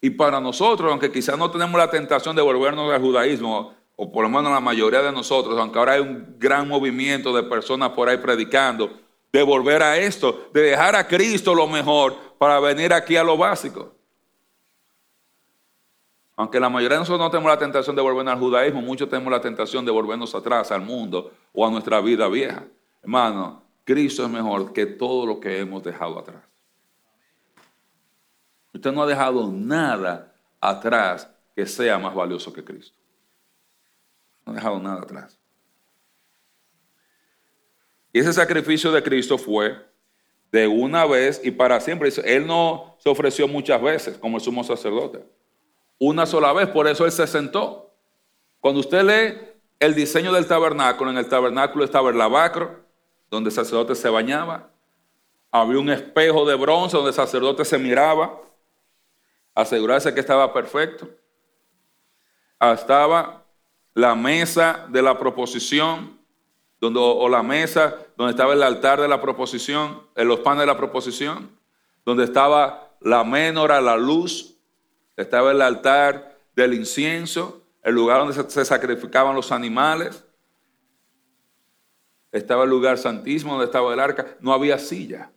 Y 0.00 0.10
para 0.10 0.40
nosotros, 0.40 0.92
aunque 0.92 1.10
quizás 1.10 1.36
no 1.36 1.50
tenemos 1.50 1.76
la 1.76 1.90
tentación 1.90 2.36
de 2.36 2.42
volvernos 2.42 2.92
al 2.92 3.00
judaísmo, 3.00 3.74
o 3.96 4.12
por 4.12 4.22
lo 4.22 4.28
menos 4.28 4.52
la 4.52 4.60
mayoría 4.60 5.02
de 5.02 5.10
nosotros, 5.10 5.58
aunque 5.58 5.76
ahora 5.80 5.94
hay 5.94 6.00
un 6.00 6.36
gran 6.38 6.68
movimiento 6.68 7.34
de 7.34 7.42
personas 7.42 7.90
por 7.90 8.08
ahí 8.08 8.18
predicando, 8.18 8.96
de 9.32 9.42
volver 9.42 9.82
a 9.82 9.96
esto, 9.96 10.48
de 10.52 10.62
dejar 10.62 10.96
a 10.96 11.06
Cristo 11.06 11.54
lo 11.54 11.66
mejor 11.66 12.16
para 12.38 12.60
venir 12.60 12.92
aquí 12.92 13.16
a 13.16 13.22
lo 13.22 13.36
básico. 13.36 13.94
Aunque 16.36 16.60
la 16.60 16.68
mayoría 16.68 16.96
de 16.96 17.00
nosotros 17.00 17.20
no 17.20 17.30
tenemos 17.30 17.50
la 17.50 17.58
tentación 17.58 17.96
de 17.96 18.02
volvernos 18.02 18.32
al 18.32 18.38
judaísmo, 18.38 18.80
muchos 18.80 19.08
tenemos 19.08 19.32
la 19.32 19.40
tentación 19.40 19.84
de 19.84 19.90
volvernos 19.90 20.34
atrás 20.34 20.70
al 20.70 20.82
mundo 20.82 21.32
o 21.52 21.66
a 21.66 21.70
nuestra 21.70 22.00
vida 22.00 22.28
vieja. 22.28 22.64
Hermano, 23.02 23.62
Cristo 23.84 24.24
es 24.24 24.30
mejor 24.30 24.72
que 24.72 24.86
todo 24.86 25.26
lo 25.26 25.40
que 25.40 25.58
hemos 25.58 25.82
dejado 25.82 26.18
atrás. 26.18 26.42
Usted 28.72 28.92
no 28.92 29.02
ha 29.02 29.06
dejado 29.06 29.50
nada 29.50 30.32
atrás 30.60 31.28
que 31.56 31.66
sea 31.66 31.98
más 31.98 32.14
valioso 32.14 32.52
que 32.52 32.62
Cristo. 32.62 32.94
No 34.46 34.52
ha 34.52 34.54
dejado 34.54 34.78
nada 34.78 35.02
atrás. 35.02 35.37
Y 38.12 38.20
ese 38.20 38.32
sacrificio 38.32 38.90
de 38.92 39.02
Cristo 39.02 39.38
fue 39.38 39.76
de 40.50 40.66
una 40.66 41.04
vez 41.06 41.40
y 41.44 41.50
para 41.50 41.80
siempre. 41.80 42.10
Él 42.24 42.46
no 42.46 42.96
se 42.98 43.08
ofreció 43.08 43.46
muchas 43.48 43.80
veces 43.82 44.18
como 44.18 44.38
el 44.38 44.42
sumo 44.42 44.64
sacerdote 44.64 45.22
una 45.98 46.26
sola 46.26 46.52
vez, 46.52 46.68
por 46.68 46.86
eso 46.86 47.04
él 47.04 47.12
se 47.12 47.26
sentó. 47.26 47.92
Cuando 48.60 48.80
usted 48.80 49.02
lee 49.02 49.38
el 49.80 49.94
diseño 49.94 50.32
del 50.32 50.46
tabernáculo, 50.46 51.10
en 51.10 51.18
el 51.18 51.28
tabernáculo 51.28 51.84
estaba 51.84 52.10
el 52.10 52.18
lavacro, 52.18 52.84
donde 53.30 53.48
el 53.48 53.54
sacerdote 53.54 53.94
se 53.94 54.08
bañaba, 54.08 54.70
había 55.50 55.78
un 55.78 55.90
espejo 55.90 56.44
de 56.44 56.54
bronce 56.54 56.96
donde 56.96 57.10
el 57.10 57.16
sacerdote 57.16 57.64
se 57.64 57.78
miraba, 57.78 58.40
asegurarse 59.54 60.14
que 60.14 60.20
estaba 60.20 60.52
perfecto. 60.52 61.08
Estaba 62.60 63.44
la 63.94 64.14
mesa 64.14 64.86
de 64.88 65.02
la 65.02 65.18
proposición, 65.18 66.17
donde, 66.80 67.00
o 67.00 67.28
la 67.28 67.42
mesa 67.42 67.96
donde 68.16 68.32
estaba 68.32 68.52
el 68.52 68.62
altar 68.62 69.00
de 69.00 69.08
la 69.08 69.20
proposición, 69.20 70.02
en 70.14 70.28
los 70.28 70.40
panes 70.40 70.60
de 70.60 70.66
la 70.66 70.76
proposición, 70.76 71.50
donde 72.04 72.24
estaba 72.24 72.96
la 73.00 73.24
menora, 73.24 73.80
la 73.80 73.96
luz, 73.96 74.56
estaba 75.16 75.52
el 75.52 75.62
altar 75.62 76.38
del 76.54 76.74
incienso, 76.74 77.62
el 77.82 77.94
lugar 77.94 78.18
donde 78.18 78.50
se 78.50 78.64
sacrificaban 78.64 79.34
los 79.34 79.52
animales, 79.52 80.24
estaba 82.32 82.64
el 82.64 82.70
lugar 82.70 82.98
santísimo 82.98 83.52
donde 83.52 83.66
estaba 83.66 83.92
el 83.92 84.00
arca, 84.00 84.36
no 84.40 84.52
había 84.52 84.78
silla. 84.78 85.30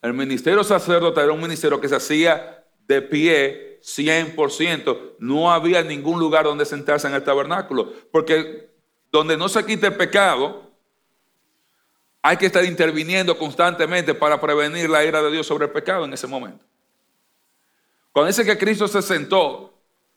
El 0.00 0.14
ministerio 0.14 0.62
sacerdotal 0.62 1.24
era 1.24 1.32
un 1.32 1.40
ministerio 1.40 1.80
que 1.80 1.88
se 1.88 1.96
hacía 1.96 2.64
de 2.86 3.02
pie 3.02 3.80
100%. 3.82 5.16
No 5.18 5.52
había 5.52 5.82
ningún 5.82 6.18
lugar 6.18 6.44
donde 6.44 6.64
sentarse 6.64 7.08
en 7.08 7.14
el 7.14 7.24
tabernáculo, 7.24 7.92
porque 8.10 8.67
donde 9.10 9.36
no 9.36 9.48
se 9.48 9.64
quita 9.64 9.86
el 9.86 9.96
pecado, 9.96 10.68
hay 12.22 12.36
que 12.36 12.46
estar 12.46 12.64
interviniendo 12.64 13.38
constantemente 13.38 14.14
para 14.14 14.40
prevenir 14.40 14.90
la 14.90 15.04
ira 15.04 15.22
de 15.22 15.30
Dios 15.30 15.46
sobre 15.46 15.66
el 15.66 15.72
pecado 15.72 16.04
en 16.04 16.12
ese 16.12 16.26
momento. 16.26 16.64
Cuando 18.12 18.28
dice 18.28 18.44
que 18.44 18.58
Cristo 18.58 18.88
se 18.88 19.00
sentó, 19.00 19.72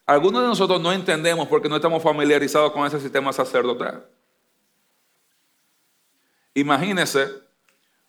algunos 0.06 0.42
de 0.42 0.48
nosotros 0.48 0.82
no 0.82 0.92
entendemos 0.92 1.48
porque 1.48 1.70
no 1.70 1.76
estamos 1.76 2.02
familiarizados 2.02 2.72
con 2.72 2.86
ese 2.86 3.00
sistema 3.00 3.32
sacerdotal. 3.32 4.06
Imagínese, 6.54 7.30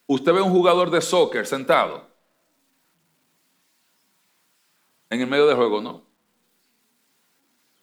usted 0.07 0.33
ve 0.33 0.41
un 0.41 0.51
jugador 0.51 0.91
de 0.91 1.01
soccer 1.01 1.47
sentado 1.47 2.07
en 5.11 5.21
el 5.21 5.27
medio 5.27 5.47
del 5.47 5.57
juego, 5.57 5.81
¿no? 5.81 6.03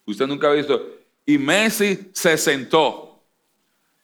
Usted 0.04 0.26
nunca 0.26 0.48
ha 0.48 0.52
visto. 0.52 0.99
Y 1.26 1.38
Messi 1.38 2.10
se 2.12 2.36
sentó. 2.36 3.22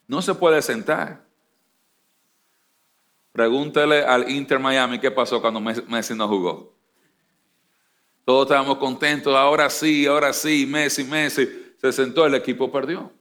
No 0.06 0.22
se 0.22 0.34
puede 0.34 0.62
sentar. 0.62 1.24
Pregúntele 3.32 4.04
al 4.04 4.30
Inter 4.30 4.58
Miami 4.58 4.98
qué 4.98 5.10
pasó 5.10 5.40
cuando 5.40 5.60
Messi 5.60 6.14
no 6.14 6.26
jugó. 6.28 6.74
Todos 8.24 8.46
estábamos 8.46 8.78
contentos, 8.78 9.34
ahora 9.34 9.70
sí, 9.70 10.06
ahora 10.06 10.32
sí, 10.32 10.66
Messi, 10.66 11.04
Messi. 11.04 11.74
Se 11.76 11.92
sentó, 11.92 12.26
el 12.26 12.34
equipo 12.34 12.72
perdió. 12.72 13.12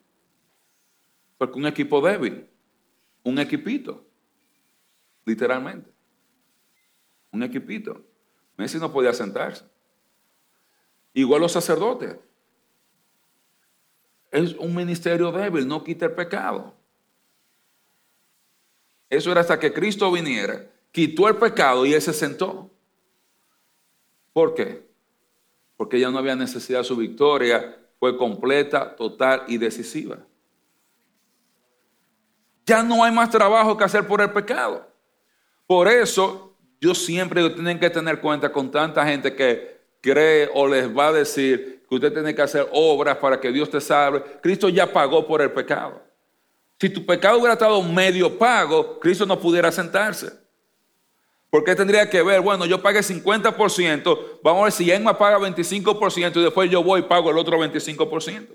Porque 1.37 1.59
un 1.59 1.67
equipo 1.67 2.01
débil, 2.01 2.47
un 3.23 3.37
equipito, 3.39 4.05
literalmente. 5.25 5.91
Un 7.31 7.43
equipito. 7.43 8.01
Messi 8.55 8.77
no 8.77 8.91
podía 8.91 9.13
sentarse. 9.13 9.65
Igual 11.13 11.41
los 11.41 11.51
sacerdotes. 11.51 12.15
Es 14.35 14.53
un 14.55 14.75
ministerio 14.75 15.31
débil, 15.31 15.65
no 15.65 15.81
quita 15.81 16.07
el 16.07 16.11
pecado. 16.11 16.73
Eso 19.09 19.31
era 19.31 19.39
hasta 19.39 19.57
que 19.57 19.71
Cristo 19.71 20.11
viniera, 20.11 20.69
quitó 20.91 21.29
el 21.29 21.37
pecado 21.37 21.85
y 21.85 21.93
él 21.93 22.01
se 22.01 22.11
sentó. 22.11 22.69
¿Por 24.33 24.53
qué? 24.53 24.85
Porque 25.77 26.01
ya 26.01 26.11
no 26.11 26.17
había 26.17 26.35
necesidad, 26.35 26.83
su 26.83 26.97
victoria 26.97 27.77
fue 27.97 28.17
completa, 28.17 28.93
total 28.97 29.43
y 29.47 29.57
decisiva. 29.57 30.17
Ya 32.65 32.83
no 32.83 33.05
hay 33.05 33.13
más 33.13 33.29
trabajo 33.29 33.77
que 33.77 33.85
hacer 33.85 34.05
por 34.05 34.19
el 34.19 34.33
pecado. 34.33 34.85
Por 35.65 35.87
eso 35.87 36.53
yo 36.81 36.93
siempre 36.93 37.49
tienen 37.51 37.79
que 37.79 37.89
tener 37.89 38.19
cuenta 38.19 38.51
con 38.51 38.69
tanta 38.69 39.05
gente 39.07 39.33
que 39.33 39.74
cree 40.05 40.47
o 40.53 40.67
les 40.67 40.95
va 40.95 41.07
a 41.07 41.13
decir 41.13 41.83
que 41.89 41.95
usted 41.95 42.13
tiene 42.13 42.35
que 42.35 42.41
hacer 42.43 42.67
obras 42.71 43.17
para 43.17 43.39
que 43.39 43.51
Dios 43.51 43.69
te 43.71 43.81
salve. 43.81 44.23
Cristo 44.41 44.69
ya 44.69 44.91
pagó 44.91 45.25
por 45.25 45.41
el 45.41 45.51
pecado. 45.51 45.99
Si 46.79 46.89
tu 46.89 47.03
pecado 47.03 47.39
hubiera 47.39 47.53
estado 47.53 47.81
medio 47.81 48.37
pago, 48.37 48.99
Cristo 48.99 49.25
no 49.25 49.39
pudiera 49.39 49.71
sentarse. 49.71 50.31
Porque 51.49 51.73
tendría 51.73 52.07
que 52.07 52.21
ver, 52.21 52.41
bueno, 52.41 52.65
yo 52.65 52.81
pagué 52.81 52.99
50%, 52.99 54.39
vamos 54.43 54.61
a 54.61 54.63
ver 54.65 54.71
si 54.73 54.91
Emma 54.91 55.17
paga 55.17 55.39
25% 55.39 56.35
y 56.35 56.43
después 56.43 56.69
yo 56.69 56.83
voy 56.83 56.99
y 56.99 57.03
pago 57.03 57.31
el 57.31 57.37
otro 57.37 57.57
25%. 57.57 58.47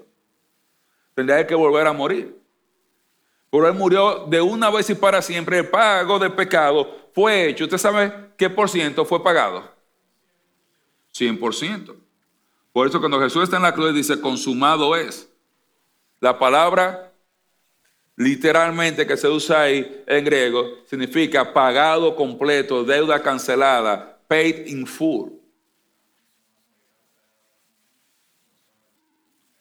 Tendría 1.14 1.46
que 1.46 1.54
volver 1.54 1.86
a 1.86 1.92
morir. 1.92 2.36
Pero 3.50 3.66
él 3.66 3.74
murió 3.74 4.26
de 4.26 4.40
una 4.40 4.70
vez 4.70 4.88
y 4.90 4.94
para 4.94 5.20
siempre. 5.20 5.58
El 5.58 5.68
pago 5.68 6.18
de 6.20 6.30
pecado 6.30 7.10
fue 7.12 7.48
hecho. 7.48 7.64
¿Usted 7.64 7.78
sabe 7.78 8.12
qué 8.36 8.48
por 8.48 8.68
ciento 8.68 9.04
fue 9.04 9.22
pagado? 9.22 9.79
100%. 11.14 11.96
Por 12.72 12.86
eso 12.86 13.00
cuando 13.00 13.20
Jesús 13.20 13.44
está 13.44 13.56
en 13.56 13.62
la 13.62 13.74
cruz 13.74 13.94
dice, 13.94 14.20
consumado 14.20 14.94
es. 14.96 15.28
La 16.20 16.38
palabra 16.38 17.10
literalmente 18.20 19.06
que 19.06 19.16
se 19.16 19.28
usa 19.28 19.62
ahí 19.62 20.04
en 20.06 20.22
griego, 20.22 20.84
significa 20.84 21.54
pagado 21.54 22.14
completo, 22.14 22.84
deuda 22.84 23.22
cancelada, 23.22 24.18
paid 24.28 24.66
in 24.66 24.86
full. 24.86 25.30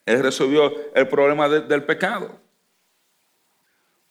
Él 0.05 0.21
resolvió 0.21 0.73
el 0.93 1.07
problema 1.07 1.47
del 1.47 1.85
pecado. 1.85 2.37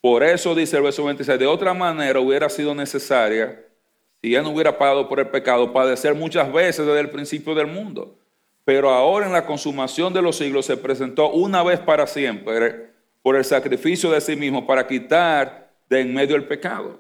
Por 0.01 0.23
eso 0.23 0.55
dice 0.55 0.79
el 0.79 0.83
verso 0.83 1.05
26, 1.05 1.39
de 1.39 1.47
otra 1.47 1.75
manera 1.75 2.19
hubiera 2.19 2.49
sido 2.49 2.75
necesaria, 2.75 3.68
si 4.23 4.35
él 4.35 4.43
no 4.43 4.51
hubiera 4.51 4.77
pagado 4.77 5.09
por 5.09 5.21
el 5.21 5.29
pecado, 5.29 5.73
padecer 5.73 6.15
muchas 6.15 6.53
veces 6.53 6.85
desde 6.85 7.01
el 7.01 7.11
principio 7.11 7.55
del 7.55 7.69
mundo. 7.69 8.17
Pero 8.65 8.91
ahora 8.91 9.27
en 9.27 9.33
la 9.33 9.47
consumación 9.47 10.13
de 10.13 10.21
los 10.21 10.37
siglos 10.37 10.67
se 10.67 10.77
presentó 10.77 11.31
una 11.31 11.63
vez 11.63 11.81
para 11.81 12.07
siempre 12.07 12.91
por 13.23 13.37
el 13.37 13.45
sacrificio 13.45 14.11
de 14.11 14.21
sí 14.21 14.37
mismo 14.37 14.67
para 14.67 14.87
quitar 14.87 15.71
de 15.89 16.01
en 16.01 16.13
medio 16.13 16.37
el 16.37 16.45
pecado. 16.45 16.99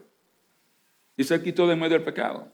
Y 1.16 1.24
se 1.24 1.42
quitó 1.42 1.66
de 1.66 1.74
en 1.74 1.80
medio 1.80 1.96
el 1.96 2.04
pecado. 2.04 2.48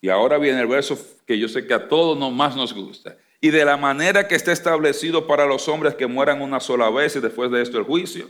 Y 0.00 0.08
ahora 0.08 0.38
viene 0.38 0.60
el 0.60 0.66
verso 0.66 0.98
que 1.26 1.38
yo 1.38 1.48
sé 1.48 1.66
que 1.66 1.74
a 1.74 1.88
todos 1.88 2.32
más 2.32 2.56
nos 2.56 2.74
gusta. 2.74 3.16
Y 3.40 3.50
de 3.50 3.64
la 3.64 3.76
manera 3.76 4.28
que 4.28 4.34
está 4.34 4.52
establecido 4.52 5.26
para 5.26 5.46
los 5.46 5.68
hombres 5.68 5.94
que 5.94 6.06
mueran 6.06 6.42
una 6.42 6.60
sola 6.60 6.90
vez 6.90 7.16
y 7.16 7.20
después 7.20 7.50
de 7.50 7.62
esto 7.62 7.78
el 7.78 7.84
juicio. 7.84 8.28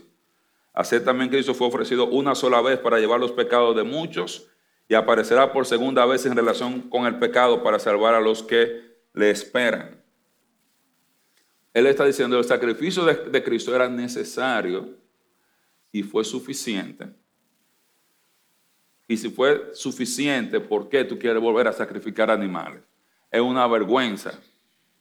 Así 0.77 1.01
también 1.01 1.31
Cristo 1.31 1.55
fue 1.55 1.69
ofrecido 1.69 2.07
una 2.07 2.35
sola 2.35 2.61
vez 2.61 2.79
para 2.79 2.99
llevar 2.99 3.19
los 3.19 3.33
pecados 3.33 3.75
de 3.75 3.83
muchos 3.83 4.47
y 4.87 4.95
aparecerá 4.95 5.51
por 5.51 5.65
segunda 5.65 6.05
vez 6.05 6.27
en 6.27 6.37
relación 6.37 6.83
con 6.83 7.07
el 7.07 7.19
pecado 7.19 7.63
para 7.63 7.79
salvar 7.79 8.15
a 8.15 8.21
los 8.21 8.43
que 8.43 8.83
le 9.15 9.31
esperan. 9.31 9.99
Él 11.73 11.87
está 11.87 12.05
diciendo 12.05 12.39
el 12.39 12.45
sacrificio 12.45 13.07
de, 13.07 13.43
Cristo 13.43 13.75
era 13.75 13.89
necesario 13.89 14.91
y 15.91 16.03
fue 16.03 16.23
suficiente. 16.25 17.09
Y 19.09 19.17
si 19.17 19.31
fue 19.31 19.71
suficiente, 19.73 20.61
¿por 20.61 20.91
qué 20.91 21.05
tú 21.05 21.19
quieres 21.19 21.41
volver 21.41 21.69
a 21.69 21.73
sacrificar 21.73 22.31
animales? 22.31 22.83
Es 23.31 23.41
una 23.41 23.67
vergüenza. 23.67 24.39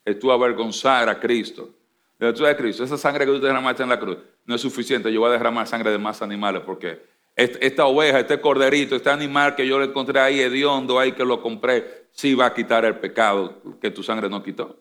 Es 0.06 0.18
tú 0.20 0.32
avergonzar 0.32 1.10
a 1.10 1.20
Cristo. 1.20 1.70
Tú 2.18 2.44
de 2.44 2.56
Cristo, 2.56 2.84
esa 2.84 2.98
sangre 2.98 3.26
que 3.26 3.32
tú 3.32 3.40
derramaste 3.40 3.84
en 3.84 3.90
la 3.90 4.00
cruz 4.00 4.18
no 4.46 4.56
es 4.56 4.62
suficiente. 4.62 5.12
Yo 5.12 5.20
voy 5.20 5.30
a 5.30 5.34
derramar 5.34 5.68
sangre 5.68 5.92
de 5.92 5.98
más 5.98 6.22
animales 6.22 6.62
porque 6.66 7.02
esta 7.36 7.86
oveja, 7.86 8.20
este 8.20 8.40
corderito, 8.40 8.96
este 8.96 9.10
animal 9.10 9.56
que 9.56 9.68
yo 9.68 9.78
le 9.78 9.86
encontré 9.86 10.20
ahí 10.20 10.40
hediondo, 10.40 10.98
ahí 10.98 11.12
que 11.12 11.26
lo 11.26 11.42
compré, 11.42 12.08
sí 12.12 12.34
va 12.34 12.46
a 12.46 12.54
quitar 12.54 12.86
el 12.86 12.98
pecado 12.98 13.62
que 13.82 13.92
tu 13.92 14.02
sangre 14.02 14.30
no 14.30 14.42
quitó. 14.42 14.80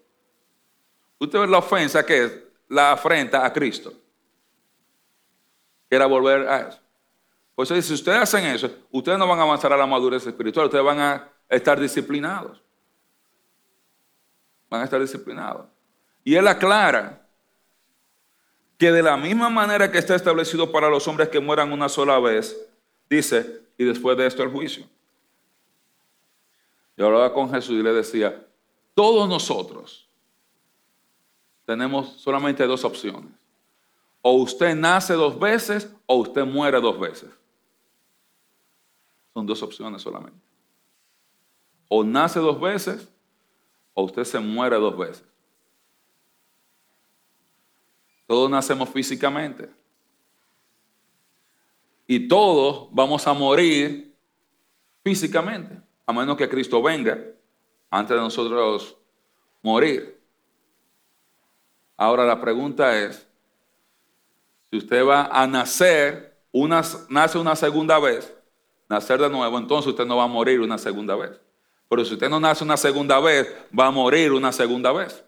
Usted 1.18 1.40
ve 1.40 1.46
la 1.48 1.58
ofensa 1.58 2.06
que 2.06 2.24
es 2.24 2.38
la 2.68 2.92
afrenta 2.92 3.44
a 3.44 3.52
Cristo. 3.52 3.92
Era 5.90 6.06
volver 6.06 6.48
a 6.48 6.68
eso. 6.68 6.80
Por 7.54 7.64
eso 7.64 7.80
si 7.80 7.94
ustedes 7.94 8.18
hacen 8.18 8.44
eso, 8.46 8.70
ustedes 8.90 9.18
no 9.18 9.26
van 9.26 9.38
a 9.38 9.42
avanzar 9.42 9.72
a 9.72 9.76
la 9.76 9.86
madurez 9.86 10.26
espiritual, 10.26 10.66
ustedes 10.66 10.84
van 10.84 10.98
a 10.98 11.28
estar 11.48 11.78
disciplinados. 11.80 12.62
Van 14.68 14.80
a 14.80 14.84
estar 14.84 15.00
disciplinados. 15.00 15.66
Y 16.24 16.34
él 16.34 16.46
aclara 16.48 17.23
que 18.84 18.92
de 18.92 19.02
la 19.02 19.16
misma 19.16 19.48
manera 19.48 19.90
que 19.90 19.96
está 19.96 20.14
establecido 20.14 20.70
para 20.70 20.90
los 20.90 21.08
hombres 21.08 21.30
que 21.30 21.40
mueran 21.40 21.72
una 21.72 21.88
sola 21.88 22.18
vez, 22.18 22.54
dice, 23.08 23.62
y 23.78 23.84
después 23.84 24.14
de 24.14 24.26
esto 24.26 24.42
el 24.42 24.50
juicio. 24.50 24.84
Yo 26.94 27.06
hablaba 27.06 27.32
con 27.32 27.50
Jesús 27.50 27.80
y 27.80 27.82
le 27.82 27.94
decía, 27.94 28.46
todos 28.94 29.26
nosotros, 29.26 30.06
tenemos 31.64 32.12
solamente 32.20 32.66
dos 32.66 32.84
opciones. 32.84 33.30
O 34.20 34.32
usted 34.32 34.74
nace 34.74 35.14
dos 35.14 35.38
veces 35.38 35.90
o 36.04 36.16
usted 36.16 36.44
muere 36.44 36.78
dos 36.78 37.00
veces. 37.00 37.30
Son 39.32 39.46
dos 39.46 39.62
opciones 39.62 40.02
solamente. 40.02 40.38
O 41.88 42.04
nace 42.04 42.38
dos 42.38 42.60
veces 42.60 43.08
o 43.94 44.02
usted 44.02 44.24
se 44.24 44.38
muere 44.40 44.76
dos 44.76 44.94
veces. 44.98 45.24
Todos 48.26 48.50
nacemos 48.50 48.88
físicamente. 48.88 49.68
Y 52.06 52.28
todos 52.28 52.88
vamos 52.92 53.26
a 53.26 53.32
morir 53.32 54.14
físicamente, 55.02 55.80
a 56.06 56.12
menos 56.12 56.36
que 56.36 56.48
Cristo 56.48 56.82
venga 56.82 57.18
antes 57.90 58.16
de 58.16 58.22
nosotros 58.22 58.96
morir. 59.62 60.20
Ahora 61.96 62.24
la 62.24 62.40
pregunta 62.40 62.98
es, 62.98 63.26
si 64.70 64.78
usted 64.78 65.06
va 65.06 65.26
a 65.26 65.46
nacer, 65.46 66.36
una, 66.52 66.82
nace 67.08 67.38
una 67.38 67.54
segunda 67.56 67.98
vez, 67.98 68.34
nacer 68.88 69.20
de 69.20 69.30
nuevo, 69.30 69.56
entonces 69.58 69.90
usted 69.90 70.04
no 70.04 70.16
va 70.16 70.24
a 70.24 70.28
morir 70.28 70.60
una 70.60 70.76
segunda 70.76 71.14
vez. 71.16 71.40
Pero 71.88 72.04
si 72.04 72.14
usted 72.14 72.28
no 72.28 72.40
nace 72.40 72.64
una 72.64 72.76
segunda 72.76 73.20
vez, 73.20 73.54
va 73.78 73.86
a 73.86 73.90
morir 73.90 74.32
una 74.32 74.52
segunda 74.52 74.92
vez. 74.92 75.24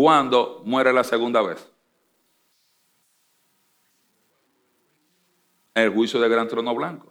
¿Cuándo 0.00 0.62
muere 0.64 0.94
la 0.94 1.04
segunda 1.04 1.42
vez? 1.42 1.70
El 5.74 5.92
juicio 5.92 6.18
del 6.18 6.30
gran 6.30 6.48
trono 6.48 6.74
blanco. 6.74 7.06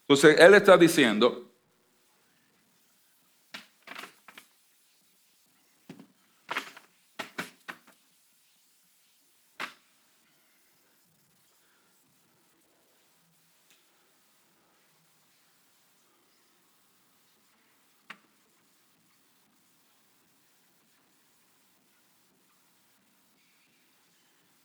Entonces, 0.00 0.36
él 0.40 0.54
está 0.54 0.76
diciendo 0.76 1.53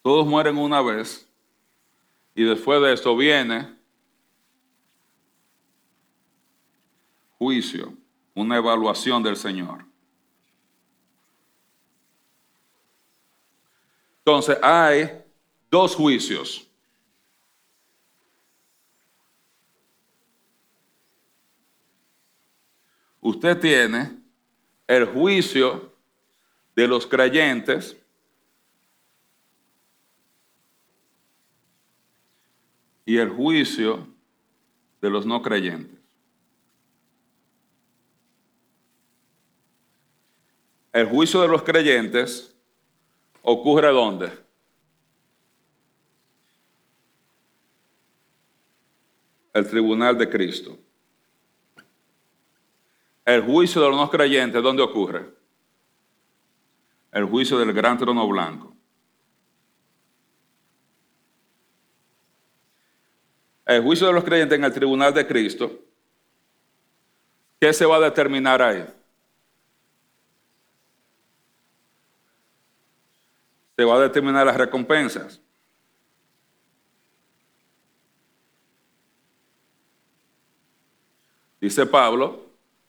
Todos 0.10 0.26
mueren 0.26 0.58
una 0.58 0.82
vez 0.82 1.30
y 2.34 2.44
después 2.44 2.82
de 2.82 2.94
esto 2.94 3.16
viene 3.16 3.78
juicio, 7.38 7.94
una 8.34 8.58
evaluación 8.58 9.22
del 9.22 9.36
Señor. 9.36 9.86
Entonces 14.18 14.58
hay 14.64 15.24
dos 15.70 15.96
juicios. 15.96 16.68
Usted 23.22 23.60
tiene 23.60 24.18
el 24.88 25.06
juicio 25.06 25.94
de 26.76 26.88
los 26.88 27.06
creyentes 27.06 27.96
y 33.10 33.18
el 33.18 33.30
juicio 33.30 34.08
de 35.02 35.10
los 35.10 35.26
no 35.26 35.42
creyentes. 35.42 36.00
El 40.94 41.08
juicio 41.08 41.42
de 41.42 41.48
los 41.48 41.64
creyentes 41.64 42.56
ocurre 43.42 43.88
¿dónde? 43.88 44.32
El 49.54 49.68
tribunal 49.68 50.16
de 50.16 50.30
Cristo. 50.30 50.78
El 53.26 53.42
juicio 53.42 53.82
de 53.82 53.90
los 53.90 53.98
no 53.98 54.08
creyentes, 54.12 54.62
¿dónde 54.62 54.84
ocurre? 54.84 55.34
El 57.12 57.26
juicio 57.26 57.58
del 57.58 57.74
gran 57.74 57.98
trono 57.98 58.28
blanco. 58.28 58.79
El 63.70 63.84
juicio 63.84 64.08
de 64.08 64.14
los 64.14 64.24
creyentes 64.24 64.58
en 64.58 64.64
el 64.64 64.74
tribunal 64.74 65.14
de 65.14 65.28
Cristo, 65.28 65.72
¿qué 67.60 67.72
se 67.72 67.86
va 67.86 67.98
a 67.98 68.00
determinar 68.00 68.64
ahí? 68.64 68.84
Se 73.78 73.86
va 73.86 73.98
a 73.98 74.00
determinar 74.00 74.44
las 74.48 74.58
recompensas. 74.58 75.40
Dice 81.62 81.86
Pablo, 81.86 82.48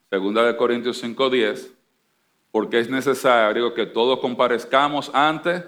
segunda 0.09 0.45
de 0.45 0.57
Corintios 0.57 0.97
5:10, 0.97 1.75
porque 2.51 2.79
es 2.79 2.89
necesario 2.89 3.75
que 3.75 3.85
todos 3.85 4.19
comparezcamos 4.19 5.11
ante 5.13 5.63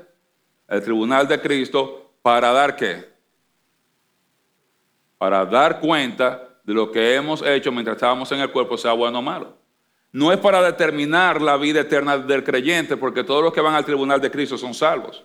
el 0.68 0.82
tribunal 0.82 1.28
de 1.28 1.38
Cristo 1.38 2.14
para 2.22 2.50
dar 2.50 2.76
qué? 2.76 3.11
Para 5.22 5.46
dar 5.46 5.78
cuenta 5.78 6.48
de 6.64 6.74
lo 6.74 6.90
que 6.90 7.14
hemos 7.14 7.42
hecho 7.42 7.70
mientras 7.70 7.94
estábamos 7.94 8.32
en 8.32 8.40
el 8.40 8.50
cuerpo, 8.50 8.76
sea 8.76 8.92
bueno 8.92 9.20
o 9.20 9.22
malo. 9.22 9.56
No 10.10 10.32
es 10.32 10.38
para 10.40 10.60
determinar 10.60 11.40
la 11.40 11.56
vida 11.56 11.82
eterna 11.82 12.18
del 12.18 12.42
creyente, 12.42 12.96
porque 12.96 13.22
todos 13.22 13.40
los 13.40 13.52
que 13.52 13.60
van 13.60 13.76
al 13.76 13.84
tribunal 13.84 14.20
de 14.20 14.32
Cristo 14.32 14.58
son 14.58 14.74
salvos. 14.74 15.24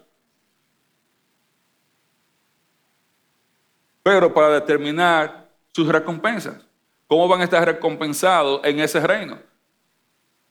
Pero 4.04 4.32
para 4.32 4.50
determinar 4.50 5.50
sus 5.74 5.88
recompensas. 5.88 6.64
¿Cómo 7.08 7.28
van 7.28 7.42
a 7.42 7.46
estar 7.46 7.66
recompensados 7.66 8.62
en 8.66 8.80
ese 8.80 9.00
reino? 9.00 9.40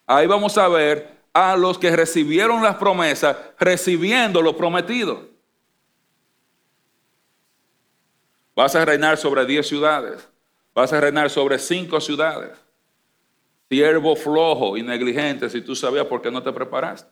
Ahí 0.08 0.26
vamos 0.26 0.58
a 0.58 0.66
ver 0.66 1.20
a 1.32 1.54
los 1.54 1.78
que 1.78 1.94
recibieron 1.94 2.64
las 2.64 2.74
promesas, 2.74 3.36
recibiendo 3.60 4.42
lo 4.42 4.56
prometido. 4.56 5.35
Vas 8.56 8.74
a 8.74 8.84
reinar 8.84 9.16
sobre 9.18 9.46
diez 9.46 9.68
ciudades. 9.68 10.28
Vas 10.74 10.92
a 10.92 11.00
reinar 11.00 11.30
sobre 11.30 11.58
cinco 11.58 12.00
ciudades. 12.00 12.58
Siervo 13.68 14.16
flojo 14.16 14.76
y 14.76 14.82
negligente 14.82 15.48
si 15.48 15.60
tú 15.60 15.76
sabías 15.76 16.06
por 16.06 16.22
qué 16.22 16.30
no 16.30 16.42
te 16.42 16.52
preparaste. 16.52 17.08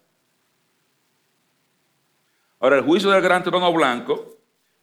Ahora, 2.59 2.79
el 2.79 2.85
juicio 2.85 3.11
del 3.11 3.23
gran 3.23 3.45
trono 3.45 3.73
blanco 3.73 4.37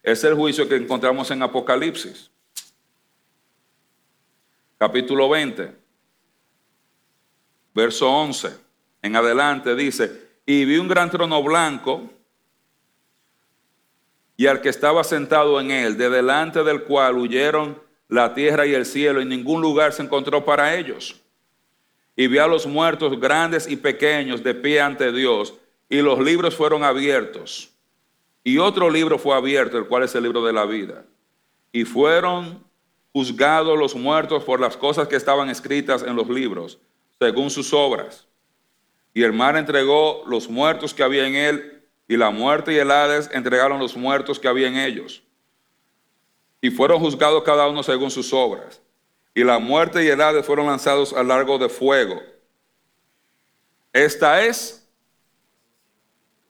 es 0.04 0.24
el 0.24 0.36
juicio 0.36 0.70
que 0.70 0.76
encontramos 0.76 1.30
en 1.32 1.42
Apocalipsis 1.42 2.32
capítulo 4.82 5.30
20, 5.30 5.76
verso 7.76 8.12
11 8.12 8.58
en 9.04 9.16
adelante 9.16 9.76
dice, 9.76 10.40
y 10.44 10.66
vi 10.66 10.78
un 10.80 10.88
gran 10.88 11.12
trono 11.12 11.44
blanco 11.44 12.10
y 14.42 14.48
al 14.48 14.60
que 14.60 14.70
estaba 14.70 15.04
sentado 15.04 15.62
en 15.62 15.70
él, 15.70 16.00
de 16.00 16.10
delante 16.10 16.64
del 16.64 16.82
cual 16.82 17.16
huyeron 17.16 17.80
la 18.08 18.34
tierra 18.34 18.66
y 18.66 18.74
el 18.74 18.88
cielo, 18.88 19.22
y 19.22 19.26
ningún 19.26 19.62
lugar 19.62 19.94
se 19.94 20.02
encontró 20.02 20.44
para 20.44 20.76
ellos. 20.76 21.22
Y 22.16 22.26
vi 22.26 22.40
a 22.40 22.48
los 22.48 22.66
muertos 22.66 23.20
grandes 23.20 23.70
y 23.70 23.76
pequeños 23.76 24.42
de 24.42 24.56
pie 24.56 24.82
ante 24.82 25.12
Dios, 25.12 25.54
y 25.88 26.02
los 26.02 26.18
libros 26.18 26.56
fueron 26.56 26.84
abiertos. 26.84 27.70
Y 28.44 28.58
otro 28.58 28.90
libro 28.90 29.20
fue 29.20 29.36
abierto, 29.36 29.78
el 29.78 29.86
cual 29.86 30.06
es 30.06 30.16
el 30.16 30.24
libro 30.24 30.44
de 30.44 30.54
la 30.54 30.66
vida. 30.66 31.06
Y 31.72 31.84
fueron 31.84 32.64
juzgados 33.14 33.78
los 33.78 33.94
muertos 33.94 34.44
por 34.44 34.60
las 34.60 34.76
cosas 34.76 35.08
que 35.08 35.18
estaban 35.18 35.52
escritas 35.52 36.02
en 36.02 36.16
los 36.16 36.28
libros, 36.28 36.80
según 37.20 37.52
sus 37.52 37.72
obras. 37.76 38.26
Y 39.14 39.22
el 39.22 39.34
mar 39.34 39.56
entregó 39.56 40.24
los 40.26 40.50
muertos 40.50 40.96
que 40.96 41.04
había 41.04 41.28
en 41.28 41.36
él, 41.36 41.71
y 42.12 42.18
la 42.18 42.30
muerte 42.30 42.74
y 42.74 42.78
el 42.78 42.92
Hades 42.92 43.30
entregaron 43.32 43.80
los 43.80 43.96
muertos 43.96 44.38
que 44.38 44.50
había 44.50 44.68
en 44.68 44.76
ellos. 44.76 45.24
Y 46.60 46.70
fueron 46.70 47.00
juzgados 47.00 47.42
cada 47.44 47.70
uno 47.70 47.84
según 47.84 48.12
sus 48.12 48.34
obras. 48.34 48.82
Y 49.34 49.46
la 49.46 49.60
muerte 49.60 50.04
y 50.04 50.10
el 50.10 50.20
Hades 50.20 50.46
fueron 50.46 50.68
lanzados 50.68 51.14
al 51.14 51.30
largo 51.30 51.58
de 51.58 51.70
fuego. 51.70 52.22
Esta 53.94 54.44
es 54.44 54.86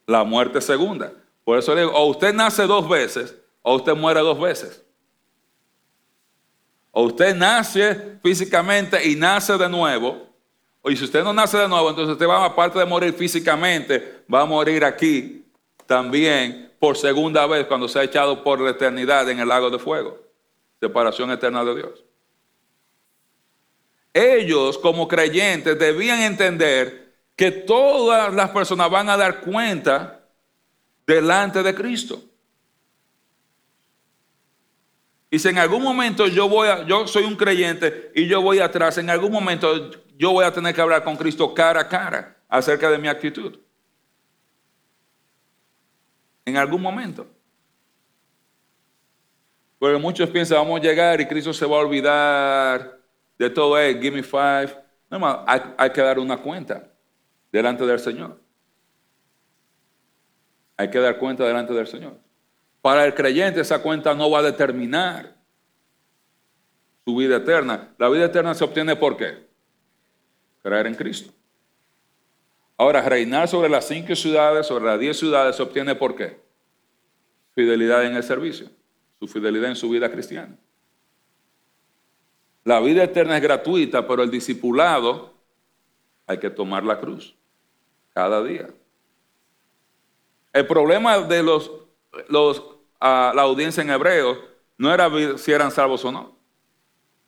la 0.04 0.24
muerte 0.24 0.60
segunda. 0.60 1.12
Por 1.44 1.56
eso 1.56 1.76
le 1.76 1.82
digo, 1.82 1.92
o 1.92 2.06
usted 2.06 2.34
nace 2.34 2.66
dos 2.66 2.88
veces, 2.88 3.32
o 3.62 3.76
usted 3.76 3.94
muere 3.94 4.18
dos 4.18 4.40
veces. 4.40 4.82
O 6.90 7.04
usted 7.04 7.36
nace 7.36 8.18
físicamente 8.20 9.08
y 9.08 9.14
nace 9.14 9.56
de 9.56 9.68
nuevo. 9.68 10.26
O 10.80 10.90
si 10.90 11.04
usted 11.04 11.22
no 11.22 11.32
nace 11.32 11.56
de 11.56 11.68
nuevo, 11.68 11.88
entonces 11.88 12.14
usted 12.14 12.26
va, 12.26 12.44
aparte 12.44 12.80
de 12.80 12.84
morir 12.84 13.14
físicamente, 13.14 14.24
va 14.28 14.40
a 14.40 14.44
morir 14.44 14.84
aquí 14.84 15.41
también 15.86 16.72
por 16.78 16.96
segunda 16.96 17.46
vez 17.46 17.66
cuando 17.66 17.88
se 17.88 17.98
ha 17.98 18.04
echado 18.04 18.42
por 18.42 18.60
la 18.60 18.70
eternidad 18.70 19.28
en 19.30 19.38
el 19.38 19.48
lago 19.48 19.70
de 19.70 19.78
fuego. 19.78 20.18
Separación 20.80 21.30
eterna 21.30 21.64
de 21.64 21.76
Dios. 21.76 22.04
Ellos 24.12 24.78
como 24.78 25.08
creyentes 25.08 25.78
debían 25.78 26.20
entender 26.20 27.14
que 27.36 27.50
todas 27.50 28.34
las 28.34 28.50
personas 28.50 28.90
van 28.90 29.08
a 29.08 29.16
dar 29.16 29.40
cuenta 29.40 30.20
delante 31.06 31.62
de 31.62 31.74
Cristo. 31.74 32.22
Y 35.30 35.38
si 35.38 35.48
en 35.48 35.58
algún 35.58 35.82
momento 35.82 36.26
yo 36.26 36.46
voy 36.46 36.68
a, 36.68 36.84
yo 36.86 37.06
soy 37.06 37.24
un 37.24 37.36
creyente 37.36 38.12
y 38.14 38.26
yo 38.26 38.42
voy 38.42 38.58
atrás, 38.58 38.98
en 38.98 39.08
algún 39.08 39.32
momento 39.32 39.90
yo 40.18 40.32
voy 40.32 40.44
a 40.44 40.52
tener 40.52 40.74
que 40.74 40.80
hablar 40.80 41.02
con 41.04 41.16
Cristo 41.16 41.54
cara 41.54 41.80
a 41.80 41.88
cara 41.88 42.36
acerca 42.48 42.90
de 42.90 42.98
mi 42.98 43.08
actitud. 43.08 43.58
En 46.44 46.56
algún 46.56 46.82
momento. 46.82 47.26
Porque 49.78 49.98
muchos 49.98 50.30
piensan, 50.30 50.58
vamos 50.58 50.80
a 50.80 50.82
llegar 50.82 51.20
y 51.20 51.26
Cristo 51.26 51.52
se 51.52 51.66
va 51.66 51.76
a 51.76 51.80
olvidar 51.80 53.00
de 53.38 53.50
todo, 53.50 53.78
hey, 53.78 53.98
give 54.00 54.16
me 54.16 54.22
five. 54.22 54.72
No, 55.10 55.44
hay, 55.46 55.60
hay 55.76 55.90
que 55.90 56.00
dar 56.00 56.18
una 56.18 56.36
cuenta 56.36 56.88
delante 57.50 57.84
del 57.84 57.98
Señor. 57.98 58.40
Hay 60.76 60.90
que 60.90 60.98
dar 60.98 61.18
cuenta 61.18 61.44
delante 61.44 61.72
del 61.74 61.86
Señor. 61.86 62.18
Para 62.80 63.04
el 63.04 63.14
creyente 63.14 63.60
esa 63.60 63.80
cuenta 63.80 64.14
no 64.14 64.30
va 64.30 64.40
a 64.40 64.42
determinar 64.42 65.36
su 67.04 67.16
vida 67.16 67.36
eterna. 67.36 67.94
La 67.98 68.08
vida 68.08 68.26
eterna 68.26 68.54
se 68.54 68.64
obtiene 68.64 68.96
por 68.96 69.16
qué? 69.16 69.48
Creer 70.62 70.86
en 70.86 70.94
Cristo. 70.94 71.32
Ahora, 72.76 73.02
reinar 73.02 73.48
sobre 73.48 73.68
las 73.68 73.86
cinco 73.86 74.14
ciudades, 74.16 74.66
sobre 74.66 74.86
las 74.86 74.98
diez 74.98 75.18
ciudades, 75.18 75.56
se 75.56 75.62
obtiene 75.62 75.94
por 75.94 76.16
qué? 76.16 76.40
Fidelidad 77.54 78.04
en 78.04 78.16
el 78.16 78.22
servicio, 78.22 78.68
su 79.20 79.28
fidelidad 79.28 79.70
en 79.70 79.76
su 79.76 79.88
vida 79.88 80.10
cristiana. 80.10 80.56
La 82.64 82.80
vida 82.80 83.02
eterna 83.02 83.36
es 83.36 83.42
gratuita, 83.42 84.06
pero 84.06 84.22
el 84.22 84.30
discipulado 84.30 85.34
hay 86.26 86.38
que 86.38 86.50
tomar 86.50 86.84
la 86.84 86.98
cruz 87.00 87.34
cada 88.14 88.42
día. 88.42 88.68
El 90.52 90.66
problema 90.66 91.18
de 91.18 91.42
los, 91.42 91.70
a 93.00 93.32
la 93.34 93.42
audiencia 93.42 93.82
en 93.82 93.90
hebreo 93.90 94.38
no 94.76 94.92
era 94.92 95.10
si 95.38 95.52
eran 95.52 95.70
salvos 95.70 96.04
o 96.04 96.12
no. 96.12 96.41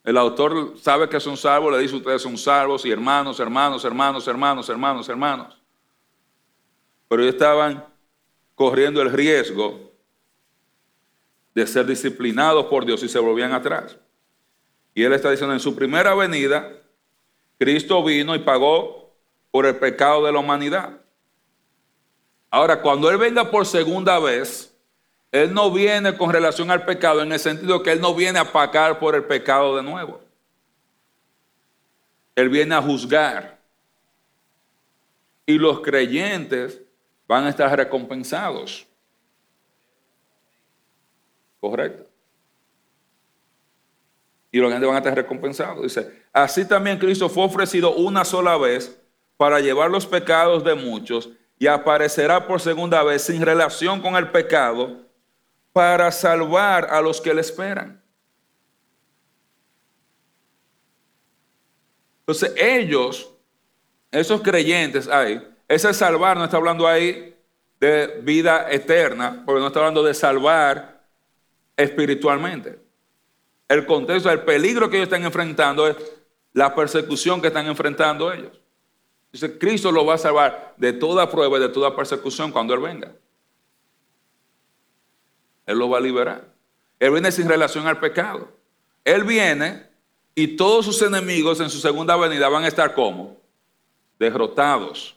El 0.04 0.18
autor 0.18 0.74
sabe 0.78 1.08
que 1.08 1.18
son 1.18 1.36
salvos, 1.36 1.72
le 1.72 1.78
dice 1.78 1.96
ustedes 1.96 2.20
son 2.20 2.36
salvos 2.36 2.84
y 2.84 2.90
hermanos, 2.90 3.40
hermanos, 3.40 3.84
hermanos, 3.84 4.28
hermanos, 4.28 4.68
hermanos, 4.68 5.08
hermanos. 5.08 5.62
Pero 7.08 7.22
ellos 7.22 7.34
estaban 7.34 7.84
corriendo 8.54 9.00
el 9.00 9.10
riesgo 9.10 9.92
de 11.54 11.66
ser 11.66 11.86
disciplinados 11.86 12.66
por 12.66 12.84
Dios 12.84 13.02
y 13.02 13.08
se 13.08 13.18
volvían 13.18 13.52
atrás. 13.52 13.96
Y 14.94 15.02
él 15.02 15.12
está 15.14 15.30
diciendo, 15.30 15.54
en 15.54 15.60
su 15.60 15.74
primera 15.74 16.14
venida, 16.14 16.70
Cristo 17.58 18.04
vino 18.04 18.34
y 18.34 18.40
pagó 18.40 19.14
por 19.50 19.64
el 19.64 19.76
pecado 19.76 20.26
de 20.26 20.32
la 20.32 20.38
humanidad. 20.40 21.00
Ahora, 22.50 22.82
cuando 22.82 23.10
Él 23.10 23.16
venga 23.16 23.50
por 23.50 23.66
segunda 23.66 24.18
vez, 24.18 24.73
él 25.34 25.52
no 25.52 25.68
viene 25.72 26.16
con 26.16 26.32
relación 26.32 26.70
al 26.70 26.84
pecado 26.84 27.20
en 27.20 27.32
el 27.32 27.40
sentido 27.40 27.82
que 27.82 27.90
Él 27.90 28.00
no 28.00 28.14
viene 28.14 28.38
a 28.38 28.52
pagar 28.52 29.00
por 29.00 29.16
el 29.16 29.24
pecado 29.24 29.74
de 29.74 29.82
nuevo. 29.82 30.20
Él 32.36 32.48
viene 32.48 32.72
a 32.76 32.80
juzgar. 32.80 33.58
Y 35.44 35.58
los 35.58 35.80
creyentes 35.80 36.80
van 37.26 37.46
a 37.46 37.48
estar 37.48 37.76
recompensados. 37.76 38.86
Correcto. 41.60 42.06
Y 44.52 44.58
los 44.58 44.68
creyentes 44.68 44.86
van 44.86 44.94
a 44.94 44.98
estar 44.98 45.16
recompensados. 45.16 45.82
Dice, 45.82 46.22
así 46.32 46.64
también 46.64 46.96
Cristo 46.96 47.28
fue 47.28 47.42
ofrecido 47.42 47.92
una 47.96 48.24
sola 48.24 48.56
vez 48.56 48.96
para 49.36 49.58
llevar 49.58 49.90
los 49.90 50.06
pecados 50.06 50.62
de 50.62 50.76
muchos 50.76 51.28
y 51.58 51.66
aparecerá 51.66 52.46
por 52.46 52.60
segunda 52.60 53.02
vez 53.02 53.22
sin 53.22 53.42
relación 53.42 54.00
con 54.00 54.14
el 54.14 54.30
pecado 54.30 55.03
para 55.74 56.12
salvar 56.12 56.86
a 56.88 57.00
los 57.00 57.20
que 57.20 57.34
le 57.34 57.40
esperan. 57.40 58.00
Entonces 62.20 62.54
ellos, 62.56 63.34
esos 64.12 64.40
creyentes 64.40 65.08
ahí, 65.08 65.44
ese 65.66 65.92
salvar 65.92 66.36
no 66.36 66.44
está 66.44 66.58
hablando 66.58 66.86
ahí 66.86 67.36
de 67.80 68.20
vida 68.22 68.70
eterna, 68.70 69.42
porque 69.44 69.60
no 69.60 69.66
está 69.66 69.80
hablando 69.80 70.04
de 70.04 70.14
salvar 70.14 71.02
espiritualmente. 71.76 72.78
El 73.68 73.84
contexto, 73.84 74.30
el 74.30 74.42
peligro 74.42 74.88
que 74.88 74.98
ellos 74.98 75.08
están 75.08 75.24
enfrentando 75.24 75.88
es 75.88 75.96
la 76.52 76.72
persecución 76.72 77.40
que 77.40 77.48
están 77.48 77.66
enfrentando 77.66 78.32
ellos. 78.32 78.52
Dice, 79.32 79.58
Cristo 79.58 79.90
lo 79.90 80.06
va 80.06 80.14
a 80.14 80.18
salvar 80.18 80.74
de 80.76 80.92
toda 80.92 81.28
prueba 81.28 81.58
y 81.58 81.62
de 81.62 81.68
toda 81.68 81.96
persecución 81.96 82.52
cuando 82.52 82.74
Él 82.74 82.80
venga. 82.80 83.12
Él 85.66 85.78
lo 85.78 85.88
va 85.88 85.98
a 85.98 86.00
liberar. 86.00 86.44
Él 86.98 87.10
viene 87.12 87.32
sin 87.32 87.48
relación 87.48 87.86
al 87.86 88.00
pecado. 88.00 88.48
Él 89.04 89.24
viene 89.24 89.86
y 90.34 90.56
todos 90.56 90.84
sus 90.84 91.00
enemigos 91.02 91.60
en 91.60 91.70
su 91.70 91.78
segunda 91.78 92.16
venida 92.16 92.48
van 92.48 92.64
a 92.64 92.68
estar 92.68 92.94
como 92.94 93.36
derrotados. 94.18 95.16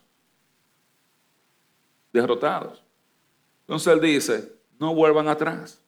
Derrotados. 2.11 2.83
Entonces 3.61 3.93
Él 3.93 4.01
dice, 4.01 4.53
no 4.79 4.93
vuelvan 4.93 5.27
atrás. 5.27 5.79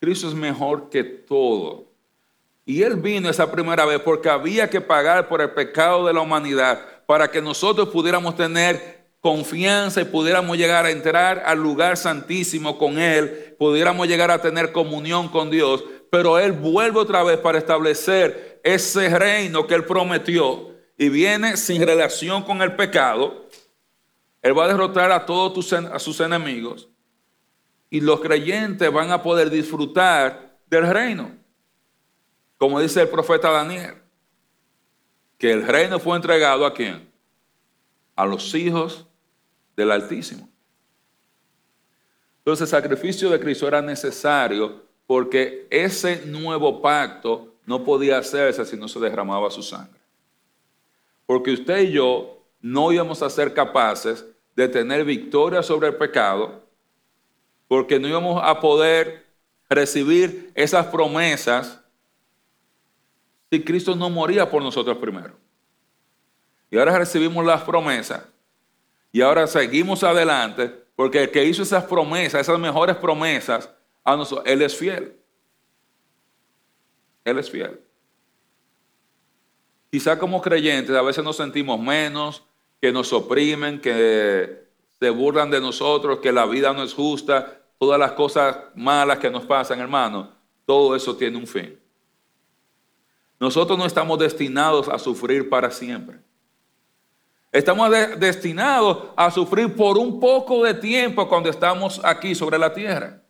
Cristo 0.00 0.28
es 0.28 0.34
mejor 0.34 0.88
que 0.88 1.04
todo. 1.04 1.86
Y 2.64 2.82
Él 2.82 2.96
vino 2.96 3.28
esa 3.28 3.50
primera 3.50 3.84
vez 3.84 4.00
porque 4.00 4.28
había 4.28 4.68
que 4.68 4.80
pagar 4.80 5.28
por 5.28 5.40
el 5.40 5.50
pecado 5.50 6.06
de 6.06 6.12
la 6.12 6.20
humanidad 6.20 7.04
para 7.06 7.30
que 7.30 7.42
nosotros 7.42 7.88
pudiéramos 7.88 8.36
tener 8.36 8.99
confianza 9.20 10.00
y 10.00 10.06
pudiéramos 10.06 10.56
llegar 10.56 10.86
a 10.86 10.90
entrar 10.90 11.42
al 11.44 11.58
lugar 11.58 11.96
santísimo 11.96 12.78
con 12.78 12.98
Él, 12.98 13.54
pudiéramos 13.58 14.08
llegar 14.08 14.30
a 14.30 14.40
tener 14.40 14.72
comunión 14.72 15.28
con 15.28 15.50
Dios, 15.50 15.84
pero 16.10 16.38
Él 16.38 16.52
vuelve 16.52 16.98
otra 16.98 17.22
vez 17.22 17.38
para 17.38 17.58
establecer 17.58 18.60
ese 18.64 19.16
reino 19.18 19.66
que 19.66 19.74
Él 19.74 19.84
prometió 19.84 20.70
y 20.96 21.08
viene 21.08 21.56
sin 21.56 21.86
relación 21.86 22.42
con 22.42 22.62
el 22.62 22.76
pecado. 22.76 23.46
Él 24.42 24.58
va 24.58 24.64
a 24.64 24.68
derrotar 24.68 25.12
a 25.12 25.26
todos 25.26 25.72
a 25.72 25.98
sus 25.98 26.20
enemigos 26.20 26.88
y 27.90 28.00
los 28.00 28.20
creyentes 28.20 28.90
van 28.90 29.10
a 29.10 29.22
poder 29.22 29.50
disfrutar 29.50 30.58
del 30.66 30.86
reino. 30.88 31.32
Como 32.56 32.80
dice 32.80 33.02
el 33.02 33.08
profeta 33.08 33.50
Daniel 33.50 33.96
que 35.36 35.52
el 35.52 35.66
reino 35.66 35.98
fue 35.98 36.16
entregado 36.16 36.64
a 36.64 36.74
quién? 36.74 37.10
A 38.14 38.26
los 38.26 38.54
hijos 38.54 39.06
del 39.76 39.90
Altísimo. 39.90 40.48
Entonces 42.38 42.62
el 42.62 42.80
sacrificio 42.80 43.30
de 43.30 43.40
Cristo 43.40 43.68
era 43.68 43.82
necesario 43.82 44.82
porque 45.06 45.66
ese 45.70 46.24
nuevo 46.26 46.80
pacto 46.80 47.54
no 47.66 47.84
podía 47.84 48.18
hacerse 48.18 48.64
si 48.64 48.76
no 48.76 48.88
se 48.88 48.98
derramaba 49.00 49.50
su 49.50 49.62
sangre. 49.62 50.00
Porque 51.26 51.52
usted 51.52 51.80
y 51.80 51.92
yo 51.92 52.42
no 52.60 52.92
íbamos 52.92 53.22
a 53.22 53.30
ser 53.30 53.54
capaces 53.54 54.24
de 54.56 54.68
tener 54.68 55.04
victoria 55.04 55.62
sobre 55.62 55.88
el 55.88 55.96
pecado, 55.96 56.62
porque 57.68 58.00
no 58.00 58.08
íbamos 58.08 58.40
a 58.44 58.60
poder 58.60 59.26
recibir 59.68 60.50
esas 60.54 60.86
promesas 60.86 61.80
si 63.50 63.62
Cristo 63.62 63.96
no 63.96 64.08
moría 64.10 64.48
por 64.48 64.62
nosotros 64.62 64.96
primero? 64.98 65.34
Y 66.70 66.78
ahora 66.78 66.98
recibimos 66.98 67.44
las 67.44 67.62
promesas 67.62 68.22
y 69.12 69.20
ahora 69.20 69.46
seguimos 69.46 70.04
adelante 70.04 70.68
porque 70.94 71.22
el 71.22 71.30
que 71.30 71.44
hizo 71.44 71.62
esas 71.62 71.84
promesas, 71.84 72.42
esas 72.42 72.58
mejores 72.58 72.96
promesas, 72.96 73.70
a 74.04 74.16
nosotros, 74.16 74.46
Él 74.46 74.62
es 74.62 74.76
fiel. 74.76 75.16
Él 77.24 77.38
es 77.38 77.50
fiel. 77.50 77.80
Quizá 79.90 80.18
como 80.18 80.40
creyentes 80.40 80.94
a 80.94 81.02
veces 81.02 81.24
nos 81.24 81.36
sentimos 81.36 81.80
menos, 81.80 82.42
que 82.80 82.92
nos 82.92 83.12
oprimen, 83.12 83.80
que 83.80 84.64
se 84.98 85.10
burlan 85.10 85.50
de 85.50 85.60
nosotros, 85.60 86.18
que 86.20 86.32
la 86.32 86.46
vida 86.46 86.72
no 86.72 86.82
es 86.82 86.94
justa, 86.94 87.60
todas 87.78 87.98
las 87.98 88.12
cosas 88.12 88.58
malas 88.74 89.18
que 89.18 89.30
nos 89.30 89.44
pasan, 89.44 89.80
hermano, 89.80 90.30
todo 90.66 90.94
eso 90.94 91.16
tiene 91.16 91.38
un 91.38 91.46
fin. 91.46 91.78
Nosotros 93.38 93.78
no 93.78 93.86
estamos 93.86 94.18
destinados 94.18 94.88
a 94.88 94.98
sufrir 94.98 95.48
para 95.48 95.70
siempre. 95.70 96.18
Estamos 97.52 97.90
destinados 98.18 99.08
a 99.16 99.30
sufrir 99.30 99.74
por 99.74 99.98
un 99.98 100.20
poco 100.20 100.64
de 100.64 100.74
tiempo 100.74 101.28
cuando 101.28 101.50
estamos 101.50 102.00
aquí 102.04 102.34
sobre 102.34 102.58
la 102.58 102.72
tierra. 102.72 103.20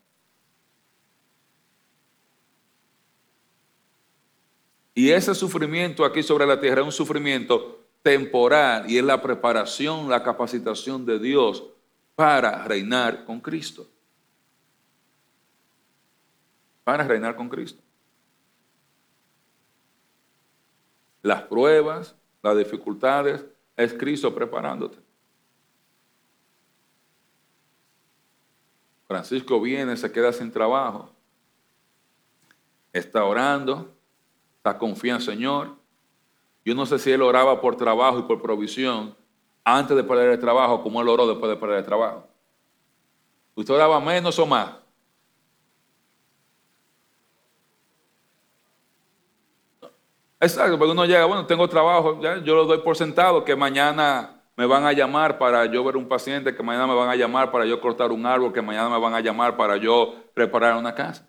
Y 4.94 5.10
ese 5.10 5.34
sufrimiento 5.34 6.04
aquí 6.04 6.22
sobre 6.22 6.46
la 6.46 6.60
tierra 6.60 6.82
es 6.82 6.86
un 6.86 6.92
sufrimiento 6.92 7.86
temporal 8.02 8.90
y 8.90 8.98
es 8.98 9.04
la 9.04 9.22
preparación, 9.22 10.08
la 10.10 10.22
capacitación 10.22 11.06
de 11.06 11.18
Dios 11.18 11.64
para 12.14 12.64
reinar 12.64 13.24
con 13.24 13.40
Cristo. 13.40 13.86
Para 16.84 17.04
reinar 17.04 17.36
con 17.36 17.48
Cristo. 17.48 17.82
las 21.22 21.42
pruebas, 21.42 22.16
las 22.42 22.56
dificultades, 22.56 23.44
es 23.80 23.94
Cristo 23.94 24.34
preparándote. 24.34 24.98
Francisco 29.06 29.60
viene, 29.60 29.96
se 29.96 30.12
queda 30.12 30.32
sin 30.32 30.52
trabajo, 30.52 31.10
está 32.92 33.24
orando, 33.24 33.92
está 34.58 34.78
confiando 34.78 35.24
en 35.24 35.26
Señor. 35.26 35.76
Yo 36.64 36.74
no 36.74 36.86
sé 36.86 36.98
si 36.98 37.10
él 37.10 37.22
oraba 37.22 37.60
por 37.60 37.76
trabajo 37.76 38.20
y 38.20 38.22
por 38.22 38.40
provisión 38.40 39.16
antes 39.64 39.96
de 39.96 40.04
perder 40.04 40.30
el 40.30 40.38
trabajo, 40.38 40.82
como 40.82 41.00
él 41.00 41.08
oró 41.08 41.26
después 41.26 41.50
de 41.50 41.56
perder 41.56 41.78
el 41.78 41.84
trabajo. 41.84 42.28
¿Usted 43.54 43.74
oraba 43.74 43.98
menos 44.00 44.38
o 44.38 44.46
más? 44.46 44.74
Exacto, 50.40 50.78
porque 50.78 50.92
uno 50.92 51.04
llega, 51.04 51.26
bueno, 51.26 51.44
tengo 51.44 51.68
trabajo, 51.68 52.18
yo 52.20 52.54
lo 52.54 52.64
doy 52.64 52.78
por 52.78 52.96
sentado 52.96 53.44
que 53.44 53.54
mañana 53.54 54.42
me 54.56 54.64
van 54.64 54.84
a 54.84 54.92
llamar 54.92 55.36
para 55.36 55.66
yo 55.66 55.84
ver 55.84 55.98
un 55.98 56.08
paciente, 56.08 56.54
que 56.54 56.62
mañana 56.62 56.86
me 56.86 56.94
van 56.94 57.10
a 57.10 57.14
llamar 57.14 57.50
para 57.50 57.66
yo 57.66 57.78
cortar 57.78 58.10
un 58.10 58.24
árbol, 58.24 58.50
que 58.50 58.62
mañana 58.62 58.88
me 58.88 58.98
van 58.98 59.12
a 59.14 59.20
llamar 59.20 59.58
para 59.58 59.76
yo 59.76 60.14
preparar 60.32 60.76
una 60.76 60.94
casa. 60.94 61.28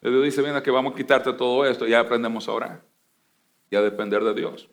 Dios 0.00 0.24
dice, 0.24 0.42
mira 0.42 0.60
que 0.60 0.72
vamos 0.72 0.92
a 0.92 0.96
quitarte 0.96 1.32
todo 1.32 1.64
esto 1.64 1.86
ya 1.86 2.00
aprendemos 2.00 2.48
a 2.48 2.52
orar 2.52 2.82
y 3.70 3.76
a 3.76 3.82
depender 3.82 4.24
de 4.24 4.34
Dios. 4.34 4.68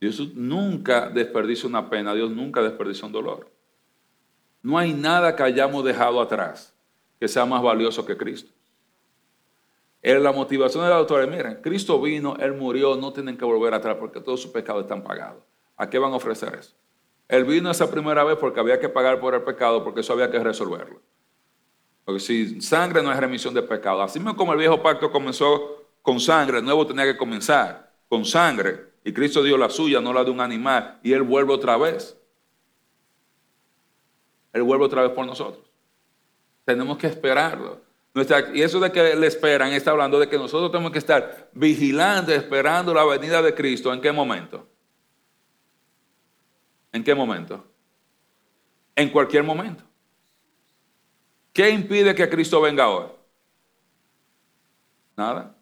Dios 0.00 0.34
nunca 0.34 1.08
desperdicia 1.08 1.68
una 1.68 1.88
pena, 1.90 2.14
Dios 2.14 2.30
nunca 2.30 2.62
desperdicia 2.62 3.06
un 3.06 3.12
dolor. 3.12 3.50
No 4.62 4.78
hay 4.78 4.92
nada 4.92 5.34
que 5.34 5.42
hayamos 5.42 5.84
dejado 5.84 6.20
atrás 6.20 6.72
que 7.18 7.26
sea 7.26 7.44
más 7.46 7.62
valioso 7.62 8.04
que 8.04 8.16
Cristo 8.16 8.52
la 10.14 10.30
motivación 10.30 10.84
de 10.84 10.90
la 10.90 10.96
doctora 10.96 11.26
miren, 11.26 11.60
Cristo 11.62 12.00
vino, 12.00 12.36
Él 12.38 12.52
murió, 12.52 12.94
no 12.94 13.12
tienen 13.12 13.36
que 13.36 13.44
volver 13.44 13.74
atrás 13.74 13.96
porque 13.98 14.20
todos 14.20 14.40
sus 14.40 14.52
pecados 14.52 14.82
están 14.82 15.02
pagados. 15.02 15.42
¿A 15.76 15.90
qué 15.90 15.98
van 15.98 16.12
a 16.12 16.16
ofrecer 16.16 16.54
eso? 16.54 16.74
Él 17.26 17.44
vino 17.44 17.70
esa 17.70 17.90
primera 17.90 18.22
vez 18.22 18.36
porque 18.36 18.60
había 18.60 18.78
que 18.78 18.88
pagar 18.88 19.18
por 19.18 19.34
el 19.34 19.42
pecado, 19.42 19.82
porque 19.82 20.00
eso 20.00 20.12
había 20.12 20.30
que 20.30 20.38
resolverlo. 20.38 21.00
Porque 22.04 22.20
si 22.20 22.60
sangre 22.60 23.02
no 23.02 23.10
es 23.10 23.18
remisión 23.18 23.52
de 23.52 23.62
pecado. 23.62 24.00
Así 24.00 24.20
mismo 24.20 24.36
como 24.36 24.52
el 24.52 24.60
viejo 24.60 24.80
pacto 24.80 25.10
comenzó 25.10 25.88
con 26.02 26.20
sangre, 26.20 26.58
el 26.58 26.64
nuevo 26.64 26.86
tenía 26.86 27.04
que 27.04 27.16
comenzar 27.16 27.92
con 28.08 28.24
sangre. 28.24 28.92
Y 29.02 29.12
Cristo 29.12 29.42
dio 29.42 29.58
la 29.58 29.68
suya, 29.68 30.00
no 30.00 30.12
la 30.12 30.22
de 30.22 30.30
un 30.30 30.40
animal. 30.40 31.00
Y 31.02 31.12
Él 31.12 31.22
vuelve 31.22 31.52
otra 31.52 31.76
vez. 31.76 32.16
Él 34.52 34.62
vuelve 34.62 34.84
otra 34.84 35.02
vez 35.02 35.10
por 35.10 35.26
nosotros. 35.26 35.64
Tenemos 36.64 36.96
que 36.96 37.08
esperarlo 37.08 37.85
y 38.54 38.62
eso 38.62 38.80
de 38.80 38.90
que 38.90 39.14
le 39.14 39.26
esperan 39.26 39.72
está 39.72 39.90
hablando 39.90 40.18
de 40.18 40.28
que 40.28 40.38
nosotros 40.38 40.70
tenemos 40.70 40.90
que 40.90 40.98
estar 40.98 41.50
vigilantes, 41.52 42.38
esperando 42.38 42.94
la 42.94 43.04
venida 43.04 43.42
de 43.42 43.54
Cristo. 43.54 43.92
¿En 43.92 44.00
qué 44.00 44.10
momento? 44.10 44.66
¿En 46.92 47.04
qué 47.04 47.14
momento? 47.14 47.62
En 48.94 49.10
cualquier 49.10 49.42
momento. 49.42 49.84
¿Qué 51.52 51.68
impide 51.68 52.14
que 52.14 52.28
Cristo 52.30 52.60
venga 52.60 52.84
ahora? 52.84 53.12
Nada. 55.14 55.54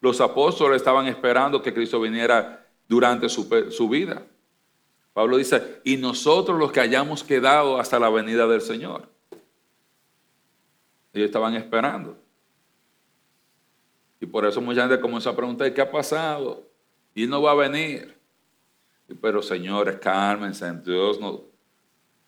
Los 0.00 0.20
apóstoles 0.20 0.78
estaban 0.78 1.06
esperando 1.06 1.62
que 1.62 1.72
Cristo 1.72 2.00
viniera 2.00 2.66
durante 2.88 3.28
su 3.28 3.88
vida. 3.88 4.26
Pablo 5.12 5.36
dice, 5.36 5.80
y 5.84 5.96
nosotros 5.96 6.58
los 6.58 6.72
que 6.72 6.80
hayamos 6.80 7.22
quedado 7.22 7.78
hasta 7.78 7.98
la 7.98 8.10
venida 8.10 8.46
del 8.46 8.60
Señor. 8.60 9.15
Ellos 11.16 11.28
estaban 11.28 11.54
esperando. 11.54 12.14
Y 14.20 14.26
por 14.26 14.44
eso 14.44 14.60
mucha 14.60 14.82
gente 14.82 15.00
comenzó 15.00 15.30
a 15.30 15.36
preguntar, 15.36 15.72
¿qué 15.72 15.80
ha 15.80 15.90
pasado? 15.90 16.62
Y 17.14 17.26
no 17.26 17.40
va 17.40 17.52
a 17.52 17.54
venir. 17.54 18.14
Pero 19.22 19.40
señores, 19.40 19.96
cálmense, 19.98 20.70
Dios 20.84 21.18
no, 21.18 21.40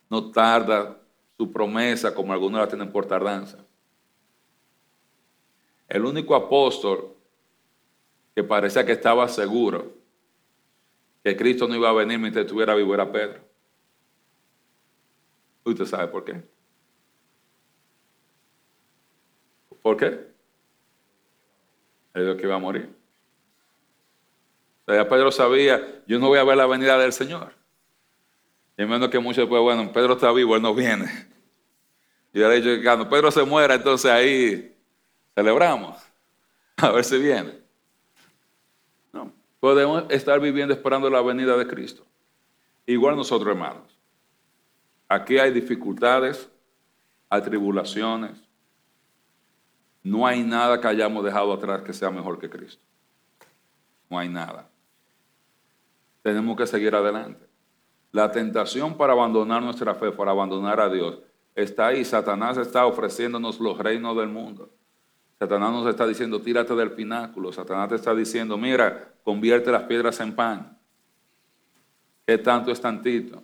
no 0.09 0.30
tarda 0.30 0.97
su 1.36 1.53
promesa 1.53 2.14
como 2.14 2.32
algunos 2.32 2.61
la 2.61 2.68
tienen 2.68 2.91
por 2.91 3.05
tardanza. 3.05 3.59
El 5.86 6.07
único 6.07 6.34
apóstol 6.34 7.14
que 8.34 8.43
parecía 8.43 8.86
que 8.86 8.93
estaba 8.93 9.28
seguro 9.28 9.93
que 11.22 11.36
Cristo 11.36 11.68
no 11.68 11.74
iba 11.74 11.91
a 11.91 11.93
venir 11.93 12.18
mientras 12.18 12.47
estuviera 12.47 12.74
vivo 12.74 12.95
era 12.95 13.12
Pedro. 13.12 13.41
Usted 15.64 15.84
sabe 15.84 16.09
por 16.09 16.24
qué. 16.24 16.57
¿Por 19.89 19.97
qué? 19.97 20.07
Él 22.12 22.26
dijo 22.26 22.36
que 22.36 22.43
iba 22.43 22.57
a 22.57 22.59
morir. 22.59 22.95
O 24.84 24.93
sea, 24.93 25.03
ya 25.03 25.09
Pedro 25.09 25.32
sabía, 25.32 26.03
yo 26.07 26.18
no 26.18 26.28
voy 26.28 26.39
a 26.39 26.45
ver 26.45 26.59
la 26.59 26.66
venida 26.66 26.99
del 26.99 27.11
Señor. 27.11 27.55
Y 28.76 28.84
menos 28.84 29.09
que 29.09 29.18
muchos 29.18 29.45
después, 29.45 29.62
bueno, 29.62 29.91
Pedro 29.91 30.12
está 30.12 30.30
vivo, 30.30 30.57
él 30.57 30.61
no 30.61 30.74
viene. 30.74 31.07
Y 32.34 32.43
ahora 32.43 32.61
que 32.61 32.82
cuando 32.84 33.09
Pedro 33.09 33.30
se 33.30 33.43
muera, 33.45 33.76
entonces 33.76 34.11
ahí 34.11 34.76
celebramos. 35.34 35.97
A 36.76 36.91
ver 36.91 37.05
si 37.05 37.16
viene. 37.16 37.59
No. 39.11 39.32
Podemos 39.59 40.05
estar 40.11 40.39
viviendo 40.39 40.74
esperando 40.74 41.09
la 41.09 41.22
venida 41.22 41.57
de 41.57 41.66
Cristo. 41.66 42.05
Igual 42.84 43.16
nosotros, 43.16 43.49
hermanos. 43.49 43.99
Aquí 45.09 45.39
hay 45.39 45.51
dificultades, 45.51 46.47
hay 47.30 47.41
tribulaciones. 47.41 48.47
No 50.03 50.26
hay 50.26 50.42
nada 50.42 50.80
que 50.80 50.88
hayamos 50.88 51.24
dejado 51.24 51.53
atrás 51.53 51.82
que 51.82 51.92
sea 51.92 52.11
mejor 52.11 52.38
que 52.38 52.49
Cristo. 52.49 52.82
No 54.09 54.18
hay 54.18 54.28
nada. 54.28 54.68
Tenemos 56.22 56.57
que 56.57 56.66
seguir 56.66 56.94
adelante. 56.94 57.46
La 58.12 58.30
tentación 58.32 58.96
para 58.96 59.12
abandonar 59.12 59.62
nuestra 59.62 59.94
fe, 59.94 60.11
para 60.12 60.30
abandonar 60.30 60.80
a 60.80 60.88
Dios, 60.88 61.18
está 61.55 61.88
ahí. 61.88 62.05
Satanás 62.05 62.57
está 62.57 62.86
ofreciéndonos 62.86 63.61
los 63.61 63.76
reinos 63.78 64.16
del 64.16 64.28
mundo. 64.28 64.70
Satanás 65.38 65.72
nos 65.72 65.86
está 65.86 66.07
diciendo, 66.07 66.40
tírate 66.40 66.74
del 66.74 66.92
pináculo. 66.92 67.53
Satanás 67.53 67.90
te 67.90 67.94
está 67.96 68.14
diciendo, 68.14 68.57
mira, 68.57 69.14
convierte 69.22 69.70
las 69.70 69.82
piedras 69.84 70.18
en 70.20 70.34
pan. 70.34 70.78
¿Qué 72.26 72.38
tanto 72.38 72.70
es 72.70 72.80
tantito? 72.80 73.42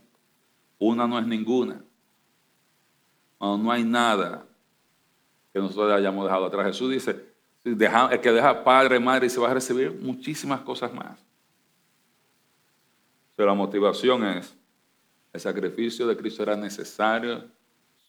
Una 0.79 1.07
no 1.07 1.19
es 1.19 1.27
ninguna. 1.27 1.83
no 3.41 3.71
hay 3.71 3.85
nada 3.85 4.45
que 5.55 5.61
nosotros 5.61 5.93
hayamos 5.93 6.25
dejado 6.25 6.47
atrás. 6.47 6.67
Jesús 6.67 6.91
dice, 6.91 7.17
el 7.65 8.21
que 8.21 8.33
deja 8.33 8.65
padre, 8.65 8.99
madre, 8.99 9.29
y 9.29 9.31
se 9.31 9.39
va 9.39 9.53
a 9.53 9.55
recibir 9.55 9.93
muchísimas 9.93 10.61
cosas 10.63 10.93
más. 10.93 11.25
Pero 13.37 13.49
la 13.49 13.55
motivación 13.55 14.27
es, 14.27 14.53
el 15.33 15.41
sacrificio 15.41 16.09
de 16.09 16.17
Cristo 16.17 16.43
era 16.43 16.57
necesario, 16.57 17.45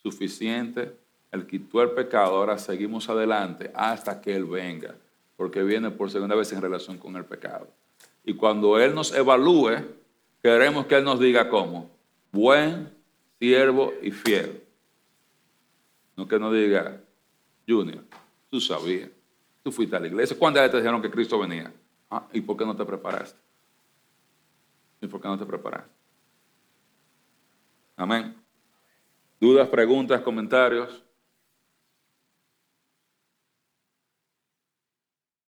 suficiente, 0.02 0.98
Él 1.32 1.46
quitó 1.46 1.84
el 1.84 1.92
pecado, 1.92 2.36
ahora 2.38 2.58
seguimos 2.58 3.08
adelante 3.10 3.72
hasta 3.76 4.20
que 4.20 4.36
Él 4.36 4.46
venga, 4.46 4.96
porque 5.38 5.62
viene 5.62 5.92
por 5.92 6.10
segunda 6.10 6.36
vez 6.36 6.52
en 6.52 6.64
relación 6.64 6.98
con 6.98 7.16
el 7.16 7.26
pecado. 7.26 7.68
Y 8.24 8.34
cuando 8.34 8.80
Él 8.80 8.96
nos 8.96 9.14
evalúe, 9.14 9.84
queremos 10.42 10.88
que 10.88 10.96
Él 10.96 11.04
nos 11.04 11.20
diga 11.20 11.48
cómo, 11.48 11.92
buen, 12.32 12.92
siervo 13.38 13.94
y 14.02 14.10
fiel. 14.10 14.64
No 16.18 16.28
que 16.28 16.40
nos 16.40 16.52
diga, 16.52 17.02
Junior, 17.68 18.04
tú 18.50 18.60
sabías, 18.60 19.10
tú 19.64 19.72
fuiste 19.72 19.96
a 19.96 20.00
la 20.00 20.08
iglesia. 20.08 20.38
¿Cuándo 20.38 20.60
te 20.70 20.78
dijeron 20.78 21.02
que 21.02 21.10
Cristo 21.10 21.40
venía? 21.40 21.74
Ah, 22.10 22.28
¿Y 22.34 22.42
por 22.42 22.58
qué 22.58 22.66
no 22.66 22.76
te 22.76 22.86
preparaste? 22.86 23.40
¿Y 25.02 25.08
por 25.08 25.22
qué 25.22 25.28
no 25.28 25.38
te 25.38 25.46
preparaste? 25.46 25.90
Amén. 27.96 28.36
¿Dudas, 29.40 29.68
preguntas, 29.68 30.22
comentarios? 30.22 31.05